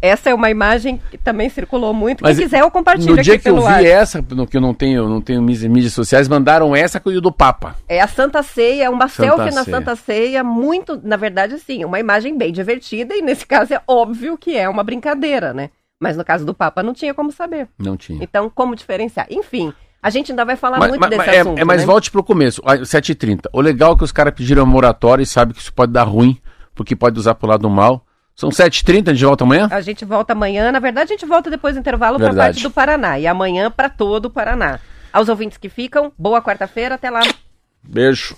Essa 0.02 0.30
é 0.30 0.34
uma 0.34 0.50
imagem 0.50 1.00
que 1.10 1.18
também 1.18 1.50
circulou 1.50 1.94
muito. 1.94 2.22
Mas 2.24 2.38
Quem 2.38 2.46
quiser, 2.46 2.62
eu 2.62 2.70
compartilho 2.72 3.16
No 3.16 3.22
dia 3.22 3.40
que 3.40 3.48
eu 3.50 3.56
vi 3.58 3.62
WhatsApp. 3.64 3.86
essa, 3.88 4.26
no 4.32 4.46
que 4.46 4.58
eu 4.58 4.62
não 4.62 4.74
tenho, 4.74 5.08
não 5.08 5.22
tenho 5.22 5.42
mídias, 5.42 5.94
sociais, 5.94 6.28
mandaram 6.28 6.76
essa 6.76 7.00
com 7.00 7.10
o 7.10 7.22
do 7.22 7.32
Papa. 7.32 7.76
É 7.88 8.02
a 8.02 8.08
Santa 8.08 8.44
Ceia, 8.44 8.90
uma 8.92 9.08
Santa 9.08 9.36
selfie 9.38 9.56
na 9.56 9.64
Ceia. 9.64 9.78
Santa 9.78 9.96
Ceia, 9.96 10.44
muito, 10.44 11.00
na 11.04 11.16
verdade, 11.16 11.56
assim, 11.56 11.86
uma 11.86 12.00
imagem 12.00 12.38
bem 12.38 12.52
divertida, 12.52 13.16
e 13.16 13.22
nesse 13.22 13.46
caso 13.48 13.74
é 13.74 13.82
óbvio 13.88 14.38
que 14.38 14.58
é 14.58 14.68
uma 14.68 14.84
brincadeira, 14.84 15.54
né? 15.54 15.70
Mas 16.00 16.18
no 16.18 16.26
caso 16.26 16.46
do 16.46 16.54
Papa 16.54 16.84
não 16.84 16.94
tinha 16.94 17.14
como 17.14 17.32
saber. 17.32 17.70
Não 17.80 17.96
tinha. 17.96 18.22
Então, 18.22 18.52
como 18.54 18.76
diferenciar? 18.76 19.26
Enfim, 19.30 19.72
a 20.02 20.10
gente 20.10 20.34
ainda 20.34 20.44
vai 20.44 20.58
falar 20.58 20.80
Mas, 20.80 20.90
muito 20.90 21.00
mas- 21.00 21.10
desse 21.12 21.30
é, 21.30 21.40
assunto. 21.40 21.60
é, 21.60 21.64
mas 21.64 21.80
né? 21.82 21.88
volte 21.88 22.12
pro 22.12 22.22
começo, 22.22 22.62
ah, 22.66 22.76
7h30. 22.76 23.44
O 23.54 23.62
legal 23.62 23.94
é 23.94 23.98
que 23.98 24.04
os 24.04 24.12
caras 24.12 24.34
pediram 24.34 24.66
moratória 24.66 25.24
e 25.24 25.26
sabe 25.26 25.54
que 25.54 25.62
isso 25.62 25.74
pode 25.74 25.94
dar 25.94 26.04
ruim, 26.04 26.38
porque 26.76 26.94
pode 26.94 27.18
usar 27.18 27.36
pro 27.36 27.48
lado 27.48 27.70
mal. 27.70 28.06
São 28.36 28.50
7h30, 28.50 29.10
a 29.10 29.14
gente 29.14 29.26
volta 29.26 29.44
amanhã? 29.44 29.68
A 29.72 29.82
gente 29.82 30.06
volta 30.06 30.34
amanhã. 30.34 30.72
Na 30.72 30.80
verdade, 30.80 31.14
a 31.14 31.16
gente 31.16 31.26
volta 31.26 31.50
depois 31.50 31.76
do 31.76 31.80
intervalo 31.80 32.18
para 32.18 32.34
parte 32.34 32.64
do 32.64 32.72
Paraná. 32.72 33.20
E 33.20 33.28
amanhã 33.28 33.70
para 33.70 33.90
todo 33.90 34.26
o 34.26 34.30
Paraná. 34.30 34.80
Aos 35.12 35.30
ouvintes 35.30 35.58
que 35.58 35.70
ficam, 35.70 36.12
boa 36.18 36.42
quarta-feira. 36.42 36.96
Até 36.96 37.10
lá. 37.10 37.22
Beijo. 37.84 38.36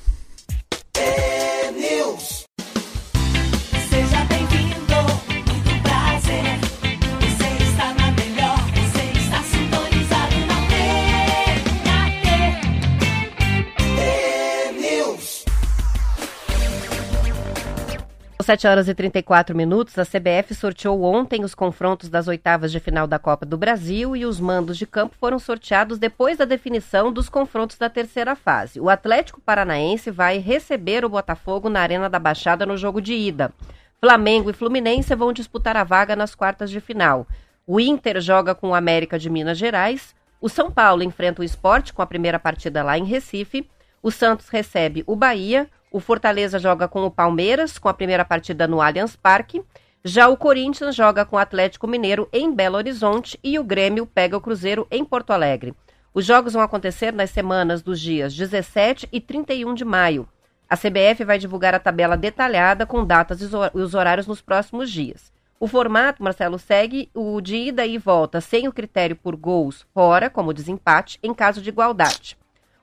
7 18.45 18.67
horas 18.67 18.87
e 18.87 18.93
34 18.93 19.55
minutos, 19.55 19.97
a 19.97 20.05
CBF 20.05 20.53
sorteou 20.53 21.01
ontem 21.01 21.43
os 21.43 21.55
confrontos 21.55 22.09
das 22.09 22.27
oitavas 22.27 22.71
de 22.71 22.79
final 22.79 23.07
da 23.07 23.17
Copa 23.17 23.43
do 23.43 23.57
Brasil 23.57 24.15
e 24.15 24.23
os 24.23 24.39
mandos 24.39 24.77
de 24.77 24.85
campo 24.85 25.15
foram 25.19 25.39
sorteados 25.39 25.97
depois 25.97 26.37
da 26.37 26.45
definição 26.45 27.11
dos 27.11 27.27
confrontos 27.27 27.75
da 27.75 27.89
terceira 27.89 28.35
fase. 28.35 28.79
O 28.79 28.87
Atlético 28.87 29.41
Paranaense 29.41 30.11
vai 30.11 30.37
receber 30.37 31.03
o 31.03 31.09
Botafogo 31.09 31.69
na 31.69 31.79
Arena 31.79 32.07
da 32.07 32.19
Baixada 32.19 32.67
no 32.67 32.77
jogo 32.77 33.01
de 33.01 33.15
ida. 33.15 33.51
Flamengo 33.99 34.51
e 34.51 34.53
Fluminense 34.53 35.15
vão 35.15 35.33
disputar 35.33 35.75
a 35.75 35.83
vaga 35.83 36.15
nas 36.15 36.35
quartas 36.35 36.69
de 36.69 36.79
final. 36.79 37.25
O 37.65 37.79
Inter 37.79 38.21
joga 38.21 38.53
com 38.53 38.69
o 38.69 38.75
América 38.75 39.17
de 39.17 39.27
Minas 39.27 39.57
Gerais. 39.57 40.13
O 40.39 40.49
São 40.49 40.69
Paulo 40.69 41.01
enfrenta 41.01 41.41
o 41.41 41.43
Esporte 41.43 41.91
com 41.91 42.03
a 42.03 42.05
primeira 42.05 42.37
partida 42.37 42.83
lá 42.83 42.95
em 42.95 43.05
Recife. 43.05 43.67
O 44.03 44.11
Santos 44.11 44.49
recebe 44.49 45.03
o 45.07 45.15
Bahia. 45.15 45.67
O 45.95 46.01
Fortaleza 46.01 46.59
joga 46.59 46.89
com 46.89 47.05
o 47.05 47.09
Palmeiras, 47.09 47.77
com 47.77 47.87
a 47.87 47.93
primeira 47.93 48.25
partida 48.25 48.67
no 48.67 48.81
Allianz 48.81 49.15
Parque. 49.15 49.63
Já 50.03 50.27
o 50.27 50.35
Corinthians 50.35 50.93
joga 50.93 51.23
com 51.23 51.37
o 51.37 51.39
Atlético 51.39 51.87
Mineiro 51.87 52.27
em 52.33 52.53
Belo 52.53 52.75
Horizonte 52.75 53.39
e 53.41 53.57
o 53.57 53.63
Grêmio 53.63 54.05
pega 54.05 54.35
o 54.35 54.41
Cruzeiro 54.41 54.85
em 54.91 55.05
Porto 55.05 55.31
Alegre. 55.31 55.73
Os 56.13 56.25
jogos 56.25 56.51
vão 56.51 56.61
acontecer 56.61 57.13
nas 57.13 57.29
semanas 57.29 57.81
dos 57.81 58.01
dias 58.01 58.35
17 58.35 59.07
e 59.09 59.21
31 59.21 59.73
de 59.73 59.85
maio. 59.85 60.27
A 60.69 60.75
CBF 60.75 61.23
vai 61.23 61.39
divulgar 61.39 61.73
a 61.73 61.79
tabela 61.79 62.17
detalhada 62.17 62.85
com 62.85 63.05
datas 63.05 63.39
e 63.39 63.45
os 63.45 63.53
hor- 63.53 63.71
os 63.73 63.93
horários 63.93 64.27
nos 64.27 64.41
próximos 64.41 64.91
dias. 64.91 65.31
O 65.57 65.65
formato, 65.65 66.21
Marcelo, 66.21 66.59
segue 66.59 67.09
o 67.13 67.39
de 67.39 67.55
ida 67.55 67.85
e 67.85 67.97
volta 67.97 68.41
sem 68.41 68.67
o 68.67 68.73
critério 68.73 69.15
por 69.15 69.33
gols 69.37 69.85
fora, 69.93 70.29
como 70.29 70.53
desempate, 70.53 71.17
em 71.23 71.33
caso 71.33 71.61
de 71.61 71.69
igualdade. 71.69 72.37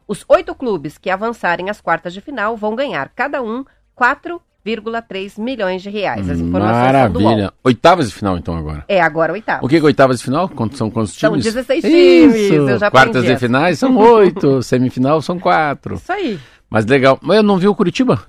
Os 0.06 0.24
oito 0.28 0.54
clubes 0.54 0.98
que 0.98 1.10
avançarem 1.10 1.70
às 1.70 1.80
quartas 1.80 2.12
de 2.12 2.20
final 2.20 2.56
vão 2.56 2.74
ganhar, 2.74 3.10
cada 3.14 3.42
um, 3.42 3.64
4,3 3.98 5.38
milhões 5.40 5.82
de 5.82 5.90
reais. 5.90 6.28
As 6.28 6.38
informações 6.38 6.92
são 6.92 7.12
do 7.12 7.18
UOL. 7.18 7.24
Maravilha. 7.24 7.52
Oitavas 7.64 8.08
de 8.08 8.14
final, 8.14 8.36
então, 8.36 8.56
agora. 8.56 8.84
É, 8.88 9.00
agora 9.00 9.32
oitavo. 9.32 9.64
O 9.64 9.68
que 9.68 9.76
é 9.76 9.82
oitavas 9.82 10.18
de 10.18 10.24
final? 10.24 10.50
São 10.72 10.90
quantos 10.90 11.12
São 11.14 11.30
times? 11.30 11.44
16 11.44 11.82
times, 11.82 12.34
Isso. 12.34 12.54
eu 12.54 12.78
já 12.78 12.90
Quartas 12.90 13.24
de 13.24 13.36
finais 13.36 13.78
são 13.78 13.96
oito, 13.96 14.62
semifinal 14.64 15.22
são 15.22 15.38
quatro. 15.38 15.94
Isso 15.94 16.12
aí. 16.12 16.38
Mas 16.68 16.86
legal. 16.86 17.18
Mas 17.22 17.36
eu 17.38 17.42
não 17.42 17.58
vi 17.58 17.68
o 17.68 17.74
Curitiba? 17.74 18.22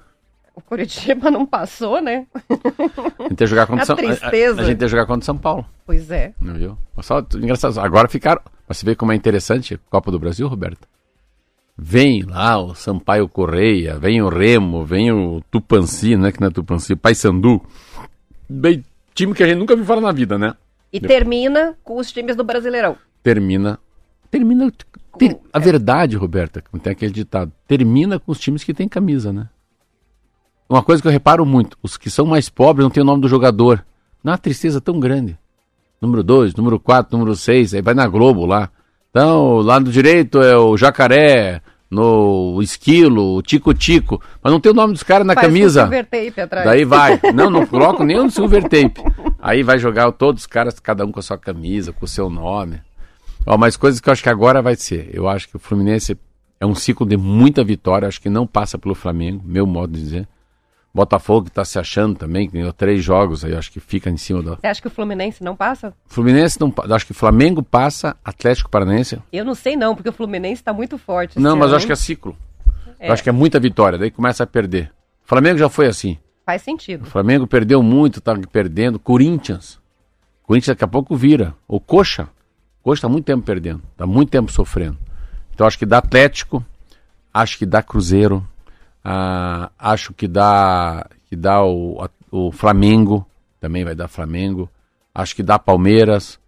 O 0.55 0.61
Curitiba 0.61 1.31
não 1.31 1.45
passou, 1.45 1.99
né? 1.99 2.27
A 3.19 3.23
gente 3.27 3.41
ia 3.41 3.47
jogar 3.47 3.65
contra 3.65 3.81
A 3.83 3.85
São. 3.85 3.95
A, 3.97 4.61
a 4.61 4.63
gente 4.63 4.81
ia 4.81 4.87
jogar 4.87 5.05
contra 5.07 5.25
São 5.25 5.37
Paulo, 5.37 5.65
Pois 5.85 6.11
é. 6.11 6.33
não 6.39 6.53
viu? 6.53 6.77
Só 7.01 7.25
engraçado. 7.35 7.79
Agora 7.79 8.07
ficaram. 8.07 8.41
Mas 8.67 8.77
você 8.77 8.85
vê 8.85 8.95
como 8.95 9.11
é 9.11 9.15
interessante 9.15 9.73
a 9.73 9.79
Copa 9.89 10.11
do 10.11 10.19
Brasil, 10.19 10.47
Roberto? 10.47 10.87
Vem 11.77 12.21
lá 12.23 12.57
o 12.61 12.75
Sampaio 12.75 13.27
Correia, 13.27 13.97
vem 13.97 14.21
o 14.21 14.29
Remo, 14.29 14.85
vem 14.85 15.11
o 15.11 15.41
Tupanci, 15.49 16.15
não 16.15 16.27
é 16.27 16.31
que 16.31 16.39
não 16.39 16.47
é 16.47 16.51
Tupanci, 16.51 16.95
Paysandu. 16.95 17.61
Bem, 18.47 18.83
time 19.15 19.33
que 19.33 19.41
a 19.43 19.47
gente 19.47 19.57
nunca 19.57 19.75
viu 19.75 19.83
falar 19.85 20.01
na 20.01 20.11
vida, 20.11 20.37
né? 20.37 20.53
E 20.91 20.99
termina 20.99 21.75
com 21.83 21.97
os 21.97 22.11
times 22.11 22.35
do 22.35 22.43
Brasileirão. 22.43 22.95
termina. 23.23 23.79
Termina. 24.29 24.71
ter- 25.17 25.37
a 25.51 25.59
verdade, 25.59 26.15
Roberta, 26.15 26.63
tem 26.81 26.91
aquele 26.91 27.11
ditado, 27.11 27.51
termina 27.67 28.19
com 28.19 28.31
os 28.31 28.39
times 28.39 28.63
que 28.63 28.73
têm 28.73 28.87
camisa, 28.87 29.31
né? 29.33 29.49
Uma 30.69 30.81
coisa 30.83 31.01
que 31.01 31.07
eu 31.07 31.11
reparo 31.11 31.45
muito: 31.45 31.77
os 31.83 31.97
que 31.97 32.09
são 32.09 32.25
mais 32.25 32.49
pobres 32.49 32.83
não 32.83 32.89
tem 32.91 33.01
o 33.03 33.05
nome 33.05 33.21
do 33.21 33.27
jogador. 33.27 33.83
Não 34.23 34.31
é 34.31 34.33
uma 34.33 34.37
tristeza 34.39 34.79
tão 34.81 34.99
grande. 34.99 35.37
Número 36.01 36.23
2, 36.23 36.55
número 36.55 36.79
4, 36.79 37.15
número 37.17 37.35
6, 37.35 37.73
aí 37.75 37.81
vai 37.81 37.93
na 37.93 38.07
Globo 38.07 38.45
lá. 38.45 38.69
Então, 39.15 39.57
lá 39.57 39.77
do 39.77 39.91
direito 39.91 40.41
é 40.41 40.57
o 40.57 40.75
Jacaré, 40.75 41.61
no 41.87 42.59
esquilo, 42.63 43.35
o 43.35 43.43
tico-tico, 43.43 44.19
mas 44.41 44.51
não 44.51 44.59
tem 44.59 44.71
o 44.71 44.75
nome 44.75 44.93
dos 44.93 45.03
caras 45.03 45.27
na 45.27 45.35
Faz 45.35 45.45
camisa. 45.45 45.81
silver 45.83 46.03
tape 46.05 46.41
atrás. 46.41 46.65
Daí 46.65 46.83
vai. 46.83 47.19
Não, 47.31 47.47
não 47.51 47.63
coloco 47.67 48.03
nem 48.03 48.19
um 48.19 48.27
silver 48.27 48.63
tape. 48.63 49.03
Aí 49.39 49.61
vai 49.61 49.77
jogar 49.77 50.11
todos 50.13 50.41
os 50.41 50.47
caras, 50.47 50.79
cada 50.79 51.05
um 51.05 51.11
com 51.11 51.19
a 51.19 51.21
sua 51.21 51.37
camisa, 51.37 51.93
com 51.93 52.05
o 52.05 52.07
seu 52.07 52.27
nome. 52.27 52.81
Ó, 53.45 53.55
mas 53.55 53.77
coisas 53.77 53.99
que 53.99 54.09
eu 54.09 54.13
acho 54.13 54.23
que 54.23 54.29
agora 54.29 54.63
vai 54.63 54.75
ser. 54.75 55.11
Eu 55.13 55.29
acho 55.29 55.47
que 55.47 55.57
o 55.57 55.59
Fluminense 55.59 56.17
é 56.59 56.65
um 56.65 56.73
ciclo 56.73 57.05
de 57.05 57.15
muita 57.15 57.63
vitória. 57.63 58.07
Acho 58.07 58.19
que 58.19 58.31
não 58.31 58.47
passa 58.47 58.79
pelo 58.79 58.95
Flamengo, 58.95 59.43
meu 59.45 59.67
modo 59.67 59.93
de 59.93 60.01
dizer. 60.01 60.27
Botafogo 60.93 61.45
que 61.45 61.51
tá 61.51 61.65
se 61.65 61.79
achando 61.79 62.15
também, 62.15 62.47
que 62.47 62.53
ganhou 62.53 62.71
três 62.71 63.03
jogos, 63.03 63.43
aí 63.43 63.55
acho 63.55 63.71
que 63.71 63.79
fica 63.79 64.11
em 64.11 64.17
cima 64.17 64.43
do. 64.43 64.55
Você 64.55 64.67
acha 64.67 64.79
que 64.79 64.87
o 64.87 64.91
Fluminense 64.91 65.43
não 65.43 65.55
passa? 65.55 65.91
Fluminense 66.05 66.59
não 66.59 66.71
Acho 66.93 67.07
que 67.07 67.13
Flamengo 67.13 67.63
passa, 67.63 68.15
Atlético 68.23 68.69
Paranaense. 68.69 69.19
Eu 69.31 69.43
não 69.43 69.55
sei 69.55 69.75
não, 69.75 69.95
porque 69.95 70.09
o 70.09 70.13
Fluminense 70.13 70.63
tá 70.63 70.71
muito 70.71 70.99
forte. 70.99 71.39
Não, 71.39 71.55
mas 71.55 71.65
ano, 71.65 71.73
eu 71.73 71.77
acho 71.77 71.85
hein? 71.85 71.87
que 71.87 71.93
é 71.93 71.95
ciclo. 71.95 72.37
Eu 72.99 73.11
acho 73.11 73.23
que 73.23 73.29
é 73.29 73.31
muita 73.31 73.59
vitória, 73.59 73.97
daí 73.97 74.11
começa 74.11 74.43
a 74.43 74.47
perder. 74.47 74.91
O 75.25 75.27
Flamengo 75.27 75.57
já 75.57 75.67
foi 75.67 75.87
assim. 75.87 76.17
Faz 76.45 76.61
sentido. 76.61 77.03
O 77.03 77.09
Flamengo 77.09 77.47
perdeu 77.47 77.81
muito, 77.81 78.21
tá 78.21 78.37
perdendo. 78.51 78.99
Corinthians. 78.99 79.79
Corinthians 80.43 80.75
daqui 80.75 80.83
a 80.83 80.87
pouco 80.87 81.15
vira. 81.15 81.55
O 81.67 81.79
Coxa. 81.79 82.29
O 82.81 82.83
Coxa 82.83 83.03
tá 83.03 83.09
muito 83.09 83.25
tempo 83.25 83.43
perdendo. 83.43 83.81
Tá 83.97 84.05
muito 84.05 84.29
tempo 84.29 84.51
sofrendo. 84.51 84.97
Então 85.53 85.65
acho 85.65 85.79
que 85.79 85.85
dá 85.85 85.97
Atlético. 85.99 86.63
Acho 87.33 87.57
que 87.57 87.65
dá 87.65 87.81
Cruzeiro. 87.81 88.45
Ah, 89.03 89.71
acho 89.77 90.13
que 90.13 90.27
dá 90.27 91.05
que 91.29 91.35
dá 91.35 91.63
o, 91.63 92.01
a- 92.03 92.09
o 92.31 92.51
Flamengo. 92.51 93.25
Também 93.59 93.83
vai 93.83 93.95
dar 93.95 94.07
Flamengo. 94.07 94.69
Acho 95.15 95.35
que 95.35 95.43
dá 95.43 95.57
Palmeiras. 95.57 96.39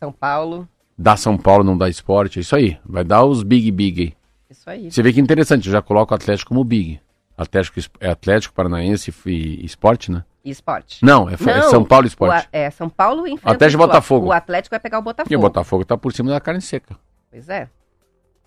São 0.00 0.12
Paulo, 0.12 0.68
Dá 0.96 1.16
São 1.16 1.36
Paulo, 1.36 1.64
não 1.64 1.76
dá 1.76 1.88
esporte. 1.88 2.38
É 2.38 2.42
isso 2.42 2.54
aí. 2.54 2.78
Vai 2.84 3.02
dar 3.04 3.24
os 3.24 3.42
Big 3.42 3.70
Big 3.70 4.14
isso 4.48 4.70
aí. 4.70 4.90
Você 4.90 5.02
vê 5.02 5.12
que 5.12 5.20
interessante. 5.20 5.66
Eu 5.66 5.72
já 5.72 5.82
coloco 5.82 6.12
o 6.12 6.16
Atlético 6.16 6.50
como 6.50 6.62
Big. 6.62 7.00
Atlético 7.36 7.80
é 7.98 8.10
Atlético 8.10 8.54
Paranaense 8.54 9.12
e 9.26 9.64
esporte, 9.64 10.12
né? 10.12 10.24
E 10.44 10.50
esporte. 10.50 11.04
Não, 11.04 11.28
é, 11.28 11.34
é 11.34 11.62
São 11.62 11.84
Paulo 11.84 12.06
Esporte. 12.06 12.48
É, 12.52 12.70
São 12.70 12.88
Paulo 12.88 13.26
enfrenta 13.26 13.50
Atlético 13.56 13.82
o 13.82 13.84
e 13.84 13.88
Botafogo. 13.88 14.26
O 14.28 14.32
Atlético 14.32 14.70
vai 14.74 14.78
pegar 14.80 14.98
o 14.98 15.02
Botafogo. 15.02 15.32
E 15.32 15.36
o 15.36 15.40
Botafogo 15.40 15.84
tá 15.84 15.96
por 15.96 16.12
cima 16.12 16.30
da 16.30 16.40
carne 16.40 16.60
seca. 16.60 16.96
Pois 17.30 17.48
é. 17.48 17.68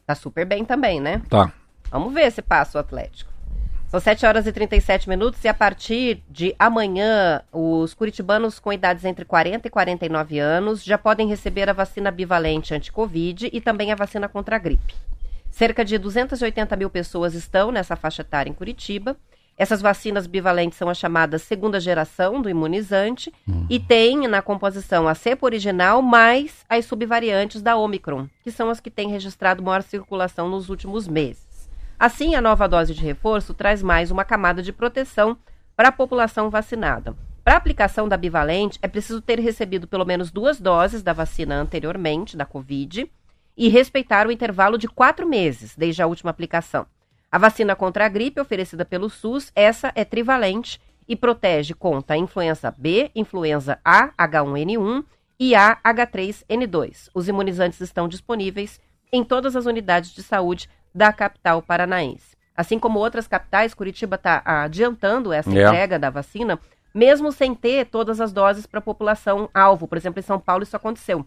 Tá 0.06 0.16
super 0.16 0.46
bem 0.46 0.64
também, 0.64 1.02
né? 1.02 1.22
Tá. 1.28 1.52
Vamos 1.92 2.14
ver 2.14 2.32
se 2.32 2.42
passa 2.42 2.78
o 2.78 2.82
Atlético. 2.82 3.30
São 3.90 4.02
7 4.02 4.26
horas 4.26 4.46
e 4.46 4.52
37 4.52 5.08
minutos 5.08 5.42
e 5.46 5.48
a 5.48 5.54
partir 5.54 6.22
de 6.30 6.54
amanhã, 6.60 7.42
os 7.54 7.94
curitibanos 7.94 8.60
com 8.60 8.74
idades 8.74 9.06
entre 9.06 9.24
40 9.24 9.66
e 9.66 9.72
49 9.72 10.40
anos 10.40 10.84
já 10.84 10.98
podem 10.98 11.26
receber 11.30 11.70
a 11.70 11.74
vacina 11.74 12.12
bivalente 12.12 12.74
anti-Covid 12.74 13.50
e 13.52 13.62
também 13.62 13.94
a 13.94 13.96
vacina 13.96 14.28
contra 14.28 14.58
a 14.58 14.60
gripe. 14.60 14.94
Cerca 15.50 15.86
de 15.86 15.98
280 15.98 16.76
mil 16.76 16.90
pessoas 16.90 17.34
estão 17.34 17.72
nessa 17.72 17.96
faixa 17.96 18.24
etária 18.24 18.50
em 18.50 18.54
Curitiba. 18.54 19.16
Essas 19.58 19.82
vacinas 19.82 20.28
bivalentes 20.28 20.78
são 20.78 20.90
as 20.90 20.98
chamadas 20.98 21.44
segunda 21.44 21.80
geração 21.80 22.42
do 22.42 22.50
imunizante 22.50 23.34
e 23.70 23.80
tem 23.80 24.28
na 24.28 24.42
composição 24.42 25.08
a 25.08 25.16
cepa 25.16 25.46
original 25.46 26.02
mais 26.02 26.66
as 26.68 26.84
subvariantes 26.86 27.62
da 27.62 27.78
Omicron, 27.78 28.28
que 28.44 28.52
são 28.52 28.70
as 28.70 28.82
que 28.82 28.92
têm 28.92 29.10
registrado 29.10 29.64
maior 29.64 29.82
circulação 29.82 30.50
nos 30.50 30.70
últimos 30.70 31.08
meses. 31.08 31.47
Assim, 32.00 32.36
a 32.36 32.42
nova 32.42 32.68
dose 32.68 32.94
de 32.94 33.02
reforço 33.02 33.56
traz 33.56 33.82
mais 33.82 34.12
uma 34.12 34.24
camada 34.24 34.62
de 34.62 34.72
proteção 34.72 35.36
para 35.76 35.90
a 35.90 35.92
população 35.92 36.48
vacinada. 36.48 37.16
Para 37.44 37.56
a 37.56 37.58
aplicação 37.58 38.08
da 38.08 38.16
bivalente, 38.16 38.78
é 38.84 38.88
preciso 38.88 39.20
ter 39.20 39.40
recebido 39.40 39.88
pelo 39.88 40.06
menos 40.06 40.30
duas 40.30 40.60
doses 40.60 41.02
da 41.02 41.12
vacina 41.12 41.56
anteriormente, 41.56 42.38
da 42.38 42.46
Covid, 42.46 43.12
e 43.58 43.68
respeitar 43.68 44.28
o 44.28 44.32
intervalo 44.32 44.78
de 44.78 44.88
quatro 44.88 45.28
meses 45.28 45.76
desde 45.76 46.04
a 46.04 46.06
última 46.06 46.30
aplicação. 46.30 46.86
A 47.32 47.40
vacina 47.40 47.76
contra 47.76 48.06
a 48.06 48.10
gripe 48.10 48.40
oferecida 48.40 48.86
pelo 48.86 49.10
SUS, 49.10 49.52
essa 49.56 49.92
é 49.96 50.06
trivalente 50.06 50.80
e 51.08 51.16
protege 51.16 51.74
contra 51.74 52.16
a 52.16 52.20
influenza 52.20 52.72
B, 52.78 53.10
influenza 53.16 53.80
A, 53.84 54.10
H1N1 54.10 55.04
e 55.40 55.56
A, 55.56 55.80
H3N2. 55.84 57.10
Os 57.12 57.28
imunizantes 57.28 57.82
estão 57.82 58.08
disponíveis 58.08 58.80
em 59.12 59.24
todas 59.24 59.56
as 59.56 59.66
unidades 59.66 60.14
de 60.14 60.22
saúde 60.22 60.70
da 60.98 61.14
capital 61.14 61.62
paranaense. 61.62 62.36
Assim 62.56 62.80
como 62.80 62.98
outras 62.98 63.28
capitais, 63.28 63.76
Curitiba 63.76 64.16
está 64.16 64.42
adiantando 64.44 65.32
essa 65.32 65.50
É. 65.56 65.64
entrega 65.68 66.00
da 66.00 66.10
vacina, 66.10 66.58
mesmo 66.92 67.32
sem 67.32 67.54
ter 67.54 67.86
todas 67.86 68.20
as 68.20 68.32
doses 68.34 68.66
para 68.66 68.80
a 68.80 68.82
população 68.82 69.48
alvo. 69.54 69.88
Por 69.88 69.96
exemplo, 69.96 70.20
em 70.20 70.24
São 70.24 70.40
Paulo 70.40 70.64
isso 70.64 70.76
aconteceu. 70.76 71.24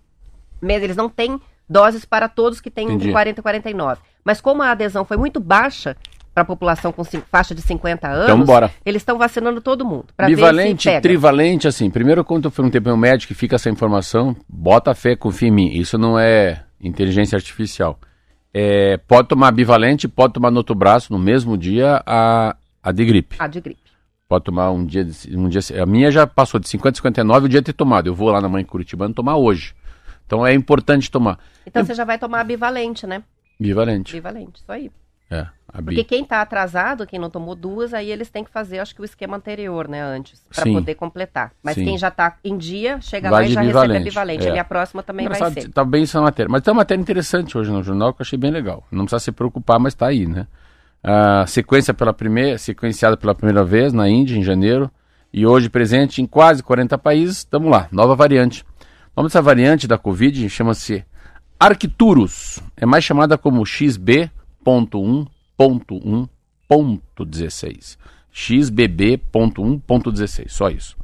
Eles 0.61 0.97
não 0.97 1.09
têm 1.09 1.41
doses 1.69 2.05
para 2.05 2.29
todos 2.29 2.61
que 2.61 2.69
têm 2.71 2.87
Entendi. 2.87 3.07
de 3.07 3.13
40 3.13 3.39
e 3.39 3.43
49. 3.43 4.01
Mas 4.25 4.41
como 4.41 4.61
a 4.61 4.73
adesão 4.73 5.05
foi 5.05 5.17
muito 5.17 5.39
baixa 5.39 5.97
para 6.35 6.43
a 6.43 6.47
população 6.47 6.91
com 6.93 7.03
faixa 7.05 7.55
de 7.55 7.63
50 7.63 8.09
anos, 8.09 8.25
Então, 8.25 8.45
bora. 8.45 8.71
eles 8.85 9.01
estão 9.03 9.17
vacinando 9.17 9.61
todo 9.61 9.85
mundo. 9.85 10.07
Pra 10.17 10.27
ver 10.27 10.33
se 10.33 10.37
Bivalente, 10.37 11.01
trivalente, 11.01 11.69
assim. 11.69 11.89
Primeiro, 11.91 12.25
quando 12.25 12.47
eu 12.47 12.51
perguntei 12.51 12.81
para 12.81 12.93
o 12.93 12.97
médico 12.97 13.29
que 13.33 13.39
fica 13.39 13.55
essa 13.57 13.71
informação, 13.71 14.37
bota 14.49 14.95
fé, 14.95 15.15
confia 15.15 15.49
em 15.49 15.53
mim. 15.53 15.69
Isso 15.73 15.97
não 15.97 16.19
é 16.19 16.65
inteligência 16.81 17.37
artificial. 17.37 17.99
É, 18.53 18.97
pode 18.97 19.29
tomar 19.29 19.53
bivalente, 19.53 20.09
pode 20.09 20.35
tomar 20.35 20.51
no 20.51 20.59
outro 20.59 20.75
braço, 20.75 21.13
no 21.13 21.19
mesmo 21.19 21.57
dia, 21.57 22.03
a, 22.05 22.57
a 22.83 22.93
de 22.93 23.05
gripe. 23.05 23.37
A 23.39 23.47
de 23.47 23.61
gripe. 23.61 23.91
Pode 24.29 24.45
tomar 24.45 24.71
um 24.71 24.85
dia, 24.85 25.07
um 25.33 25.49
dia. 25.49 25.61
A 25.83 25.87
minha 25.87 26.11
já 26.11 26.27
passou 26.27 26.61
de 26.61 26.69
50 26.69 26.95
a 26.95 26.97
59 26.97 27.47
o 27.47 27.49
dia 27.49 27.63
ter 27.63 27.73
tomado. 27.73 28.07
Eu 28.07 28.15
vou 28.15 28.31
lá 28.31 28.41
na 28.41 28.49
mãe 28.49 28.65
Curitibana 28.65 29.13
tomar 29.13 29.37
hoje. 29.37 29.75
Então 30.25 30.47
é 30.47 30.55
importante 30.55 31.11
tomar. 31.11 31.39
Então 31.67 31.85
você 31.85 31.95
já 31.95 32.05
vai 32.05 32.17
tomar 32.17 32.45
bivalente, 32.45 33.07
né? 33.07 33.25
Bivalente. 33.59 34.13
Bivalente, 34.13 34.61
isso 34.61 34.71
aí. 34.71 34.91
Porque 35.73 36.05
quem 36.05 36.25
tá 36.25 36.41
atrasado, 36.43 37.07
quem 37.07 37.19
não 37.19 37.31
tomou 37.31 37.55
duas, 37.55 37.95
aí 37.95 38.11
eles 38.11 38.29
têm 38.29 38.43
que 38.45 38.51
fazer, 38.51 38.79
acho 38.81 38.95
que 38.95 39.01
o 39.01 39.05
esquema 39.05 39.37
anterior, 39.37 39.87
né, 39.89 40.03
antes, 40.03 40.43
para 40.55 40.65
poder 40.65 40.95
completar. 40.95 41.53
Mas 41.63 41.75
Sim. 41.77 41.85
quem 41.85 41.99
já 41.99 42.11
tá 42.11 42.37
em 42.45 42.57
dia, 42.59 43.01
chega 43.01 43.31
Vai 43.31 43.43
lá 43.45 43.49
e 43.49 43.53
já 43.53 43.61
recebe 43.61 43.79
a 43.79 43.83
bivalente, 43.83 44.05
bivalente. 44.05 44.49
é. 44.49 44.59
A 44.59 44.65
próxima 44.65 45.03
também 45.03 45.29
vai 45.29 45.37
Engraçado, 45.37 45.63
ser. 45.63 45.71
tá 45.71 45.85
bem 45.85 46.03
essa 46.03 46.21
matéria. 46.21 46.51
Mas 46.51 46.63
tem 46.63 46.73
uma 46.73 46.79
matéria 46.81 47.01
interessante 47.01 47.57
hoje 47.57 47.71
no 47.71 47.83
jornal 47.83 48.13
que 48.13 48.21
eu 48.21 48.25
achei 48.25 48.39
bem 48.39 48.51
legal. 48.51 48.85
Não 48.91 49.05
precisa 49.05 49.21
se 49.21 49.33
preocupar, 49.33 49.79
mas 49.79 49.95
tá 49.95 50.07
aí, 50.09 50.27
né? 50.27 50.47
A 51.03 51.47
sequência 51.47 51.95
pela 51.95 52.13
primeira, 52.13 52.59
sequenciada 52.59 53.17
pela 53.17 53.35
primeira 53.35 53.65
vez 53.65 53.93
na 53.93 54.09
Índia, 54.09 54.37
em 54.37 54.43
janeiro, 54.43 54.91
e 55.33 55.47
hoje 55.47 55.69
presente 55.71 56.21
em 56.21 56.27
quase 56.27 56.63
40 56.63 56.99
países. 56.99 57.39
Estamos 57.39 57.71
lá, 57.71 57.89
nova 57.91 58.15
variante. 58.15 58.63
O 59.15 59.21
nome 59.21 59.29
dessa 59.29 59.41
variante 59.41 59.87
da 59.89 59.97
Covid 59.97 60.49
chama-se 60.51 61.05
Arcturus. 61.59 62.61
É 62.77 62.85
mais 62.85 63.05
chamada 63.05 63.39
como 63.39 63.63
XB.1.1.16. 63.65 65.29
XBB.1.16, 68.33 70.49
só 70.49 70.71
isso. 70.71 70.97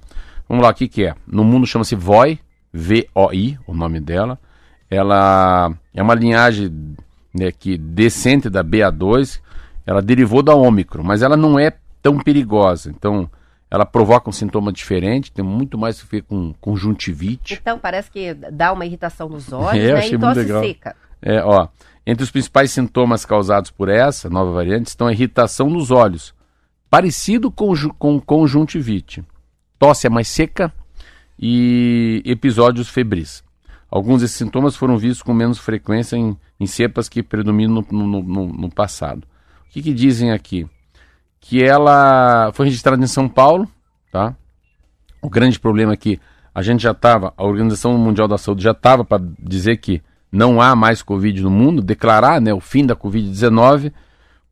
Vamos 0.49 0.65
lá, 0.65 0.71
o 0.71 0.75
que, 0.75 0.89
que 0.89 1.05
é? 1.05 1.15
No 1.27 1.45
mundo 1.45 1.67
chama-se 1.67 1.95
VOI, 1.97 2.39
V-O-I, 2.73 3.59
o 3.67 3.75
nome 3.75 4.01
dela. 4.01 4.39
Ela 4.89 5.75
é 5.93 6.01
uma 6.03 6.15
linhagem 6.15 6.73
né, 7.35 7.51
que 7.51 7.77
descente 7.77 8.49
da 8.49 8.63
BA2, 8.63 9.41
ela 9.85 10.01
derivou 10.01 10.43
da 10.43 10.55
Ômicron, 10.55 11.03
mas 11.03 11.23
ela 11.23 11.37
não 11.37 11.59
é 11.59 11.73
tão 12.01 12.19
perigosa. 12.19 12.91
Então, 12.91 13.29
ela 13.69 13.85
provoca 13.85 14.31
um 14.31 14.33
sintoma 14.33 14.73
diferente, 14.73 15.33
tem 15.33 15.45
muito 15.45 15.77
mais 15.77 16.01
a 16.01 16.05
ver 16.09 16.23
com 16.23 16.55
conjuntivite. 16.61 17.59
Então, 17.61 17.79
parece 17.79 18.09
que 18.11 18.33
dá 18.35 18.73
uma 18.73 18.87
irritação 18.87 19.29
nos 19.29 19.53
olhos, 19.53 19.75
É, 19.83 19.93
né? 19.93 19.99
achei 19.99 20.15
E 20.15 20.19
muito 20.19 20.35
tosse 20.35 20.41
legal. 20.41 20.63
seca. 20.63 20.95
É, 21.21 21.43
ó, 21.43 21.67
entre 22.07 22.23
os 22.23 22.31
principais 22.31 22.71
sintomas 22.71 23.25
causados 23.25 23.71
por 23.71 23.89
essa 23.89 24.31
nova 24.31 24.53
variante 24.53 24.87
estão 24.87 25.07
a 25.09 25.13
irritação 25.13 25.69
nos 25.69 25.91
olhos, 25.91 26.33
parecido 26.89 27.51
com, 27.51 27.75
com 27.99 28.21
conjuntivite, 28.21 29.25
tosse 29.79 30.07
é 30.07 30.11
mais 30.11 30.29
seca 30.29 30.73
e 31.39 32.23
episódios 32.25 32.89
febris. 32.89 33.45
Alguns 33.91 34.21
desses 34.23 34.37
sintomas 34.37 34.77
foram 34.77 34.97
vistos 34.99 35.23
com 35.23 35.33
menos 35.35 35.59
frequência 35.59 36.17
em, 36.17 36.37
em 36.59 36.67
cepas 36.67 37.09
que 37.09 37.23
predominam 37.23 37.85
no, 37.91 38.07
no- 38.07 38.23
no- 38.23 38.53
no 38.53 38.71
passado. 38.71 39.23
O 39.69 39.71
que, 39.71 39.83
que 39.83 39.93
dizem 39.95 40.33
aqui? 40.33 40.67
Que 41.41 41.63
ela 41.63 42.51
foi 42.53 42.67
registrada 42.67 43.03
em 43.03 43.07
São 43.07 43.29
Paulo, 43.29 43.69
tá? 44.11 44.35
O 45.23 45.29
grande 45.31 45.59
problema 45.61 45.93
é 45.93 45.97
que 45.97 46.19
a 46.55 46.63
gente 46.63 46.83
já 46.83 46.93
estava, 46.93 47.33
a 47.37 47.45
Organização 47.45 47.97
Mundial 47.99 48.27
da 48.27 48.39
Saúde 48.39 48.63
já 48.65 48.71
estava 48.73 49.05
para 49.05 49.23
dizer 49.39 49.77
que 49.77 50.03
não 50.37 50.61
há 50.61 50.77
mais 50.77 51.03
Covid 51.03 51.43
no 51.43 51.51
mundo, 51.51 51.83
declarar 51.83 52.41
né, 52.41 52.53
o 52.53 52.61
fim 52.61 52.85
da 52.85 52.95
Covid-19 52.95 53.93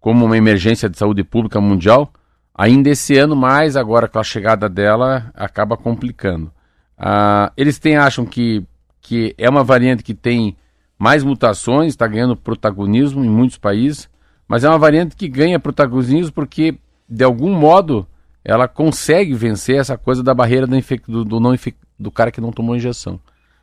como 0.01 0.25
uma 0.25 0.37
emergência 0.37 0.89
de 0.89 0.99
saúde 0.99 1.23
pública 1.23 1.61
mundial, 1.61 2.13
ainda 2.55 2.89
esse 2.91 3.17
ano, 3.17 3.37
mas 3.37 3.77
agora 3.77 4.09
com 4.09 4.19
a 4.19 4.25
chegada 4.25 4.69
dela 4.69 5.31
acaba 5.35 5.77
complicando. 5.77 6.51
Ah, 6.97 7.53
eles 7.57 7.79
têm, 7.79 7.97
acham 7.97 8.25
que, 8.25 8.65
que 9.01 9.35
é 9.37 9.49
uma 9.49 9.63
variante 9.65 10.03
que 10.03 10.15
tem 10.15 10.57
mais 10.99 11.23
mutações, 11.23 11.89
está 11.93 12.07
ganhando 12.07 12.37
protagonismo 12.37 13.25
em 13.25 13.29
muitos 13.29 13.59
países, 13.59 14.09
mas 14.49 14.65
é 14.65 14.69
uma 14.69 14.79
variante 14.79 15.17
que 15.17 15.29
ganha 15.29 15.59
protagonismo 15.59 16.33
porque, 16.33 16.79
de 17.09 17.25
algum 17.25 17.53
modo, 17.53 18.07
ela 18.45 18.69
consegue 18.69 19.35
vencer 19.35 19.77
essa 19.77 19.99
coisa 19.99 20.23
da 20.23 20.35
barreira 20.35 20.67
do, 20.67 20.77
infec- 20.77 21.09
do, 21.09 21.25
do 21.25 21.55
infec- 21.55 21.77
do 21.99 22.11
cara 22.11 22.31
que 22.31 22.41
não 22.41 22.53
tomou 22.53 22.77
injeção. 22.77 23.19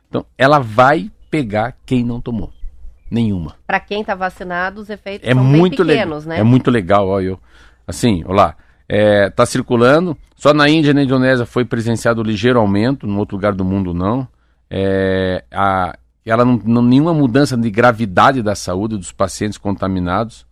Então, 0.08 0.26
ela 0.36 0.58
vai 0.58 1.10
pegar 1.32 1.74
quem 1.86 2.04
não 2.04 2.20
tomou. 2.20 2.52
Nenhuma. 3.10 3.54
Para 3.66 3.80
quem 3.80 4.04
tá 4.04 4.14
vacinado, 4.14 4.80
os 4.82 4.90
efeitos 4.90 5.26
É 5.26 5.32
são 5.34 5.42
muito 5.42 5.84
pequenos, 5.84 6.26
né? 6.26 6.38
É 6.38 6.42
muito 6.42 6.70
legal, 6.70 7.08
ó, 7.08 7.18
eu. 7.20 7.40
Assim, 7.86 8.22
olha 8.26 8.34
lá. 8.34 8.54
É, 8.88 9.30
tá 9.30 9.46
circulando. 9.46 10.16
Só 10.36 10.52
na 10.52 10.68
Índia 10.68 10.90
e 10.90 10.94
na 10.94 11.02
Indonésia 11.02 11.46
foi 11.46 11.64
presenciado 11.64 12.20
um 12.20 12.24
ligeiro 12.24 12.58
aumento, 12.58 13.06
no 13.06 13.18
outro 13.18 13.36
lugar 13.36 13.54
do 13.54 13.64
mundo 13.64 13.94
não. 13.94 14.28
É, 14.70 15.42
a, 15.50 15.96
ela 16.24 16.44
não, 16.44 16.60
não- 16.64 16.82
nenhuma 16.82 17.14
mudança 17.14 17.56
de 17.56 17.70
gravidade 17.70 18.42
da 18.42 18.54
saúde 18.54 18.96
dos 18.98 19.10
pacientes 19.12 19.56
contaminados 19.58 20.44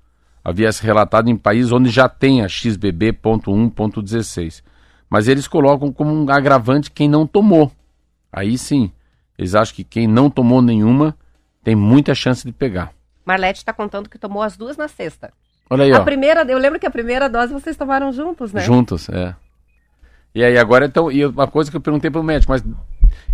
havia 0.43 0.72
se 0.72 0.83
relatado 0.83 1.28
em 1.28 1.37
países 1.37 1.70
onde 1.72 1.91
já 1.91 2.09
tem 2.09 2.41
a 2.43 2.49
XBB.1.16. 2.49 4.62
Mas 5.09 5.28
eles 5.28 5.47
colocam 5.49 5.93
como 5.93 6.12
um 6.12 6.31
agravante 6.31 6.91
quem 6.91 7.09
não 7.09 7.26
tomou. 7.26 7.70
Aí 8.33 8.57
sim, 8.57 8.91
eles 9.41 9.55
acham 9.55 9.74
que 9.74 9.82
quem 9.82 10.07
não 10.07 10.28
tomou 10.28 10.61
nenhuma 10.61 11.16
tem 11.64 11.74
muita 11.74 12.14
chance 12.14 12.45
de 12.45 12.53
pegar. 12.53 12.93
Marlete 13.24 13.61
está 13.61 13.72
contando 13.72 14.07
que 14.07 14.18
tomou 14.18 14.43
as 14.43 14.55
duas 14.55 14.76
na 14.76 14.86
sexta. 14.86 15.32
Olha 15.70 15.84
aí, 15.84 15.93
A 15.93 16.01
ó. 16.01 16.05
primeira, 16.05 16.43
eu 16.43 16.59
lembro 16.59 16.78
que 16.78 16.84
a 16.84 16.91
primeira 16.91 17.26
dose 17.26 17.51
vocês 17.51 17.74
tomaram 17.74 18.12
juntos, 18.12 18.53
né? 18.53 18.61
Juntos, 18.61 19.09
é. 19.09 19.34
E 20.34 20.45
aí 20.45 20.59
agora 20.59 20.84
então, 20.84 21.11
e 21.11 21.24
uma 21.24 21.47
coisa 21.47 21.70
que 21.70 21.76
eu 21.78 21.80
perguntei 21.80 22.11
pro 22.11 22.22
médico, 22.22 22.53
mas 22.53 22.62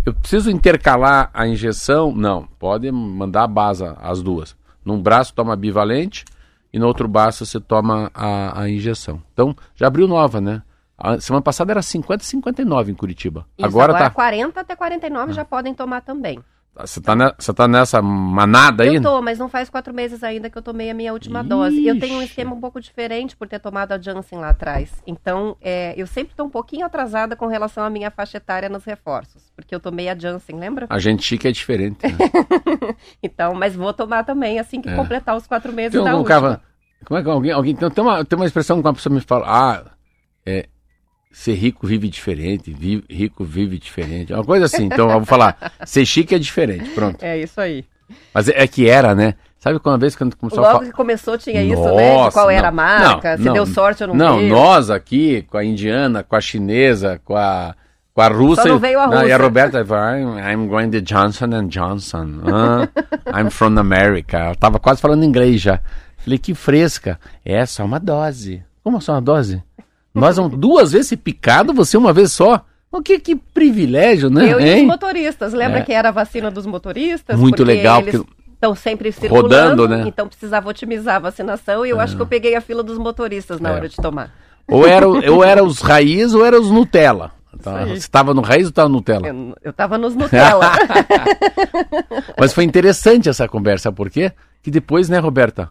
eu 0.05 0.13
preciso 0.13 0.49
intercalar 0.49 1.29
a 1.33 1.45
injeção? 1.45 2.13
Não, 2.15 2.47
pode 2.57 2.89
mandar 2.89 3.43
a 3.43 3.47
base, 3.47 3.83
as 3.97 4.21
duas. 4.21 4.55
Num 4.85 5.01
braço 5.01 5.33
toma 5.33 5.57
bivalente 5.57 6.23
e 6.71 6.79
no 6.79 6.87
outro 6.87 7.05
braço 7.09 7.45
você 7.45 7.59
toma 7.59 8.09
a, 8.13 8.61
a 8.61 8.69
injeção. 8.69 9.21
Então, 9.33 9.53
já 9.75 9.87
abriu 9.87 10.07
nova, 10.07 10.39
né? 10.39 10.61
A 10.97 11.19
semana 11.19 11.41
passada 11.43 11.71
era 11.71 11.81
50 11.81 12.23
e 12.23 12.25
59 12.25 12.91
em 12.91 12.95
Curitiba. 12.95 13.45
Isso, 13.57 13.67
agora, 13.67 13.91
agora 13.93 14.05
tá. 14.09 14.15
40 14.15 14.59
até 14.61 14.75
49 14.75 15.33
já 15.33 15.45
podem 15.45 15.73
tomar 15.73 16.01
também. 16.01 16.39
Você 16.79 17.01
tá, 17.01 17.15
ne- 17.15 17.31
tá 17.31 17.67
nessa 17.67 18.03
manada 18.03 18.83
aí? 18.83 18.97
Eu 18.97 19.01
tô, 19.01 19.19
mas 19.19 19.39
não 19.39 19.49
faz 19.49 19.67
quatro 19.67 19.91
meses 19.91 20.23
ainda 20.23 20.47
que 20.47 20.55
eu 20.55 20.61
tomei 20.61 20.91
a 20.91 20.93
minha 20.93 21.11
última 21.11 21.43
dose. 21.43 21.83
Eu 21.87 21.99
tenho 21.99 22.15
um 22.15 22.21
Ixi. 22.21 22.29
esquema 22.29 22.53
um 22.53 22.59
pouco 22.61 22.79
diferente 22.79 23.35
por 23.35 23.47
ter 23.47 23.57
tomado 23.59 23.93
a 23.93 23.97
Janssen 23.99 24.37
lá 24.37 24.49
atrás. 24.49 24.91
Então, 25.07 25.57
é, 25.59 25.95
eu 25.97 26.05
sempre 26.05 26.35
tô 26.35 26.43
um 26.43 26.49
pouquinho 26.51 26.85
atrasada 26.85 27.35
com 27.35 27.47
relação 27.47 27.83
à 27.83 27.89
minha 27.89 28.11
faixa 28.11 28.37
etária 28.37 28.69
nos 28.69 28.83
reforços. 28.83 29.51
Porque 29.55 29.73
eu 29.73 29.79
tomei 29.79 30.07
a 30.07 30.15
Janssen, 30.15 30.59
lembra? 30.59 30.85
A 30.87 30.99
gente 30.99 31.23
chique 31.23 31.47
é 31.47 31.51
diferente. 31.51 32.05
Né? 32.05 32.13
Então, 33.23 33.55
mas 33.55 33.75
vou 33.75 33.91
tomar 33.91 34.23
também 34.23 34.59
assim 34.59 34.79
que 34.79 34.89
É. 34.89 34.95
completar 34.95 35.35
os 35.35 35.47
quatro 35.47 35.73
meses 35.73 35.93
Tem 35.93 36.03
da 36.03 36.15
última. 36.15 36.41
cara, 36.41 36.61
como 37.05 37.19
é 37.19 37.23
que 37.23 37.29
alguém, 37.29 37.51
alguém 37.51 37.75
tem 37.75 37.89
uma, 38.03 38.23
tem 38.23 38.37
uma 38.37 38.45
expressão 38.45 38.79
que 38.81 38.87
uma 38.87 38.93
pessoa 38.93 39.13
me 39.15 39.21
fala, 39.21 39.45
ah, 39.47 39.83
é, 40.45 40.67
ser 41.31 41.53
rico 41.53 41.85
vive 41.85 42.09
diferente, 42.09 42.71
vi- 42.71 43.03
rico 43.09 43.43
vive 43.43 43.77
diferente, 43.77 44.33
uma 44.33 44.43
coisa 44.43 44.65
assim. 44.65 44.85
Então 44.85 45.09
eu 45.09 45.17
vou 45.17 45.25
falar, 45.25 45.73
ser 45.85 46.05
chique 46.05 46.33
é 46.33 46.39
diferente, 46.39 46.89
pronto. 46.91 47.23
É 47.23 47.37
isso 47.37 47.59
aí. 47.61 47.85
Mas 48.33 48.47
é, 48.47 48.63
é 48.63 48.67
que 48.67 48.89
era, 48.89 49.13
né? 49.13 49.35
Sabe 49.59 49.79
quando 49.79 49.93
uma 49.95 49.99
vez 49.99 50.15
quando 50.15 50.35
começou 50.35 50.59
a 50.59 50.67
Logo 50.67 50.77
falar... 50.79 50.89
que 50.89 50.95
começou 50.95 51.37
tinha 51.37 51.61
isso, 51.61 51.83
né? 51.95 52.25
De 52.25 52.31
qual 52.31 52.49
era 52.49 52.69
a 52.69 52.71
marca, 52.71 53.37
se 53.37 53.43
deu 53.43 53.65
sorte 53.65 54.03
ou 54.03 54.13
não, 54.13 54.15
Não, 54.15 54.41
nós 54.47 54.89
aqui, 54.89 55.41
com 55.43 55.57
a 55.57 55.65
indiana, 55.65 56.23
com 56.23 56.35
a 56.35 56.41
chinesa, 56.41 57.19
com 57.25 57.35
a, 57.35 57.75
com 58.13 58.21
a 58.21 58.27
russa... 58.27 58.61
Só 58.61 58.69
não 58.69 58.79
veio 58.79 58.99
a 58.99 59.07
e 59.25 59.31
a 59.31 59.35
russa. 59.35 59.37
Roberta, 59.37 59.79
I'm, 59.81 60.39
I'm 60.39 60.67
going 60.67 60.91
to 60.91 61.01
Johnson 61.01 61.53
and 61.53 61.67
Johnson. 61.67 62.41
Ah, 62.45 62.87
I'm 63.39 63.49
from 63.49 63.77
America. 63.77 64.37
Ela 64.37 64.55
tava 64.55 64.79
quase 64.79 65.01
falando 65.01 65.25
inglês 65.25 65.59
já. 65.59 65.81
Falei, 66.17 66.37
que 66.37 66.53
fresca. 66.53 67.19
É 67.43 67.65
só 67.65 67.83
uma 67.83 67.99
dose. 67.99 68.63
Como 68.83 69.01
só 69.01 69.13
uma 69.13 69.21
dose? 69.21 69.61
Nós 70.19 70.37
vamos 70.37 70.57
duas 70.57 70.91
vezes 70.91 71.13
picado, 71.15 71.73
você 71.73 71.97
uma 71.97 72.11
vez 72.13 72.31
só. 72.31 72.63
O 72.91 73.01
que, 73.01 73.19
que 73.19 73.35
privilégio, 73.35 74.29
né? 74.29 74.45
Eu 74.51 74.59
e 74.59 74.63
os 74.63 74.69
hein? 74.69 74.85
motoristas. 74.85 75.53
Lembra 75.53 75.79
É. 75.79 75.81
que 75.83 75.91
era 75.93 76.09
a 76.09 76.11
vacina 76.11 76.49
dos 76.49 76.65
motoristas? 76.65 77.37
Muito 77.39 77.57
Porque 77.57 77.71
legal, 77.71 78.01
Eles 78.01 78.15
porque- 78.17 78.33
estão 78.53 78.73
sempre 78.73 79.11
circulando, 79.11 79.83
Rodando, 79.83 79.87
né? 79.87 80.03
então 80.07 80.27
precisava 80.27 80.69
otimizar 80.69 81.17
a 81.17 81.19
vacinação 81.19 81.85
e 81.85 81.89
eu 81.89 81.99
acho 81.99 82.15
que 82.15 82.21
eu 82.21 82.25
peguei 82.27 82.55
a 82.55 82.61
fila 82.61 82.81
dos 82.81 82.97
motoristas 82.97 83.59
na 83.59 83.69
É. 83.69 83.73
hora 83.73 83.89
de 83.89 83.95
tomar. 83.97 84.31
Ou 84.67 84.87
era, 84.87 85.07
ou 85.31 85.43
era 85.43 85.63
os 85.63 85.79
raiz 85.81 86.33
ou 86.33 86.45
era 86.45 86.59
os 86.59 86.71
Nutella. 86.71 87.31
Tá? 87.61 87.85
Você 87.85 87.93
estava 87.93 88.33
no 88.33 88.41
raiz 88.41 88.63
ou 88.65 88.69
estava 88.69 88.87
no 88.89 88.95
Nutella? 88.95 89.27
Eu, 89.27 89.55
eu 89.63 89.73
tava 89.73 89.97
nos 89.97 90.15
Nutella. 90.15 90.71
Mas 92.39 92.53
foi 92.53 92.63
interessante 92.63 93.29
essa 93.29 93.47
conversa, 93.47 93.91
por 93.91 94.09
quê? 94.09 94.31
Que 94.61 94.71
depois, 94.71 95.09
né, 95.09 95.19
Roberta? 95.19 95.69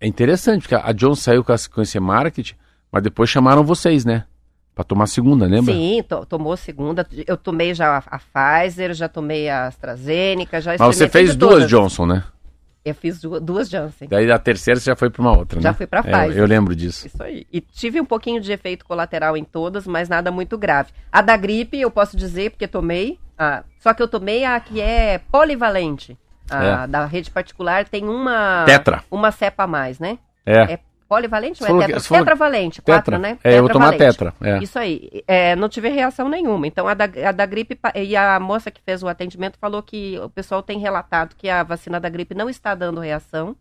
É 0.00 0.06
interessante, 0.06 0.62
porque 0.62 0.74
a 0.74 0.92
John 0.92 1.14
saiu 1.14 1.44
com 1.44 1.82
esse 1.82 2.00
marketing, 2.00 2.54
mas 2.92 3.02
depois 3.02 3.28
chamaram 3.30 3.62
vocês, 3.64 4.04
né? 4.04 4.24
Pra 4.74 4.84
tomar 4.84 5.04
a 5.04 5.06
segunda, 5.08 5.46
lembra? 5.46 5.74
Sim, 5.74 6.02
to- 6.08 6.24
tomou 6.26 6.56
segunda. 6.56 7.06
Eu 7.26 7.36
tomei 7.36 7.74
já 7.74 7.98
a, 7.98 8.02
a 8.16 8.18
Pfizer, 8.18 8.94
já 8.94 9.08
tomei 9.08 9.48
a 9.48 9.66
AstraZeneca, 9.66 10.60
já 10.60 10.76
Mas 10.78 10.96
você 10.96 11.08
fez 11.08 11.34
duas 11.36 11.52
todas. 11.54 11.68
Johnson, 11.68 12.06
né? 12.06 12.24
Eu 12.82 12.94
fiz 12.94 13.20
duas, 13.20 13.42
duas 13.42 13.68
Janssen. 13.68 14.08
Daí 14.08 14.30
a 14.32 14.38
terceira 14.38 14.80
você 14.80 14.86
já 14.86 14.96
foi 14.96 15.10
pra 15.10 15.20
uma 15.20 15.36
outra, 15.36 15.56
né? 15.58 15.62
Já 15.64 15.74
fui 15.74 15.86
pra 15.86 16.00
É, 16.00 16.02
Pfizer. 16.02 16.38
eu 16.38 16.46
lembro 16.46 16.74
disso. 16.74 17.06
Isso 17.06 17.22
aí. 17.22 17.46
E 17.52 17.60
tive 17.60 18.00
um 18.00 18.06
pouquinho 18.06 18.40
de 18.40 18.50
efeito 18.52 18.86
colateral 18.86 19.36
em 19.36 19.44
todas, 19.44 19.86
mas 19.86 20.08
nada 20.08 20.30
muito 20.30 20.56
grave. 20.56 20.90
A 21.12 21.20
da 21.20 21.36
gripe, 21.36 21.78
eu 21.78 21.90
posso 21.90 22.16
dizer, 22.16 22.50
porque 22.52 22.66
tomei. 22.66 23.18
a- 23.36 23.64
só 23.80 23.92
que 23.92 24.02
eu 24.02 24.08
tomei 24.08 24.44
a 24.46 24.58
que 24.60 24.80
é 24.80 25.18
polivalente. 25.30 26.16
A 26.50 26.64
É. 26.64 26.86
da 26.86 27.04
rede 27.06 27.30
particular 27.30 27.86
tem 27.86 28.08
uma. 28.08 28.64
Tetra. 28.66 29.02
Uma 29.10 29.30
cepa 29.30 29.64
a 29.64 29.66
mais, 29.66 29.98
né? 29.98 30.18
É. 30.46 30.72
É 30.74 30.78
polivalente 31.10 31.60
ou 31.64 31.66
é 31.82 31.86
tetra? 31.86 32.00
que- 32.00 32.08
Tetravalente, 32.08 32.80
Tetra. 32.80 32.94
quatro, 32.94 33.18
né? 33.18 33.36
É, 33.42 33.58
eu 33.58 33.62
vou 33.62 33.70
tomar 33.70 33.96
tetra. 33.96 34.32
É. 34.40 34.58
Isso 34.62 34.78
aí. 34.78 35.24
É, 35.26 35.56
não 35.56 35.68
tive 35.68 35.88
reação 35.88 36.28
nenhuma. 36.28 36.68
Então, 36.68 36.86
a 36.86 36.94
da, 36.94 37.06
a 37.28 37.32
da 37.32 37.44
gripe. 37.44 37.76
E 37.96 38.14
a 38.14 38.38
moça 38.38 38.70
que 38.70 38.80
fez 38.80 39.02
o 39.02 39.08
atendimento 39.08 39.58
falou 39.60 39.82
que 39.82 40.16
o 40.22 40.30
pessoal 40.30 40.62
tem 40.62 40.78
relatado 40.78 41.34
que 41.36 41.48
a 41.48 41.64
vacina 41.64 41.98
da 41.98 42.08
gripe 42.08 42.32
não 42.32 42.48
está 42.48 42.76
dando 42.76 43.00
reação. 43.00 43.56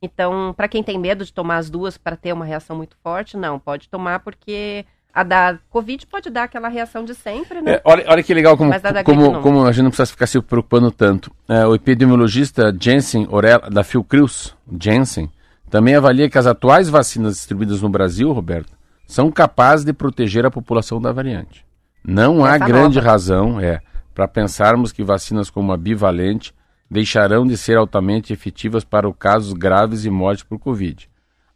Então, 0.00 0.54
para 0.56 0.66
quem 0.66 0.82
tem 0.82 0.98
medo 0.98 1.26
de 1.26 1.32
tomar 1.32 1.58
as 1.58 1.68
duas 1.68 1.98
para 1.98 2.16
ter 2.16 2.32
uma 2.32 2.44
reação 2.46 2.74
muito 2.74 2.96
forte, 3.02 3.36
não, 3.36 3.58
pode 3.58 3.88
tomar 3.90 4.20
porque 4.20 4.86
a 5.12 5.22
da 5.22 5.58
Covid 5.68 6.06
pode 6.06 6.30
dar 6.30 6.44
aquela 6.44 6.68
reação 6.68 7.04
de 7.04 7.14
sempre, 7.14 7.60
né? 7.60 7.74
É, 7.74 7.82
olha, 7.84 8.04
olha 8.08 8.22
que 8.22 8.32
legal 8.32 8.56
como, 8.56 8.72
como, 9.04 9.40
como 9.42 9.66
a 9.66 9.72
gente 9.72 9.84
não 9.84 9.90
precisa 9.90 10.10
ficar 10.10 10.26
se 10.26 10.40
preocupando 10.40 10.90
tanto. 10.90 11.30
É, 11.48 11.66
o 11.66 11.74
epidemiologista 11.74 12.74
Jensen 12.78 13.26
Orella, 13.30 13.68
da 13.70 13.84
Fiocruz, 13.84 14.54
Jensen, 14.80 15.30
também 15.74 15.96
avalia 15.96 16.30
que 16.30 16.38
as 16.38 16.46
atuais 16.46 16.88
vacinas 16.88 17.34
distribuídas 17.34 17.82
no 17.82 17.88
Brasil, 17.88 18.30
Roberto, 18.30 18.72
são 19.08 19.28
capazes 19.28 19.84
de 19.84 19.92
proteger 19.92 20.46
a 20.46 20.50
população 20.50 21.02
da 21.02 21.10
variante. 21.10 21.66
Não 22.06 22.44
há 22.44 22.54
Essa 22.54 22.64
grande 22.64 22.98
nova. 22.98 23.10
razão 23.10 23.58
é, 23.58 23.80
para 24.14 24.28
pensarmos 24.28 24.92
que 24.92 25.02
vacinas 25.02 25.50
como 25.50 25.72
a 25.72 25.76
bivalente 25.76 26.54
deixarão 26.88 27.44
de 27.44 27.56
ser 27.56 27.76
altamente 27.76 28.32
efetivas 28.32 28.84
para 28.84 29.08
os 29.08 29.16
casos 29.18 29.52
graves 29.52 30.04
e 30.04 30.10
mortes 30.10 30.44
por 30.44 30.60
Covid. 30.60 31.10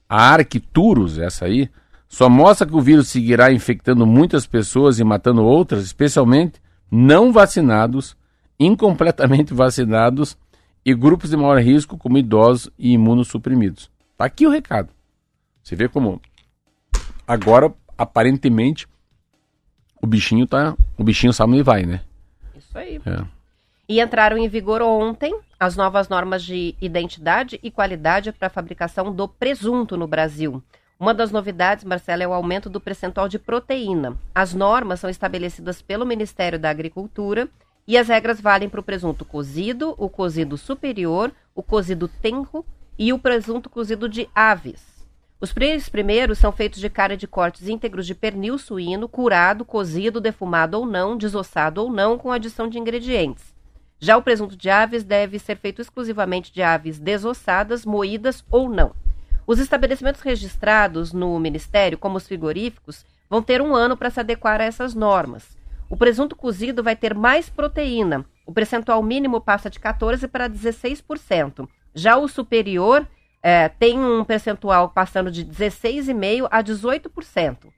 A 0.08 0.32
Arcturus, 0.32 1.16
essa 1.16 1.44
aí, 1.44 1.70
só 2.08 2.28
mostra 2.28 2.66
que 2.66 2.74
o 2.74 2.80
vírus 2.80 3.06
seguirá 3.06 3.52
infectando 3.52 4.04
muitas 4.04 4.48
pessoas 4.48 4.98
e 4.98 5.04
matando 5.04 5.44
outras, 5.44 5.84
especialmente 5.84 6.60
não 6.90 7.32
vacinados, 7.32 8.16
incompletamente 8.58 9.54
vacinados 9.54 10.36
e 10.84 10.92
grupos 10.92 11.30
de 11.30 11.36
maior 11.36 11.60
risco, 11.60 11.96
como 11.96 12.18
idosos 12.18 12.68
e 12.76 12.94
imunossuprimidos. 12.94 13.88
Tá 14.18 14.24
aqui 14.24 14.48
o 14.48 14.50
recado. 14.50 14.88
Você 15.62 15.76
vê 15.76 15.88
como 15.88 16.20
agora, 17.24 17.72
aparentemente, 17.96 18.88
o 20.02 20.08
bichinho 20.08 20.44
tá. 20.44 20.76
O 20.98 21.04
bichinho 21.04 21.32
sabe 21.32 21.52
onde 21.52 21.62
vai, 21.62 21.86
né? 21.86 22.00
Isso 22.56 22.76
aí. 22.76 23.00
É. 23.06 23.24
E 23.88 24.00
entraram 24.00 24.36
em 24.36 24.48
vigor 24.48 24.82
ontem 24.82 25.38
as 25.58 25.76
novas 25.76 26.08
normas 26.08 26.42
de 26.42 26.74
identidade 26.80 27.60
e 27.62 27.70
qualidade 27.70 28.32
para 28.32 28.48
a 28.48 28.50
fabricação 28.50 29.14
do 29.14 29.28
presunto 29.28 29.96
no 29.96 30.08
Brasil. 30.08 30.60
Uma 30.98 31.14
das 31.14 31.30
novidades, 31.30 31.84
Marcela, 31.84 32.24
é 32.24 32.26
o 32.26 32.34
aumento 32.34 32.68
do 32.68 32.80
percentual 32.80 33.28
de 33.28 33.38
proteína. 33.38 34.18
As 34.34 34.52
normas 34.52 34.98
são 34.98 35.08
estabelecidas 35.08 35.80
pelo 35.80 36.04
Ministério 36.04 36.58
da 36.58 36.70
Agricultura 36.70 37.48
e 37.86 37.96
as 37.96 38.08
regras 38.08 38.40
valem 38.40 38.68
para 38.68 38.80
o 38.80 38.82
presunto 38.82 39.24
cozido, 39.24 39.94
o 39.96 40.08
cozido 40.08 40.58
superior, 40.58 41.30
o 41.54 41.62
cozido 41.62 42.08
tenro 42.08 42.66
e 42.98 43.12
o 43.12 43.18
presunto 43.18 43.70
cozido 43.70 44.08
de 44.08 44.28
aves. 44.34 44.82
Os 45.40 45.54
três 45.54 45.88
primeiros 45.88 46.38
são 46.38 46.50
feitos 46.50 46.80
de 46.80 46.90
carne 46.90 47.16
de 47.16 47.28
cortes 47.28 47.68
íntegros 47.68 48.06
de 48.06 48.14
pernil 48.14 48.58
suíno, 48.58 49.08
curado, 49.08 49.64
cozido, 49.64 50.20
defumado 50.20 50.78
ou 50.78 50.84
não, 50.84 51.16
desossado 51.16 51.80
ou 51.80 51.92
não, 51.92 52.18
com 52.18 52.32
adição 52.32 52.68
de 52.68 52.76
ingredientes. 52.76 53.54
Já 54.00 54.16
o 54.16 54.22
presunto 54.22 54.56
de 54.56 54.68
aves 54.68 55.04
deve 55.04 55.38
ser 55.38 55.56
feito 55.56 55.80
exclusivamente 55.80 56.52
de 56.52 56.60
aves 56.60 56.98
desossadas, 56.98 57.86
moídas 57.86 58.44
ou 58.50 58.68
não. 58.68 58.92
Os 59.46 59.60
estabelecimentos 59.60 60.20
registrados 60.20 61.12
no 61.12 61.38
Ministério, 61.38 61.98
como 61.98 62.16
os 62.16 62.26
frigoríficos, 62.26 63.06
vão 63.30 63.40
ter 63.40 63.62
um 63.62 63.76
ano 63.76 63.96
para 63.96 64.10
se 64.10 64.18
adequar 64.18 64.60
a 64.60 64.64
essas 64.64 64.92
normas. 64.92 65.56
O 65.88 65.96
presunto 65.96 66.34
cozido 66.36 66.82
vai 66.82 66.96
ter 66.96 67.14
mais 67.14 67.48
proteína. 67.48 68.24
O 68.44 68.52
percentual 68.52 69.02
mínimo 69.02 69.40
passa 69.40 69.70
de 69.70 69.78
14% 69.78 70.28
para 70.28 70.50
16%. 70.50 71.68
Já 71.98 72.16
o 72.16 72.28
superior 72.28 73.06
eh, 73.42 73.68
tem 73.70 73.98
um 73.98 74.24
percentual 74.24 74.90
passando 74.90 75.32
de 75.32 75.44
16,5% 75.44 76.46
a 76.48 76.62
18%. 76.62 77.72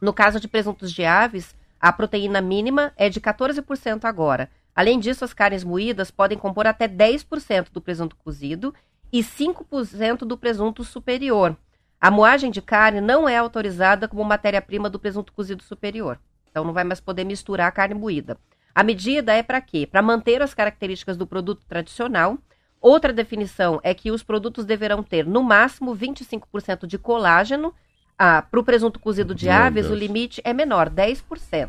No 0.00 0.12
caso 0.12 0.40
de 0.40 0.48
presuntos 0.48 0.90
de 0.90 1.04
aves, 1.04 1.54
a 1.78 1.92
proteína 1.92 2.40
mínima 2.40 2.92
é 2.96 3.10
de 3.10 3.20
14% 3.20 4.04
agora. 4.04 4.50
Além 4.74 4.98
disso, 4.98 5.22
as 5.22 5.34
carnes 5.34 5.62
moídas 5.62 6.10
podem 6.10 6.38
compor 6.38 6.66
até 6.66 6.88
10% 6.88 7.68
do 7.70 7.80
presunto 7.80 8.16
cozido 8.16 8.74
e 9.12 9.20
5% 9.20 10.20
do 10.20 10.38
presunto 10.38 10.82
superior. 10.82 11.54
A 12.00 12.10
moagem 12.10 12.50
de 12.50 12.62
carne 12.62 13.02
não 13.02 13.28
é 13.28 13.36
autorizada 13.36 14.08
como 14.08 14.24
matéria-prima 14.24 14.88
do 14.88 14.98
presunto 14.98 15.30
cozido 15.32 15.62
superior. 15.62 16.18
Então 16.50 16.64
não 16.64 16.72
vai 16.72 16.84
mais 16.84 17.00
poder 17.00 17.24
misturar 17.24 17.68
a 17.68 17.72
carne 17.72 17.94
moída. 17.94 18.38
A 18.74 18.82
medida 18.82 19.34
é 19.34 19.42
para 19.42 19.60
quê? 19.60 19.86
Para 19.86 20.00
manter 20.00 20.40
as 20.40 20.54
características 20.54 21.18
do 21.18 21.26
produto 21.26 21.66
tradicional. 21.68 22.38
Outra 22.82 23.12
definição 23.12 23.78
é 23.84 23.94
que 23.94 24.10
os 24.10 24.24
produtos 24.24 24.64
deverão 24.64 25.04
ter, 25.04 25.24
no 25.24 25.40
máximo, 25.40 25.96
25% 25.96 26.84
de 26.84 26.98
colágeno. 26.98 27.72
Ah, 28.18 28.42
para 28.42 28.58
o 28.58 28.64
presunto 28.64 28.98
cozido 28.98 29.36
de 29.36 29.46
Meu 29.46 29.54
aves, 29.54 29.86
Deus. 29.86 29.96
o 29.96 29.98
limite 29.98 30.42
é 30.44 30.52
menor, 30.52 30.90
10%. 30.90 31.68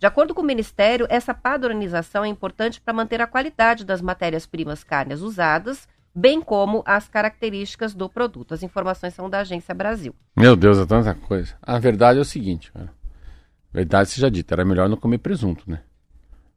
De 0.00 0.06
acordo 0.06 0.34
com 0.34 0.42
o 0.42 0.44
Ministério, 0.44 1.06
essa 1.08 1.32
padronização 1.32 2.24
é 2.24 2.28
importante 2.28 2.80
para 2.80 2.92
manter 2.92 3.20
a 3.20 3.26
qualidade 3.26 3.84
das 3.84 4.00
matérias-primas 4.00 4.82
carnes 4.82 5.20
usadas, 5.20 5.88
bem 6.12 6.40
como 6.40 6.82
as 6.84 7.08
características 7.08 7.94
do 7.94 8.08
produto. 8.08 8.52
As 8.52 8.62
informações 8.64 9.14
são 9.14 9.30
da 9.30 9.40
Agência 9.40 9.74
Brasil. 9.74 10.14
Meu 10.36 10.56
Deus, 10.56 10.76
é 10.78 10.86
tanta 10.86 11.14
coisa. 11.14 11.54
A 11.62 11.78
verdade 11.78 12.18
é 12.18 12.22
o 12.22 12.24
seguinte, 12.24 12.72
cara. 12.72 12.90
Verdade 13.72 14.10
seja 14.10 14.28
dita, 14.30 14.54
era 14.54 14.64
melhor 14.64 14.88
não 14.88 14.96
comer 14.96 15.18
presunto, 15.18 15.70
né? 15.70 15.80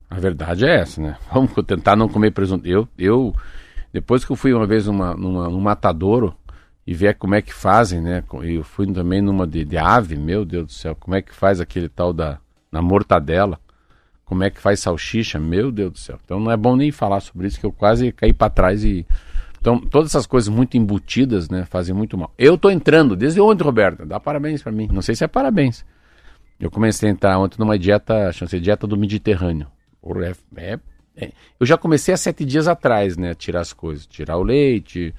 A 0.10 0.20
verdade 0.20 0.66
é 0.66 0.80
essa, 0.80 1.00
né? 1.00 1.18
Vamos 1.32 1.52
tentar 1.68 1.96
não 1.96 2.10
comer 2.10 2.32
presunto. 2.32 2.68
Eu, 2.68 2.88
eu 2.98 3.36
depois 3.94 4.24
que 4.24 4.32
eu 4.32 4.36
fui 4.36 4.54
uma 4.54 4.66
vez 4.66 4.88
numa, 4.88 5.14
numa, 5.14 5.50
num 5.50 5.60
matadouro 5.60 6.36
e 6.86 6.94
ver 6.94 7.16
como 7.16 7.36
é 7.36 7.42
que 7.42 7.54
fazem, 7.54 8.02
né? 8.02 8.24
Eu 8.44 8.64
fui 8.64 8.92
também 8.92 9.22
numa 9.22 9.46
de, 9.46 9.64
de 9.64 9.78
ave, 9.78 10.16
meu 10.16 10.44
Deus 10.46 10.66
do 10.66 10.72
céu, 10.72 10.96
como 10.96 11.16
é 11.16 11.22
que 11.22 11.34
faz 11.34 11.60
aquele 11.60 11.90
tal 11.90 12.12
da 12.14 12.40
na 12.72 12.82
mortadela, 12.82 13.60
como 14.24 14.44
é 14.44 14.50
que 14.50 14.62
faz 14.62 14.80
salsicha, 14.80 15.38
meu 15.38 15.72
Deus 15.72 15.92
do 15.92 16.00
céu. 16.00 16.20
Então 16.24 16.40
não 16.40 16.52
é 16.52 16.56
bom 16.56 16.76
nem 16.76 16.92
falar 16.92 17.20
sobre 17.20 17.48
isso, 17.48 17.60
que 17.60 17.66
eu 17.66 17.72
quase 17.72 18.12
caí 18.12 18.32
para 18.32 18.50
trás 18.50 18.84
e 18.84 19.06
então, 19.62 19.80
todas 19.80 20.10
essas 20.10 20.26
coisas 20.26 20.50
muito 20.50 20.76
embutidas, 20.76 21.48
né, 21.48 21.66
fazem 21.66 21.94
muito 21.94 22.18
mal. 22.18 22.34
Eu 22.36 22.58
tô 22.58 22.72
entrando 22.72 23.16
desde 23.16 23.40
ontem, 23.40 23.64
Roberto. 23.64 24.08
Dá 24.08 24.20
parabéns 24.20 24.64
para 24.64 24.72
mim. 24.72 24.90
Não 24.92 25.04
sei 25.04 25.14
se 25.14 25.24
é 25.24 25.28
parabéns. 25.28 25.86
Eu 26.60 26.72
comecei 26.72 27.08
a 27.08 27.12
entrar 27.12 27.38
ontem 27.38 27.58
numa 27.60 27.78
dieta, 27.78 28.32
chama-se 28.32 28.60
dieta 28.60 28.88
do 28.88 28.98
Mediterrâneo. 28.98 29.68
É, 30.56 30.74
é- 30.74 30.80
é. 31.16 31.32
Eu 31.60 31.66
já 31.66 31.78
comecei 31.78 32.14
há 32.14 32.18
sete 32.18 32.46
dias 32.46 32.68
atrás, 32.68 33.18
né, 33.18 33.32
a 33.32 33.36
tirar 33.36 33.62
as 33.62 33.74
coisas. 33.74 34.06
Tirar 34.08 34.38
o 34.38 34.44
leite. 34.44 35.14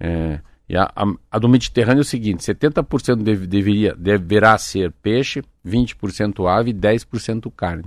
é, 0.00 0.40
e 0.68 0.76
a, 0.76 0.84
a- 0.96 1.14
a 1.30 1.38
do 1.38 1.48
Mediterrâneo 1.48 2.00
é 2.00 2.02
o 2.02 2.04
seguinte: 2.04 2.42
70% 2.42 3.22
deve, 3.22 3.46
deveria, 3.46 3.94
deverá 3.94 4.56
ser 4.58 4.90
peixe, 5.02 5.42
20% 5.66 6.46
ave 6.50 6.70
e 6.70 6.74
10% 6.74 7.50
carne. 7.54 7.84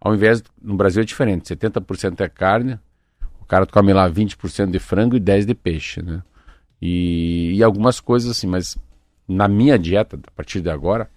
Ao 0.00 0.14
invés, 0.14 0.42
no 0.60 0.76
Brasil 0.76 1.02
é 1.02 1.04
diferente: 1.06 1.48
70% 1.54 2.20
é 2.20 2.28
carne, 2.28 2.78
o 3.40 3.44
cara 3.46 3.66
come 3.66 3.92
lá 3.92 4.08
20% 4.10 4.70
de 4.70 4.78
frango 4.78 5.16
e 5.16 5.20
10% 5.20 5.46
de 5.46 5.54
peixe, 5.54 6.02
né? 6.02 6.22
E, 6.80 7.52
e 7.54 7.62
algumas 7.62 8.00
coisas 8.00 8.30
assim, 8.30 8.46
mas 8.46 8.76
na 9.28 9.46
minha 9.48 9.78
dieta, 9.78 10.18
a 10.26 10.30
partir 10.32 10.60
de 10.60 10.70
agora, 10.70 11.10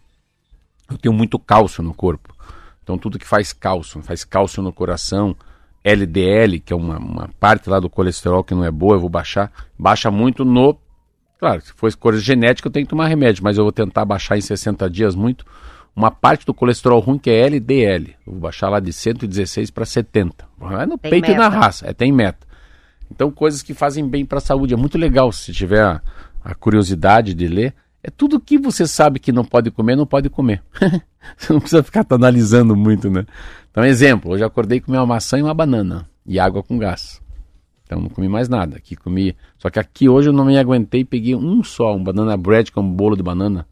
eu 0.90 0.98
tenho 0.98 1.14
muito 1.14 1.38
cálcio 1.40 1.82
no 1.84 1.94
corpo. 1.94 2.36
Então 2.84 2.98
tudo 2.98 3.18
que 3.20 3.26
faz 3.28 3.54
cálcio, 3.54 4.02
faz 4.02 4.24
cálcio 4.26 4.62
no 4.62 4.74
coração, 4.74 5.36
LDL, 5.84 6.60
que 6.60 6.72
é 6.72 6.76
uma, 6.76 6.98
uma 6.98 7.30
parte 7.40 7.70
lá 7.70 7.80
do 7.80 7.90
colesterol 7.90 8.44
que 8.44 8.54
não 8.54 8.64
é 8.64 8.72
boa, 8.72 8.96
eu 8.96 9.00
vou 9.00 9.10
baixar, 9.10 9.52
baixa 9.78 10.10
muito 10.10 10.46
no. 10.46 10.78
Claro, 11.40 11.62
se 11.62 11.74
for 11.74 11.94
coisa 11.96 12.20
genética, 12.20 12.68
eu 12.68 12.72
tenho 12.72 12.86
que 12.86 12.90
tomar 12.90 13.08
remédio, 13.08 13.44
mas 13.44 13.58
eu 13.58 13.64
vou 13.64 13.72
tentar 13.72 14.06
baixar 14.06 14.38
em 14.38 14.42
60 14.42 14.90
dias 14.90 15.14
muito 15.14 15.46
uma 15.96 16.10
parte 16.10 16.46
do 16.46 16.54
colesterol 16.54 17.00
ruim 17.00 17.18
que 17.18 17.30
é 17.30 17.46
LDL. 17.46 18.16
Eu 18.26 18.34
vou 18.34 18.42
baixar 18.42 18.70
lá 18.70 18.80
de 18.80 18.92
116 18.92 19.70
para 19.72 19.86
70. 19.86 20.46
É 20.62 20.86
no 20.86 20.98
Tem 20.98 21.12
peito 21.12 21.32
e 21.32 21.36
na 21.36 21.50
meta. 21.50 21.62
raça, 21.62 21.88
é, 21.88 21.94
tem 21.94 22.12
meta. 22.12 22.48
Então, 23.12 23.30
coisas 23.30 23.62
que 23.62 23.74
fazem 23.74 24.08
bem 24.08 24.26
para 24.26 24.40
a 24.40 24.42
saúde. 24.42 24.74
É 24.74 24.78
muito 24.78 24.98
legal 24.98 25.32
se 25.32 25.54
tiver 25.54 25.84
a, 25.84 26.02
a 26.44 26.56
curiosidade 26.56 27.34
de 27.34 27.48
ler. 27.48 27.76
É 28.04 28.10
tudo 28.10 28.40
que 28.40 28.58
você 28.58 28.86
sabe 28.86 29.18
que 29.20 29.32
não 29.32 29.46
pode 29.46 29.72
comer, 29.72 29.96
não 29.96 30.06
pode 30.06 30.30
comer. 30.30 30.62
você 31.38 31.54
não 31.54 31.60
precisa 31.62 31.82
ficar 31.82 32.06
analisando 32.10 32.76
muito, 32.76 33.10
né? 33.10 33.26
Então, 33.72 33.84
exemplo, 33.86 34.32
hoje 34.32 34.44
eu 34.44 34.48
acordei 34.48 34.80
com 34.82 34.92
uma 34.92 35.06
maçã 35.06 35.40
e 35.40 35.42
uma 35.42 35.54
banana 35.54 36.06
e 36.26 36.38
água 36.40 36.62
com 36.62 36.78
gás. 36.78 37.22
Então 37.86 38.02
não 38.02 38.10
comi 38.10 38.28
mais 38.28 38.50
nada. 38.50 38.76
Aqui 38.78 38.96
comi. 38.96 39.36
Só 39.58 39.70
que 39.70 39.80
aqui 39.80 40.10
hoje 40.10 40.30
eu 40.30 40.34
não 40.34 40.46
me 40.46 40.58
aguentei 40.58 41.02
e 41.02 41.06
peguei 41.06 41.34
um 41.36 41.64
só, 41.64 41.96
um 41.96 42.04
banana 42.04 42.36
bread 42.36 42.72
com 42.72 42.82
um 42.82 42.92
bolo 42.92 43.16
de 43.16 43.24
banana. 43.24 43.66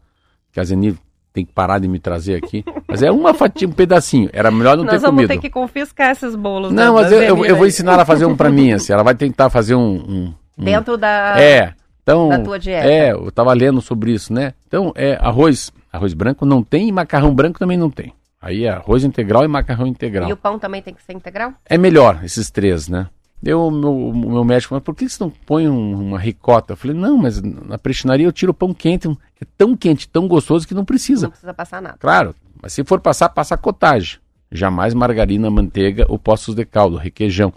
Que 0.50 0.60
a 0.60 0.64
Zeni 0.64 0.96
tem 1.32 1.44
que 1.44 1.52
parar 1.52 1.78
de 1.78 1.88
me 1.88 1.98
trazer 1.98 2.34
aqui. 2.36 2.64
Mas 2.88 3.02
é 3.02 3.10
uma 3.10 3.32
fatia, 3.34 3.66
um 3.68 3.72
pedacinho. 3.72 4.28
Era 4.32 4.50
melhor 4.50 4.76
não 4.76 4.84
Nós 4.84 4.94
ter 4.94 5.00
vamos 5.00 5.16
comido. 5.16 5.28
ter 5.28 5.38
que 5.40 5.50
confiscar 5.50 6.10
esses 6.10 6.34
bolos. 6.34 6.72
Não, 6.72 6.94
da- 6.94 7.02
mas 7.02 7.12
eu, 7.12 7.22
eu, 7.22 7.44
eu 7.44 7.56
vou 7.56 7.66
ensinar 7.66 7.92
ela 7.94 8.02
a 8.02 8.06
fazer 8.06 8.24
um 8.26 8.36
pra 8.36 8.50
mim, 8.50 8.72
assim. 8.72 8.92
Ela 8.92 9.02
vai 9.02 9.14
tentar 9.14 9.48
fazer 9.50 9.74
um. 9.74 9.94
um- 9.94 10.34
um- 10.58 10.64
Dentro 10.64 10.96
da. 10.98 11.40
É. 11.40 11.74
Então, 12.02 12.28
da 12.28 12.38
tua 12.40 12.58
dieta. 12.58 12.86
É, 12.88 13.12
eu 13.12 13.30
tava 13.30 13.52
lendo 13.52 13.80
sobre 13.80 14.12
isso, 14.12 14.32
né? 14.32 14.54
Então, 14.66 14.92
é 14.96 15.14
arroz, 15.20 15.72
arroz 15.92 16.14
branco 16.14 16.44
não 16.44 16.62
tem 16.62 16.88
e 16.88 16.92
macarrão 16.92 17.34
branco 17.34 17.58
também 17.58 17.76
não 17.76 17.90
tem. 17.90 18.12
Aí 18.40 18.64
é 18.64 18.70
arroz 18.70 19.04
integral 19.04 19.44
e 19.44 19.48
macarrão 19.48 19.86
integral. 19.86 20.28
E 20.28 20.32
o 20.32 20.36
pão 20.36 20.58
também 20.58 20.82
tem 20.82 20.92
que 20.92 21.02
ser 21.02 21.12
integral? 21.12 21.52
É 21.64 21.78
melhor 21.78 22.20
esses 22.24 22.50
três, 22.50 22.88
né? 22.88 23.06
Eu, 23.44 23.70
meu, 23.70 23.92
o 23.92 24.30
meu 24.32 24.44
médico 24.44 24.70
falou, 24.70 24.80
por 24.82 24.94
que 24.94 25.08
você 25.08 25.22
não 25.22 25.30
põe 25.30 25.68
um- 25.68 26.08
uma 26.08 26.18
ricota? 26.18 26.72
Eu 26.72 26.76
falei, 26.76 26.96
não, 26.96 27.16
mas 27.18 27.40
na 27.42 27.76
prestinaria 27.78 28.26
eu 28.26 28.32
tiro 28.32 28.50
o 28.50 28.54
pão 28.54 28.72
quente. 28.72 29.08
É 29.40 29.44
tão 29.56 29.76
quente, 29.76 30.08
tão 30.08 30.26
gostoso 30.28 30.66
que 30.66 30.74
não 30.74 30.84
precisa. 30.84 31.26
Não 31.26 31.30
precisa 31.30 31.54
passar 31.54 31.82
nada. 31.82 31.96
Claro, 31.98 32.34
mas 32.60 32.72
se 32.72 32.84
for 32.84 33.00
passar, 33.00 33.28
passa 33.30 33.56
cottage. 33.56 34.20
Jamais 34.50 34.92
margarina, 34.94 35.50
manteiga 35.50 36.04
ou 36.08 36.18
postos 36.18 36.54
de 36.54 36.64
caldo, 36.64 36.96
requeijão. 36.96 37.52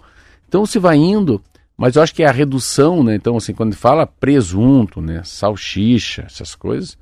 Então 0.48 0.64
você 0.66 0.78
vai 0.78 0.96
indo, 0.96 1.40
mas 1.76 1.96
eu 1.96 2.02
acho 2.02 2.14
que 2.14 2.22
é 2.22 2.26
a 2.26 2.32
redução, 2.32 3.02
né? 3.04 3.14
Então, 3.14 3.36
assim, 3.36 3.52
quando 3.52 3.74
fala 3.74 4.06
presunto, 4.06 5.00
né? 5.00 5.22
Salsicha, 5.24 6.22
essas 6.22 6.54
coisas. 6.54 6.96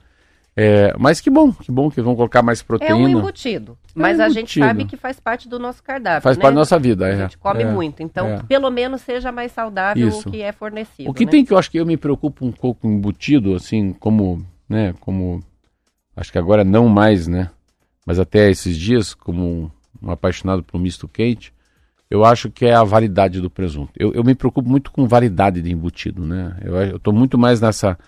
É, 0.57 0.95
mas 0.99 1.21
que 1.21 1.29
bom, 1.29 1.53
que 1.53 1.71
bom 1.71 1.91
que 1.91 2.01
vão 2.01 2.15
colocar 2.15 2.41
mais 2.41 2.61
É 2.61 2.65
proteína. 2.65 2.97
um 2.97 3.09
embutido. 3.09 3.77
Mas 3.95 4.21
a 4.21 4.29
gente 4.29 4.59
embutido. 4.59 4.67
sabe 4.67 4.85
que 4.85 4.97
faz 4.97 5.19
parte 5.19 5.49
do 5.49 5.59
nosso 5.59 5.83
cardápio. 5.83 6.23
Faz 6.23 6.37
né? 6.37 6.43
parte 6.43 6.55
da 6.55 6.61
nossa 6.61 6.79
vida. 6.79 7.07
A 7.07 7.09
é, 7.09 7.17
gente 7.17 7.39
come 7.39 7.63
é, 7.63 7.71
muito. 7.71 8.03
Então, 8.03 8.27
é. 8.27 8.43
pelo 8.43 8.71
menos 8.71 9.01
seja 9.03 9.33
mais 9.33 9.53
saudável 9.53 10.09
Isso. 10.09 10.29
o 10.29 10.33
que 10.33 10.43
é 10.43 10.53
fornecido. 10.53 11.11
O 11.11 11.15
que 11.15 11.25
né? 11.25 11.31
tem 11.31 11.45
que 11.45 11.53
eu 11.53 11.59
acho 11.59 11.71
que 11.71 11.79
eu 11.79 11.87
me 11.87 11.97
preocupo 11.97 12.45
um 12.45 12.53
pouco 12.53 12.87
embutido, 12.87 13.55
assim, 13.55 13.93
como, 13.93 14.45
né, 14.69 14.95
como 15.01 15.43
acho 16.17 16.31
que 16.31 16.39
agora 16.39 16.65
não 16.65 16.89
mais, 16.89 17.27
né? 17.27 17.51
Mas 18.05 18.19
até 18.19 18.51
esses 18.51 18.77
dias, 18.77 19.15
como 19.15 19.73
um 20.03 20.11
apaixonado 20.11 20.63
por 20.63 20.79
misto 20.79 21.09
quente, 21.09 21.54
eu 22.15 22.25
acho 22.25 22.49
que 22.49 22.65
é 22.65 22.73
a 22.73 22.85
validade 22.85 23.41
do 23.41 23.51
presunto. 23.51 23.91
Eu, 23.99 24.13
eu 24.15 24.23
me 24.23 24.37
preocupo 24.37 24.69
muito 24.71 24.93
com 24.93 25.05
validade 25.05 25.61
de 25.61 25.73
embutido, 25.73 26.25
né? 26.25 26.57
Eu, 26.63 26.97
tô 27.01 27.11
muito 27.11 27.37
mais 27.37 27.61
nessa 27.61 27.99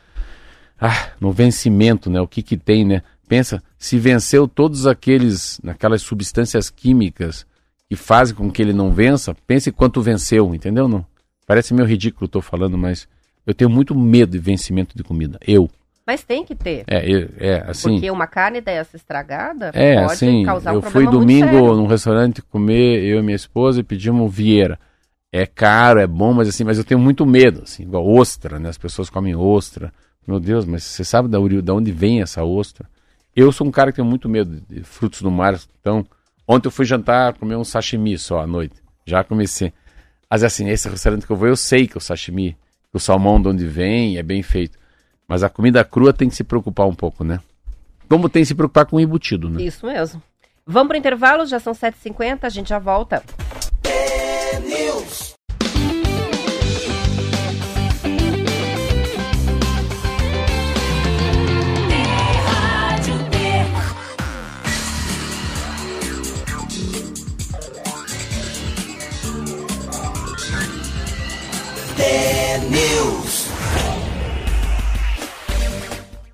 ah, 0.81 1.11
no 1.21 1.33
vencimento, 1.33 2.09
né? 2.09 2.21
O 2.21 2.29
que 2.29 2.41
que 2.41 2.57
tem, 2.57 2.85
né? 2.85 3.03
Pensa, 3.29 3.61
se 3.77 3.99
venceu 3.99 4.47
todos 4.47 4.87
aqueles, 4.87 5.61
naquelas 5.61 6.03
substâncias 6.03 6.71
químicas 6.71 7.45
que 7.89 7.97
fazem 7.97 8.37
com 8.37 8.49
que 8.49 8.63
ele 8.63 8.73
não 8.73 8.93
vença, 8.93 9.35
pense 9.45 9.73
quanto 9.73 10.01
venceu, 10.01 10.55
entendeu? 10.55 10.87
Não? 10.87 11.05
Parece 11.45 11.75
meio 11.75 11.89
ridículo 11.89 12.29
tô 12.29 12.41
falando, 12.41 12.79
mas 12.79 13.09
eu 13.45 13.55
tenho 13.55 13.69
muito 13.69 13.93
medo 13.93 14.31
de 14.31 14.39
vencimento 14.39 14.97
de 14.97 15.03
comida. 15.03 15.37
Eu. 15.45 15.69
Mas 16.07 16.23
tem 16.23 16.45
que 16.45 16.55
ter. 16.55 16.85
É, 16.87 17.05
eu- 17.11 17.29
é 17.39 17.65
assim. 17.67 17.93
Porque 17.95 18.11
uma 18.11 18.27
carne 18.29 18.61
dessa 18.61 18.97
estragada 18.97 19.71
É, 19.75 19.97
pode 19.97 20.13
assim, 20.13 20.45
causar 20.45 20.71
um 20.71 20.75
eu 20.77 20.83
fui 20.83 20.91
problema 20.93 21.11
muito 21.13 21.21
domingo 21.21 21.51
sério. 21.51 21.75
num 21.75 21.87
restaurante 21.87 22.43
comer, 22.43 23.03
eu 23.03 23.19
e 23.19 23.23
minha 23.23 23.35
esposa, 23.35 23.81
e 23.81 23.83
pedimos 23.83 24.33
Vieira. 24.33 24.79
É 25.33 25.45
caro, 25.45 25.99
é 26.01 26.07
bom, 26.07 26.33
mas 26.33 26.49
assim, 26.49 26.63
mas 26.63 26.79
eu 26.79 26.85
tenho 26.85 27.01
muito 27.01 27.27
medo, 27.27 27.63
assim, 27.65 27.83
igual 27.83 28.07
ostra, 28.07 28.59
né? 28.61 28.69
As 28.69 28.79
pessoas 28.79 29.11
comem 29.11 29.35
ostra. 29.35 29.93
Meu 30.27 30.39
Deus, 30.39 30.65
mas 30.65 30.85
você 30.85 31.05
sabe 31.05 31.29
da, 31.29 31.39
da 31.63 31.75
onde 31.75 31.91
vem 31.93 32.23
essa 32.23 32.45
ostra? 32.45 32.89
Eu 33.35 33.51
sou 33.53 33.67
um 33.67 33.71
cara 33.71 33.91
que 33.91 33.97
tem 33.97 34.05
muito 34.05 34.29
medo 34.29 34.63
de 34.69 34.83
frutos 34.83 35.21
do 35.23 35.31
mar, 35.31 35.59
então, 35.81 36.07
ontem 36.49 36.69
eu 36.69 36.73
fui 36.73 36.85
jantar, 36.87 37.35
comer 37.35 37.57
um 37.57 37.65
sashimi 37.65 38.17
só 38.17 38.41
à 38.41 38.47
noite. 38.47 38.77
Já 39.05 39.23
comecei. 39.25 39.73
Mas 40.31 40.43
assim, 40.45 40.69
esse 40.69 40.89
restaurante 40.89 41.27
que 41.27 41.33
eu 41.33 41.37
vou, 41.37 41.49
eu 41.49 41.57
sei 41.57 41.87
que 41.87 41.99
o 41.99 42.01
sashimi, 42.01 42.57
o 42.93 42.99
salmão 42.99 43.41
de 43.43 43.49
onde 43.49 43.67
vem, 43.67 44.17
é 44.19 44.23
bem 44.23 44.43
feito. 44.43 44.79
Mas 45.29 45.43
a 45.43 45.49
comida 45.49 45.85
crua 45.85 46.13
tem 46.13 46.29
que 46.29 46.37
se 46.37 46.45
preocupar 46.45 46.87
um 46.87 46.95
pouco, 46.95 47.25
né? 47.25 47.41
Como 48.09 48.29
tem 48.29 48.43
que 48.43 48.47
se 48.47 48.55
preocupar 48.55 48.87
com 48.87 48.97
o 48.97 49.01
embutido, 49.01 49.51
né? 49.51 49.63
Isso 49.63 49.87
mesmo. 49.87 50.23
Vamos 50.65 50.89
para 50.89 50.99
intervalo, 50.99 51.47
já 51.47 51.59
são 51.59 51.73
7h50, 51.73 52.41
a 52.43 52.49
gente 52.49 52.69
já 52.69 52.79
volta. 52.79 53.23
Rádio 62.47 63.15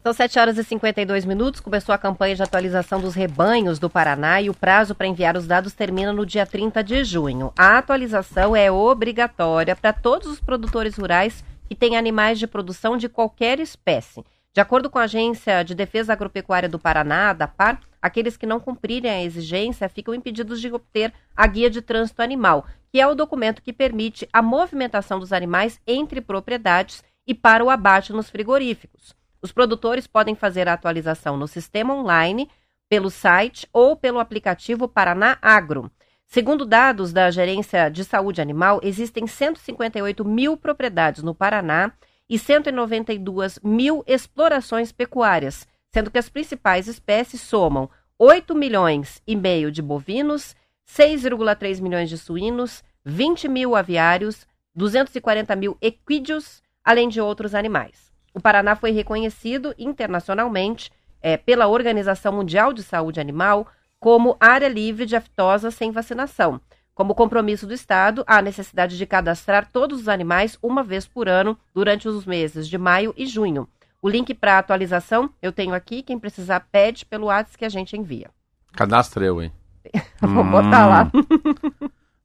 São 0.02 0.12
São 0.12 0.14
7 0.14 0.38
horas 0.40 0.58
e 0.58 0.64
52 0.64 1.24
minutos. 1.24 1.60
Começou 1.60 1.94
a 1.94 1.98
campanha 1.98 2.34
de 2.34 2.42
atualização 2.42 3.00
dos 3.00 3.14
rebanhos 3.14 3.78
do 3.78 3.88
Paraná 3.88 4.42
e 4.42 4.50
o 4.50 4.54
prazo 4.54 4.96
para 4.96 5.06
enviar 5.06 5.36
os 5.36 5.46
dados 5.46 5.74
termina 5.74 6.12
no 6.12 6.26
dia 6.26 6.44
30 6.44 6.82
de 6.82 7.04
junho. 7.04 7.52
A 7.56 7.78
atualização 7.78 8.56
é 8.56 8.68
obrigatória 8.68 9.76
para 9.76 9.92
todos 9.92 10.26
os 10.26 10.40
produtores 10.40 10.96
rurais 10.96 11.44
que 11.68 11.76
têm 11.76 11.96
animais 11.96 12.40
de 12.40 12.48
produção 12.48 12.96
de 12.96 13.08
qualquer 13.08 13.60
espécie. 13.60 14.24
De 14.52 14.60
acordo 14.60 14.90
com 14.90 14.98
a 14.98 15.04
Agência 15.04 15.62
de 15.62 15.72
Defesa 15.72 16.12
Agropecuária 16.12 16.68
do 16.68 16.80
Paraná, 16.80 17.30
a 17.30 17.32
DAPAR, 17.32 17.80
aqueles 18.02 18.36
que 18.36 18.44
não 18.44 18.58
cumprirem 18.58 19.08
a 19.08 19.22
exigência 19.22 19.88
ficam 19.88 20.12
impedidos 20.12 20.60
de 20.60 20.72
obter 20.72 21.12
a 21.36 21.46
Guia 21.46 21.70
de 21.70 21.80
Trânsito 21.80 22.22
Animal, 22.22 22.66
que 22.90 23.00
é 23.00 23.06
o 23.06 23.14
documento 23.14 23.62
que 23.62 23.72
permite 23.72 24.28
a 24.32 24.42
movimentação 24.42 25.20
dos 25.20 25.32
animais 25.32 25.80
entre 25.86 26.20
propriedades 26.20 27.04
e 27.24 27.32
para 27.32 27.64
o 27.64 27.70
abate 27.70 28.12
nos 28.12 28.28
frigoríficos. 28.28 29.21
Os 29.42 29.50
produtores 29.50 30.06
podem 30.06 30.36
fazer 30.36 30.68
a 30.68 30.74
atualização 30.74 31.36
no 31.36 31.48
sistema 31.48 31.92
online, 31.92 32.48
pelo 32.88 33.10
site 33.10 33.68
ou 33.72 33.96
pelo 33.96 34.20
aplicativo 34.20 34.86
Paraná 34.86 35.36
Agro. 35.42 35.90
Segundo 36.26 36.64
dados 36.64 37.12
da 37.12 37.28
Gerência 37.28 37.90
de 37.90 38.04
Saúde 38.04 38.40
Animal, 38.40 38.78
existem 38.84 39.26
158 39.26 40.24
mil 40.24 40.56
propriedades 40.56 41.24
no 41.24 41.34
Paraná 41.34 41.92
e 42.28 42.38
192 42.38 43.58
mil 43.64 44.04
explorações 44.06 44.92
pecuárias, 44.92 45.66
sendo 45.90 46.10
que 46.10 46.18
as 46.18 46.28
principais 46.28 46.86
espécies 46.86 47.40
somam 47.40 47.90
8 48.16 48.54
milhões 48.54 49.20
e 49.26 49.34
meio 49.34 49.72
de 49.72 49.82
bovinos, 49.82 50.54
6,3 50.86 51.80
milhões 51.80 52.08
de 52.08 52.16
suínos, 52.16 52.84
20 53.04 53.48
mil 53.48 53.74
aviários, 53.74 54.46
240 54.74 55.56
mil 55.56 55.76
equídeos, 55.80 56.62
além 56.84 57.08
de 57.08 57.20
outros 57.20 57.54
animais. 57.54 58.11
O 58.34 58.40
Paraná 58.40 58.74
foi 58.74 58.90
reconhecido 58.90 59.74
internacionalmente 59.78 60.90
é, 61.20 61.36
pela 61.36 61.68
Organização 61.68 62.32
Mundial 62.32 62.72
de 62.72 62.82
Saúde 62.82 63.20
Animal 63.20 63.66
como 64.00 64.36
área 64.40 64.68
livre 64.68 65.06
de 65.06 65.14
aftosa 65.14 65.70
sem 65.70 65.92
vacinação. 65.92 66.60
Como 66.94 67.14
compromisso 67.14 67.66
do 67.66 67.72
Estado, 67.72 68.24
há 68.26 68.38
a 68.38 68.42
necessidade 68.42 68.98
de 68.98 69.06
cadastrar 69.06 69.70
todos 69.72 70.00
os 70.00 70.08
animais 70.08 70.58
uma 70.62 70.82
vez 70.82 71.06
por 71.06 71.28
ano 71.28 71.56
durante 71.74 72.08
os 72.08 72.26
meses 72.26 72.68
de 72.68 72.76
maio 72.76 73.14
e 73.16 73.26
junho. 73.26 73.68
O 74.02 74.08
link 74.08 74.34
para 74.34 74.58
atualização 74.58 75.30
eu 75.40 75.52
tenho 75.52 75.72
aqui. 75.72 76.02
Quem 76.02 76.18
precisar, 76.18 76.66
pede 76.72 77.06
pelo 77.06 77.26
WhatsApp 77.26 77.58
que 77.58 77.64
a 77.64 77.68
gente 77.68 77.96
envia. 77.96 78.28
Cadastra 78.72 79.24
eu, 79.24 79.40
hein? 79.40 79.52
Vou 80.20 80.44
botar 80.44 80.86
lá. 80.86 81.12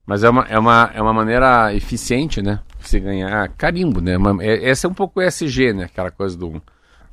Mas 0.04 0.24
é 0.24 0.30
uma, 0.30 0.42
é 0.44 0.58
uma, 0.58 0.90
é 0.94 1.00
uma 1.00 1.12
maneira 1.12 1.72
eficiente, 1.74 2.42
né? 2.42 2.60
Você 2.88 3.00
ganhar 3.00 3.48
carimbo, 3.50 4.00
né? 4.00 4.16
É, 4.40 4.70
essa 4.70 4.86
é 4.86 4.90
um 4.90 4.94
pouco 4.94 5.20
ESG, 5.20 5.74
né? 5.74 5.84
Aquela 5.84 6.10
coisa 6.10 6.36
do, 6.36 6.62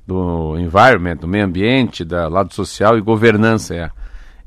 do 0.07 0.57
environment, 0.57 1.17
do 1.17 1.28
meio 1.28 1.45
ambiente, 1.45 2.05
da 2.05 2.30
lado 2.30 2.53
social 2.53 2.97
e 2.97 3.01
governança. 3.01 3.76
É, 3.76 3.91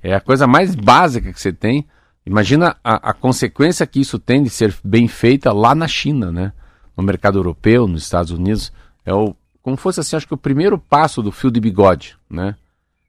é 0.02 0.14
a 0.14 0.20
coisa 0.20 0.46
mais 0.46 0.74
básica 0.74 1.32
que 1.32 1.40
você 1.40 1.52
tem. 1.52 1.86
Imagina 2.24 2.76
a, 2.82 3.10
a 3.10 3.12
consequência 3.12 3.86
que 3.86 4.00
isso 4.00 4.18
tem 4.18 4.42
de 4.42 4.48
ser 4.48 4.74
bem 4.82 5.06
feita 5.06 5.52
lá 5.52 5.74
na 5.74 5.86
China, 5.86 6.32
né? 6.32 6.52
No 6.96 7.02
mercado 7.02 7.38
europeu, 7.38 7.86
nos 7.86 8.04
Estados 8.04 8.30
Unidos. 8.30 8.72
É 9.04 9.12
o, 9.12 9.34
como 9.62 9.76
fosse 9.76 10.00
assim, 10.00 10.16
acho 10.16 10.26
que 10.26 10.34
o 10.34 10.38
primeiro 10.38 10.78
passo 10.78 11.22
do 11.22 11.30
fio 11.30 11.50
de 11.50 11.60
bigode, 11.60 12.16
né? 12.28 12.54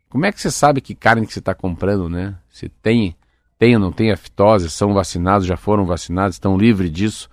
Como 0.10 0.26
é 0.26 0.32
que 0.32 0.42
você 0.42 0.52
sabe 0.52 0.82
que 0.82 0.94
carne 0.94 1.26
que 1.26 1.32
você 1.32 1.40
está 1.40 1.54
comprando, 1.54 2.10
né? 2.10 2.36
Se 2.50 2.68
tem, 2.68 3.16
tem 3.58 3.76
ou 3.76 3.80
não 3.80 3.92
tem 3.94 4.12
a 4.12 4.18
fitose, 4.18 4.70
são 4.70 4.94
vacinados, 4.94 5.48
já 5.48 5.56
foram 5.56 5.86
vacinados, 5.86 6.36
estão 6.36 6.58
livres 6.58 6.92
disso. 6.92 7.30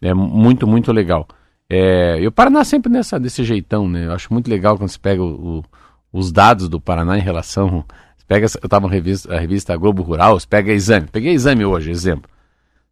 É 0.00 0.12
muito, 0.14 0.66
muito 0.66 0.92
legal. 0.92 1.26
É, 1.68 2.20
e 2.20 2.26
o 2.26 2.32
Paraná 2.32 2.62
sempre 2.64 2.90
nessa, 2.90 3.18
desse 3.18 3.42
jeitão, 3.42 3.88
né? 3.88 4.06
Eu 4.06 4.12
acho 4.12 4.32
muito 4.32 4.48
legal 4.48 4.76
quando 4.76 4.90
você 4.90 4.98
pega 4.98 5.22
o, 5.22 5.58
o, 5.58 5.64
os 6.12 6.30
dados 6.30 6.68
do 6.68 6.80
Paraná 6.80 7.18
em 7.18 7.22
relação. 7.22 7.84
Pega, 8.28 8.46
eu 8.46 8.66
estava 8.66 8.86
na 8.86 8.92
revista, 8.92 9.34
a 9.34 9.38
revista 9.38 9.76
Globo 9.76 10.02
Rural, 10.02 10.38
você 10.38 10.46
pega 10.46 10.72
exame. 10.72 11.06
Peguei 11.10 11.32
exame 11.32 11.64
hoje, 11.64 11.90
exemplo. 11.90 12.28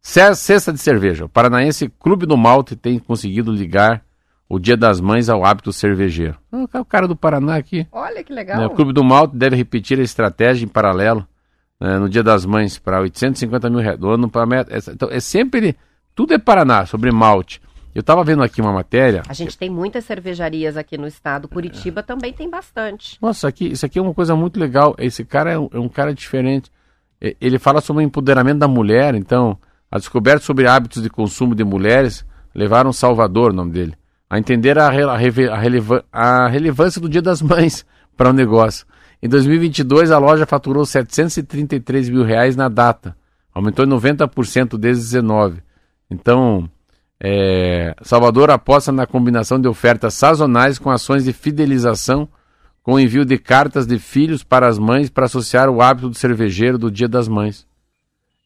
Cesta 0.01 0.71
de 0.71 0.79
cerveja. 0.79 1.25
O 1.25 1.29
Paranaense 1.29 1.89
Clube 1.99 2.25
do 2.25 2.37
Malte 2.37 2.75
tem 2.75 2.99
conseguido 2.99 3.51
ligar 3.51 4.03
o 4.47 4.59
Dia 4.59 4.77
das 4.77 5.01
Mães 5.01 5.27
ao 5.27 5.43
hábito 5.43 5.73
cervejeiro. 5.73 6.37
Ah, 6.51 6.79
O 6.79 6.85
cara 6.85 7.07
do 7.07 7.15
Paraná 7.15 7.55
aqui. 7.55 7.87
Olha 7.91 8.23
que 8.23 8.31
né? 8.31 8.35
legal. 8.41 8.65
O 8.67 8.69
Clube 8.69 8.93
do 8.93 9.03
Malte 9.03 9.35
deve 9.35 9.55
repetir 9.55 9.99
a 9.99 10.03
estratégia 10.03 10.63
em 10.63 10.67
paralelo 10.67 11.27
né, 11.79 11.97
no 11.97 12.07
Dia 12.07 12.23
das 12.23 12.45
Mães 12.45 12.77
para 12.77 13.01
850 13.01 13.69
mil 13.69 13.79
reais 13.79 13.99
do 13.99 14.09
ano 14.09 14.29
para 14.29 14.45
meta. 14.45 14.77
Então, 14.91 15.09
é 15.11 15.19
sempre. 15.19 15.75
Tudo 16.15 16.33
é 16.33 16.37
Paraná, 16.37 16.85
sobre 16.85 17.11
malte. 17.11 17.61
Eu 17.93 17.99
estava 18.01 18.23
vendo 18.23 18.41
aqui 18.43 18.61
uma 18.61 18.73
matéria. 18.73 19.21
A 19.27 19.33
gente 19.33 19.57
tem 19.57 19.69
muitas 19.69 20.03
cervejarias 20.05 20.75
aqui 20.75 20.97
no 20.97 21.07
estado. 21.07 21.47
Curitiba 21.47 22.01
também 22.01 22.33
tem 22.33 22.49
bastante. 22.49 23.17
Nossa, 23.21 23.47
aqui, 23.47 23.67
isso 23.67 23.85
aqui 23.85 23.99
é 23.99 24.01
uma 24.01 24.13
coisa 24.13 24.35
muito 24.35 24.59
legal. 24.59 24.95
Esse 24.97 25.23
cara 25.23 25.51
é 25.51 25.59
um, 25.59 25.69
é 25.71 25.79
um 25.79 25.87
cara 25.87 26.13
diferente. 26.13 26.71
E- 27.21 27.37
Ele 27.39 27.57
fala 27.59 27.79
sobre 27.79 28.03
o 28.03 28.05
empoderamento 28.05 28.59
da 28.59 28.67
mulher. 28.67 29.15
Então, 29.15 29.57
a 29.89 29.97
descoberta 29.97 30.43
sobre 30.43 30.67
hábitos 30.67 31.01
de 31.03 31.09
consumo 31.09 31.55
de 31.55 31.63
mulheres 31.63 32.25
levaram 32.53 32.91
Salvador, 32.91 33.51
o 33.51 33.55
nome 33.55 33.71
dele, 33.71 33.93
a 34.29 34.37
entender 34.39 34.77
a, 34.77 34.87
a 34.89 35.17
a 36.11 36.47
relevância 36.47 36.99
do 37.01 37.07
Dia 37.09 37.21
das 37.21 37.41
Mães 37.41 37.85
para 38.15 38.29
o 38.29 38.33
negócio. 38.33 38.85
Em 39.23 39.29
2022, 39.29 40.11
a 40.11 40.17
loja 40.17 40.45
faturou 40.45 40.85
733 40.85 42.09
mil 42.09 42.23
reais 42.23 42.55
na 42.55 42.67
data. 42.67 43.15
Aumentou 43.53 43.85
em 43.85 43.89
90% 43.89 44.77
desde 44.77 45.01
19. 45.03 45.63
Então, 46.09 46.69
é, 47.19 47.95
Salvador 48.01 48.51
aposta 48.51 48.91
na 48.91 49.07
combinação 49.07 49.59
de 49.59 49.67
ofertas 49.67 50.13
sazonais 50.13 50.77
com 50.77 50.89
ações 50.89 51.23
de 51.23 51.33
fidelização, 51.33 52.27
com 52.83 52.99
envio 52.99 53.25
de 53.25 53.37
cartas 53.37 53.87
de 53.87 53.97
filhos 53.97 54.43
para 54.43 54.67
as 54.67 54.77
mães 54.77 55.09
para 55.09 55.25
associar 55.25 55.69
o 55.69 55.81
hábito 55.81 56.09
do 56.09 56.15
cervejeiro 56.15 56.77
do 56.77 56.91
Dia 56.91 57.07
das 57.07 57.27
Mães. 57.27 57.65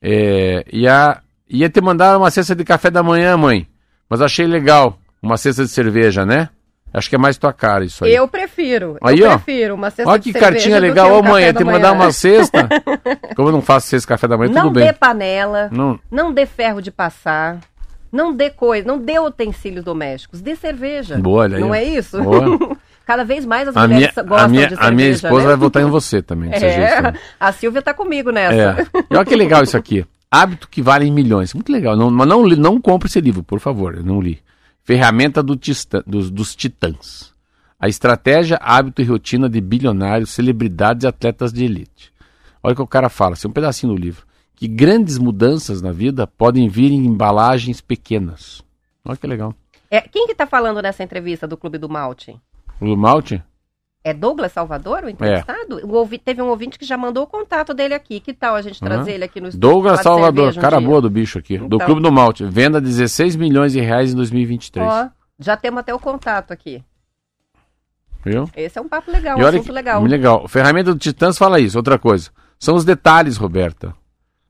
É, 0.01 0.64
ia, 0.72 1.22
ia 1.49 1.70
te 1.70 1.82
mandar 1.82 2.18
uma 2.18 2.32
cesta 2.32 2.55
de 2.55 2.64
café 2.64 2.89
da 2.89 3.03
manhã, 3.03 3.36
mãe, 3.36 3.68
mas 4.10 4.22
achei 4.22 4.47
legal 4.47 4.97
uma 5.22 5.36
cesta 5.36 5.64
de 5.64 5.70
cerveja, 5.70 6.26
né? 6.26 6.49
Acho 6.94 7.10
que 7.10 7.16
é 7.16 7.20
mais 7.20 7.38
tua 7.38 7.54
cara 7.54 7.86
isso 7.86 8.04
aí. 8.04 8.14
Eu 8.14 8.28
prefiro. 8.28 8.98
Aí, 9.04 9.20
eu 9.20 9.30
ó. 9.30 9.38
prefiro 9.38 9.76
uma 9.76 9.90
cesta 9.92 10.10
Olha 10.12 10.20
que 10.20 10.34
cartinha 10.34 10.80
legal. 10.80 11.08
que 11.08 11.14
um 11.14 11.18
Ô, 11.20 11.24
mãe, 11.24 11.32
café 11.32 11.46
ia 11.46 11.54
da 11.54 11.60
te 11.60 11.64
mandar 11.64 11.92
uma 11.92 12.12
cesta. 12.14 12.68
Como 13.36 13.50
eu 13.50 13.52
não 13.52 13.62
faço 13.62 13.88
cesta 13.88 14.08
café 14.08 14.28
da 14.28 14.38
manhã, 14.38 14.52
Não 14.52 14.64
tudo 14.64 14.80
dê 14.80 14.86
bem. 14.86 14.94
panela, 14.94 15.70
Não, 15.72 16.00
não 16.10 16.34
dê 16.34 16.46
ferro 16.48 16.82
de 16.82 16.90
passar, 16.92 17.60
não 18.12 18.34
dê 18.34 18.50
coisa, 18.50 18.88
não 18.88 18.98
dê 18.98 19.20
utensílios 19.20 19.86
domésticos, 19.86 20.42
dê 20.42 20.56
cerveja. 20.56 21.18
Boa, 21.18 21.44
olha 21.44 21.58
aí, 21.58 21.62
Não 21.62 21.74
é 21.76 21.84
isso? 21.84 22.22
Boa. 22.22 22.78
Cada 23.06 23.24
vez 23.24 23.44
mais 23.46 23.68
as 23.68 23.76
a 23.76 23.88
minha, 23.88 23.96
mulheres 23.96 24.16
gostam 24.16 24.38
a 24.38 24.48
minha, 24.48 24.64
de 24.64 24.70
cerveja, 24.70 24.88
a 24.88 24.92
minha 24.92 25.10
esposa 25.10 25.42
né? 25.42 25.48
vai 25.48 25.56
votar 25.56 25.82
em 25.82 25.86
você 25.90 26.22
também. 26.22 26.52
É, 26.54 27.14
a 27.40 27.52
Silvia 27.52 27.82
tá 27.82 27.94
comigo 27.94 28.32
nessa. 28.32 28.82
É. 28.82 29.04
E 29.10 29.16
olha 29.16 29.26
que 29.26 29.36
legal 29.36 29.64
isso 29.64 29.76
aqui. 29.78 30.06
Hábito 30.32 30.68
que 30.70 30.80
vale 30.80 31.08
em 31.08 31.12
milhões. 31.12 31.54
Muito 31.56 31.72
legal. 31.72 31.96
Não, 31.96 32.12
mas 32.12 32.28
não, 32.28 32.44
não 32.48 32.80
compre 32.80 33.10
esse 33.10 33.20
livro, 33.20 33.42
por 33.42 33.60
favor. 33.60 33.96
Eu 33.96 34.04
não 34.04 34.22
li. 34.22 34.40
Ferramenta 34.90 35.44
do 35.44 35.56
tista- 35.56 36.04
dos, 36.08 36.32
dos 36.32 36.56
titãs. 36.56 37.32
A 37.80 37.88
estratégia, 37.88 38.58
hábito 38.60 39.04
e 39.04 39.06
rotina 39.06 39.48
de 39.48 39.62
bilionários, 39.62 40.32
celebridades 40.32 41.04
e 41.04 41.08
atletas 41.08 41.54
de 41.54 41.64
elite. 41.64 42.12
Olha 42.64 42.74
o 42.74 42.76
que 42.76 42.82
o 42.82 42.88
cara 42.88 43.08
fala, 43.08 43.34
assim, 43.34 43.48
um 43.48 43.52
pedacinho 43.52 43.94
do 43.94 44.00
livro. 44.02 44.26
Que 44.56 44.68
grandes 44.68 45.20
mudanças 45.20 45.80
na 45.80 45.92
vida 45.92 46.26
podem 46.26 46.68
vir 46.68 46.92
em 46.92 47.06
embalagens 47.06 47.82
pequenas. 47.82 48.64
Olha 49.06 49.16
que 49.16 49.28
legal. 49.28 49.54
É, 49.92 50.02
quem 50.02 50.26
que 50.26 50.34
tá 50.34 50.48
falando 50.48 50.82
nessa 50.82 51.04
entrevista 51.04 51.46
do 51.46 51.56
Clube 51.56 51.78
do 51.78 51.88
Malte? 51.88 52.36
O 52.82 52.96
Malte? 52.96 53.44
É 54.04 54.14
Douglas 54.14 54.52
Salvador, 54.54 55.04
o 55.04 55.10
entrevistado? 55.10 55.86
O 55.86 55.93
ouvi- 55.95 56.18
teve 56.18 56.41
um 56.41 56.47
ouvinte 56.47 56.80
que 56.80 56.86
já 56.86 56.97
mandou 56.97 57.24
o 57.24 57.28
contato 57.28 57.74
dele 57.74 57.93
aqui. 57.93 58.20
Que 58.22 58.34
tal 58.34 58.56
a 58.56 58.62
gente 58.62 58.80
trazer 58.80 59.12
ele 59.14 59.26
aqui 59.26 59.41
no 59.41 59.50
estúdio? 59.50 59.70
Douglas 59.70 60.02
Salvador, 60.02 60.54
um 60.58 60.62
cara 60.62 60.78
dia? 60.78 60.88
boa 60.88 61.02
do 61.02 61.10
bicho 61.10 61.38
aqui. 61.38 61.58
Do 61.58 61.76
Então. 61.76 61.80
Clube 61.80 62.02
do 62.02 62.12
Malte. 62.12 62.45
Venda 62.45 62.80
16 62.80 63.36
milhões 63.36 63.74
de 63.74 63.82
reais 63.82 64.14
em 64.14 64.16
2023. 64.16 64.88
Ó, 64.88 65.10
já 65.38 65.58
temos 65.58 65.82
até 65.82 65.93
o 65.93 66.00
contato 66.00 66.52
aqui. 66.54 66.82
Viu? 68.24 68.50
Esse 68.56 68.78
é 68.78 68.82
um 68.82 68.88
papo 68.88 69.12
legal, 69.12 69.38
E 69.39 69.43
um 69.43 69.47
assunto 69.47 69.64
que, 69.66 69.72
legal. 69.72 70.00
muito 70.02 70.12
legal. 70.12 70.47
Ferramenta 70.47 70.93
do 70.93 71.00
Titãs 71.00 71.38
fala 71.38 71.60
isso. 71.60 71.78
Outra 71.78 71.97
coisa. 72.00 72.30
São 72.58 72.76
os 72.76 72.84
detalhes, 72.86 73.38
Roberta. 73.38 73.93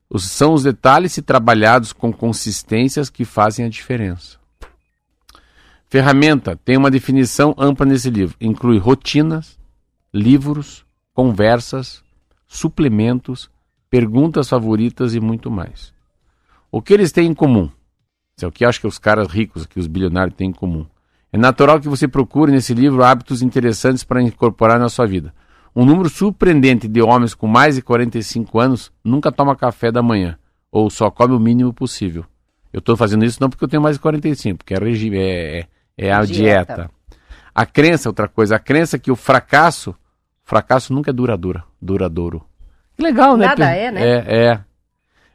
Os- 0.08 0.24
são 0.30 0.54
os 0.54 0.62
detalhes 0.64 1.12
se 1.12 1.22
trabalhados 1.22 1.92
com 1.92 2.12
consistências 2.12 3.08
que 3.10 3.24
fazem 3.24 3.64
a 3.64 3.68
diferença. 3.68 4.38
Ferramenta 5.90 6.56
tem 6.64 6.76
uma 6.76 6.88
definição 6.88 7.52
ampla 7.58 7.84
nesse 7.84 8.08
livro. 8.10 8.36
Inclui 8.40 8.78
rotinas, 8.78 9.58
livros, 10.14 10.86
conversas, 11.12 12.00
suplementos, 12.46 13.50
perguntas 13.90 14.48
favoritas 14.48 15.16
e 15.16 15.20
muito 15.20 15.50
mais. 15.50 15.92
O 16.70 16.80
que 16.80 16.94
eles 16.94 17.10
têm 17.10 17.26
em 17.26 17.34
comum? 17.34 17.68
Isso 18.36 18.44
é 18.44 18.48
o 18.48 18.52
que 18.52 18.64
acho 18.64 18.80
que 18.80 18.86
os 18.86 19.00
caras 19.00 19.26
ricos, 19.26 19.66
que 19.66 19.80
os 19.80 19.88
bilionários 19.88 20.36
têm 20.36 20.50
em 20.50 20.52
comum. 20.52 20.86
É 21.32 21.36
natural 21.36 21.80
que 21.80 21.88
você 21.88 22.06
procure 22.06 22.52
nesse 22.52 22.72
livro 22.72 23.02
hábitos 23.02 23.42
interessantes 23.42 24.04
para 24.04 24.22
incorporar 24.22 24.78
na 24.78 24.88
sua 24.88 25.06
vida. 25.06 25.34
Um 25.74 25.84
número 25.84 26.08
surpreendente 26.08 26.86
de 26.86 27.02
homens 27.02 27.34
com 27.34 27.48
mais 27.48 27.74
de 27.74 27.82
45 27.82 28.60
anos 28.60 28.92
nunca 29.02 29.32
toma 29.32 29.56
café 29.56 29.90
da 29.90 30.02
manhã, 30.02 30.38
ou 30.70 30.88
só 30.88 31.10
come 31.10 31.34
o 31.34 31.40
mínimo 31.40 31.74
possível. 31.74 32.24
Eu 32.72 32.78
estou 32.78 32.96
fazendo 32.96 33.24
isso 33.24 33.38
não 33.40 33.50
porque 33.50 33.64
eu 33.64 33.68
tenho 33.68 33.82
mais 33.82 33.96
de 33.96 34.02
45, 34.02 34.58
porque 34.58 34.74
é 34.74 34.78
regime, 34.78 35.18
é, 35.18 35.58
é, 35.58 35.66
é 36.06 36.12
a 36.12 36.20
Dieta. 36.24 36.74
dieta. 36.74 36.90
A 37.54 37.66
crença, 37.66 38.08
outra 38.08 38.28
coisa, 38.28 38.56
a 38.56 38.58
crença 38.58 38.98
que 38.98 39.10
o 39.10 39.16
fracasso, 39.16 39.94
fracasso 40.44 40.92
nunca 40.92 41.10
é 41.10 41.12
duradouro, 41.12 41.62
duradouro. 41.80 42.44
Que 42.96 43.02
legal, 43.02 43.36
né? 43.36 43.46
Nada 43.46 43.70
é, 43.70 43.90
né? 43.90 44.02
É, 44.08 44.44
é. 44.52 44.60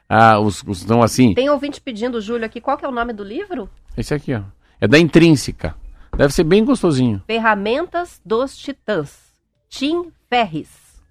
Ah, 0.08 0.40
os, 0.40 0.64
os 0.68 0.86
não 0.86 1.02
assim, 1.02 1.34
Tem 1.34 1.50
ouvinte 1.50 1.82
pedindo, 1.82 2.22
Júlio, 2.22 2.46
aqui, 2.46 2.62
qual 2.62 2.78
que 2.78 2.86
é 2.86 2.88
o 2.88 2.92
nome 2.92 3.12
do 3.14 3.24
livro? 3.24 3.70
esse 3.98 4.14
aqui, 4.14 4.34
ó. 4.34 4.42
É 4.80 4.88
da 4.88 5.00
intrínseca. 5.00 5.76
Deve 6.16 6.34
ser 6.34 6.44
bem 6.44 6.64
gostosinho. 6.64 7.22
Ferramentas 7.26 8.22
dos 8.26 8.56
Titãs. 8.58 9.18
Tim 9.70 10.12
Ferris. 10.30 10.70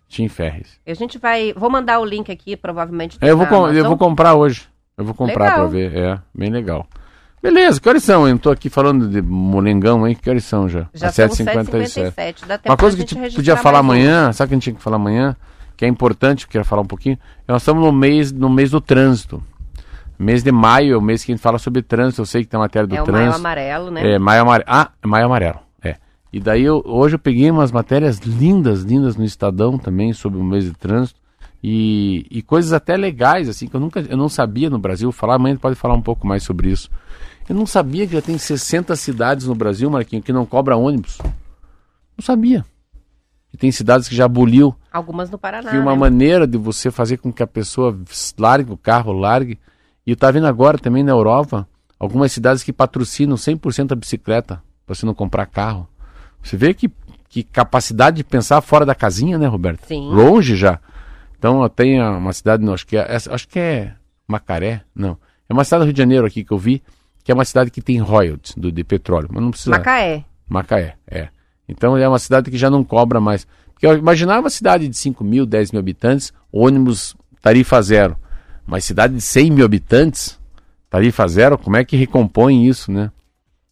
Tim 0.08 0.28
Ferris. 0.28 0.78
A 0.86 0.94
gente 0.94 1.18
vai. 1.18 1.52
Vou 1.54 1.68
mandar 1.68 1.98
o 1.98 2.04
link 2.04 2.30
aqui, 2.30 2.56
provavelmente. 2.56 3.18
É, 3.20 3.30
eu, 3.30 3.36
vou 3.36 3.46
com- 3.46 3.68
eu 3.68 3.84
vou 3.84 3.98
comprar 3.98 4.34
hoje. 4.34 4.68
Eu 4.96 5.04
vou 5.04 5.14
comprar 5.14 5.54
pra 5.54 5.66
ver. 5.66 5.94
É, 5.96 6.18
bem 6.34 6.50
legal. 6.50 6.86
Beleza, 7.44 7.78
que 7.78 7.86
horas 7.86 8.02
são? 8.02 8.26
Eu 8.26 8.30
não 8.32 8.38
tô 8.38 8.50
aqui 8.50 8.70
falando 8.70 9.06
de 9.06 9.20
molengão, 9.20 10.08
hein? 10.08 10.16
Que 10.20 10.30
horas 10.30 10.44
são 10.44 10.66
já? 10.66 10.86
Já 10.94 11.08
Às 11.08 11.14
são 11.14 11.28
7h57. 11.28 12.14
7h57. 12.14 12.46
Dá 12.46 12.56
tempo 12.56 12.70
Uma 12.70 12.76
coisa 12.78 12.96
que 12.96 13.02
a 13.02 13.06
gente 13.06 13.36
podia 13.36 13.54
falar 13.56 13.82
mais 13.82 13.98
um. 14.00 14.02
amanhã, 14.08 14.32
sabe 14.32 14.46
o 14.46 14.48
que 14.48 14.54
a 14.54 14.56
gente 14.56 14.62
tinha 14.64 14.74
que 14.76 14.82
falar 14.82 14.96
amanhã? 14.96 15.36
Que 15.76 15.84
é 15.84 15.88
importante, 15.88 16.44
eu 16.44 16.48
quero 16.50 16.64
falar 16.64 16.80
um 16.80 16.86
pouquinho. 16.86 17.18
Nós 17.46 17.60
estamos 17.60 17.84
no 17.84 17.92
mês, 17.92 18.32
no 18.32 18.48
mês 18.48 18.70
do 18.70 18.80
trânsito. 18.80 19.42
Mês 20.18 20.42
de 20.42 20.50
maio 20.50 20.94
é 20.94 20.96
o 20.96 21.02
mês 21.02 21.22
que 21.22 21.32
a 21.32 21.34
gente 21.34 21.42
fala 21.42 21.58
sobre 21.58 21.82
trânsito. 21.82 22.22
Eu 22.22 22.26
sei 22.26 22.44
que 22.44 22.48
tem 22.48 22.58
matéria 22.58 22.86
do 22.86 22.94
É 22.96 23.02
o 23.02 23.06
maio 23.06 23.14
trânsito. 23.24 23.36
amarelo, 23.40 23.90
né? 23.90 24.14
É, 24.14 24.18
maio 24.18 24.40
amarelo. 24.40 24.68
Ah, 24.70 24.88
maio 25.04 25.26
amarelo. 25.26 25.58
É. 25.82 25.96
E 26.32 26.40
daí 26.40 26.62
eu- 26.62 26.82
hoje 26.86 27.16
eu 27.16 27.18
peguei 27.18 27.50
umas 27.50 27.70
matérias 27.70 28.20
lindas, 28.20 28.82
lindas 28.84 29.16
no 29.16 29.24
Estadão 29.24 29.76
também 29.76 30.14
sobre 30.14 30.38
o 30.40 30.44
mês 30.44 30.64
de 30.64 30.72
trânsito. 30.72 31.20
E, 31.62 32.26
e 32.30 32.40
coisas 32.42 32.72
até 32.72 32.96
legais, 32.96 33.48
assim, 33.48 33.66
que 33.66 33.74
eu 33.74 33.80
nunca 33.80 34.00
eu 34.00 34.16
não 34.16 34.28
sabia 34.28 34.70
no 34.70 34.78
Brasil. 34.78 35.10
Falar, 35.12 35.34
amanhã 35.34 35.52
a 35.52 35.54
gente 35.56 35.62
pode 35.62 35.76
falar 35.76 35.94
um 35.94 36.02
pouco 36.02 36.26
mais 36.26 36.42
sobre 36.42 36.70
isso. 36.70 36.88
Eu 37.48 37.54
não 37.54 37.66
sabia 37.66 38.06
que 38.06 38.14
já 38.14 38.22
tem 38.22 38.38
60 38.38 38.94
cidades 38.96 39.46
no 39.46 39.54
Brasil, 39.54 39.90
Marquinho, 39.90 40.22
que 40.22 40.32
não 40.32 40.46
cobra 40.46 40.76
ônibus. 40.76 41.18
Não 42.16 42.22
sabia. 42.22 42.64
E 43.52 43.56
tem 43.56 43.70
cidades 43.70 44.08
que 44.08 44.16
já 44.16 44.24
aboliu 44.24 44.74
Algumas 44.92 45.30
no 45.30 45.38
Paraná. 45.38 45.70
que 45.70 45.78
uma 45.78 45.92
né? 45.92 45.98
maneira 45.98 46.46
de 46.46 46.58
você 46.58 46.90
fazer 46.90 47.18
com 47.18 47.32
que 47.32 47.42
a 47.42 47.46
pessoa 47.46 47.96
largue 48.38 48.72
o 48.72 48.76
carro, 48.76 49.12
largue. 49.12 49.58
E 50.06 50.10
eu 50.10 50.16
tá 50.16 50.30
vendo 50.30 50.46
agora 50.46 50.78
também 50.78 51.02
na 51.02 51.12
Europa, 51.12 51.68
algumas 51.98 52.32
cidades 52.32 52.62
que 52.62 52.72
patrocinam 52.72 53.36
100% 53.36 53.92
a 53.92 53.94
bicicleta, 53.94 54.62
para 54.84 54.94
você 54.94 55.06
não 55.06 55.14
comprar 55.14 55.46
carro. 55.46 55.88
Você 56.42 56.56
vê 56.56 56.74
que, 56.74 56.90
que 57.28 57.42
capacidade 57.42 58.16
de 58.16 58.24
pensar 58.24 58.60
fora 58.60 58.84
da 58.84 58.94
casinha, 58.94 59.38
né, 59.38 59.46
Roberto? 59.46 59.86
Sim. 59.86 60.08
Longe 60.10 60.56
já. 60.56 60.80
Então 61.38 61.68
tenho 61.68 62.18
uma 62.18 62.32
cidade, 62.32 62.64
não, 62.64 62.74
acho 62.74 62.86
que 62.86 62.96
é, 62.96 63.16
acho 63.16 63.48
que 63.48 63.58
é 63.58 63.94
Macaré, 64.26 64.82
não. 64.94 65.16
É 65.48 65.52
uma 65.52 65.62
cidade 65.62 65.82
do 65.82 65.86
Rio 65.86 65.92
de 65.92 65.98
Janeiro 65.98 66.26
aqui 66.26 66.42
que 66.42 66.52
eu 66.52 66.58
vi, 66.58 66.82
que 67.24 67.32
é 67.32 67.34
uma 67.34 67.44
cidade 67.44 67.70
que 67.70 67.80
tem 67.80 67.98
royalties 67.98 68.54
do, 68.56 68.70
de 68.70 68.84
petróleo, 68.84 69.28
mas 69.32 69.42
não 69.42 69.50
precisa. 69.50 69.70
Macaé. 69.70 70.24
Macaé, 70.48 70.94
é. 71.10 71.28
Então 71.66 71.96
é 71.96 72.06
uma 72.06 72.18
cidade 72.18 72.50
que 72.50 72.58
já 72.58 72.68
não 72.70 72.84
cobra 72.84 73.18
mais. 73.20 73.46
Porque 73.72 73.86
eu 73.86 73.96
imaginava 73.96 74.40
uma 74.40 74.50
cidade 74.50 74.86
de 74.86 74.96
5 74.96 75.24
mil, 75.24 75.46
10 75.46 75.72
mil 75.72 75.80
habitantes, 75.80 76.32
ônibus 76.52 77.16
tarifa 77.40 77.80
zero. 77.82 78.16
Mas 78.66 78.84
cidade 78.84 79.14
de 79.14 79.20
100 79.22 79.50
mil 79.50 79.64
habitantes, 79.64 80.38
tarifa 80.90 81.26
zero, 81.26 81.58
como 81.58 81.76
é 81.76 81.84
que 81.84 81.96
recompõe 81.96 82.66
isso, 82.66 82.92
né? 82.92 83.10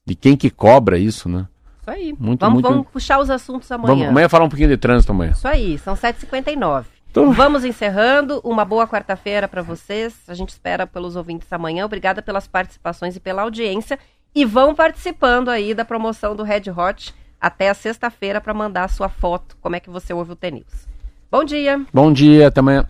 De 0.04 0.14
quem 0.14 0.36
que 0.36 0.50
cobra 0.50 0.98
isso, 0.98 1.28
né? 1.28 1.46
Isso 1.80 1.90
aí. 1.90 2.14
Muito, 2.18 2.40
vamos, 2.40 2.54
muito- 2.54 2.68
vamos 2.68 2.86
puxar 2.88 3.18
os 3.20 3.28
assuntos 3.30 3.70
amanhã. 3.70 3.86
Vamos 3.94 4.08
amanhã 4.08 4.28
falar 4.28 4.44
um 4.44 4.48
pouquinho 4.48 4.68
de 4.70 4.76
trânsito 4.76 5.12
amanhã. 5.12 5.32
Isso 5.32 5.46
aí, 5.46 5.78
são 5.78 5.94
7h59. 5.94 6.84
Então- 7.12 7.30
Vamos 7.30 7.62
encerrando. 7.62 8.40
Uma 8.42 8.64
boa 8.64 8.88
quarta-feira 8.88 9.46
para 9.46 9.60
vocês. 9.60 10.14
A 10.26 10.32
gente 10.32 10.48
espera 10.48 10.86
pelos 10.86 11.14
ouvintes 11.14 11.52
amanhã. 11.52 11.84
Obrigada 11.84 12.22
pelas 12.22 12.48
participações 12.48 13.14
e 13.14 13.20
pela 13.20 13.42
audiência. 13.42 13.98
E 14.34 14.46
vão 14.46 14.74
participando 14.74 15.50
aí 15.50 15.74
da 15.74 15.84
promoção 15.84 16.34
do 16.34 16.42
Red 16.42 16.70
Hot 16.74 17.14
até 17.38 17.68
a 17.68 17.74
sexta-feira 17.74 18.40
para 18.40 18.54
mandar 18.54 18.84
a 18.84 18.88
sua 18.88 19.10
foto, 19.10 19.58
como 19.60 19.76
é 19.76 19.80
que 19.80 19.90
você 19.90 20.14
ouve 20.14 20.32
o 20.32 20.36
T-News. 20.36 20.86
Bom 21.30 21.44
dia! 21.44 21.84
Bom 21.92 22.10
dia, 22.10 22.48
até 22.48 22.60
amanhã. 22.60 22.86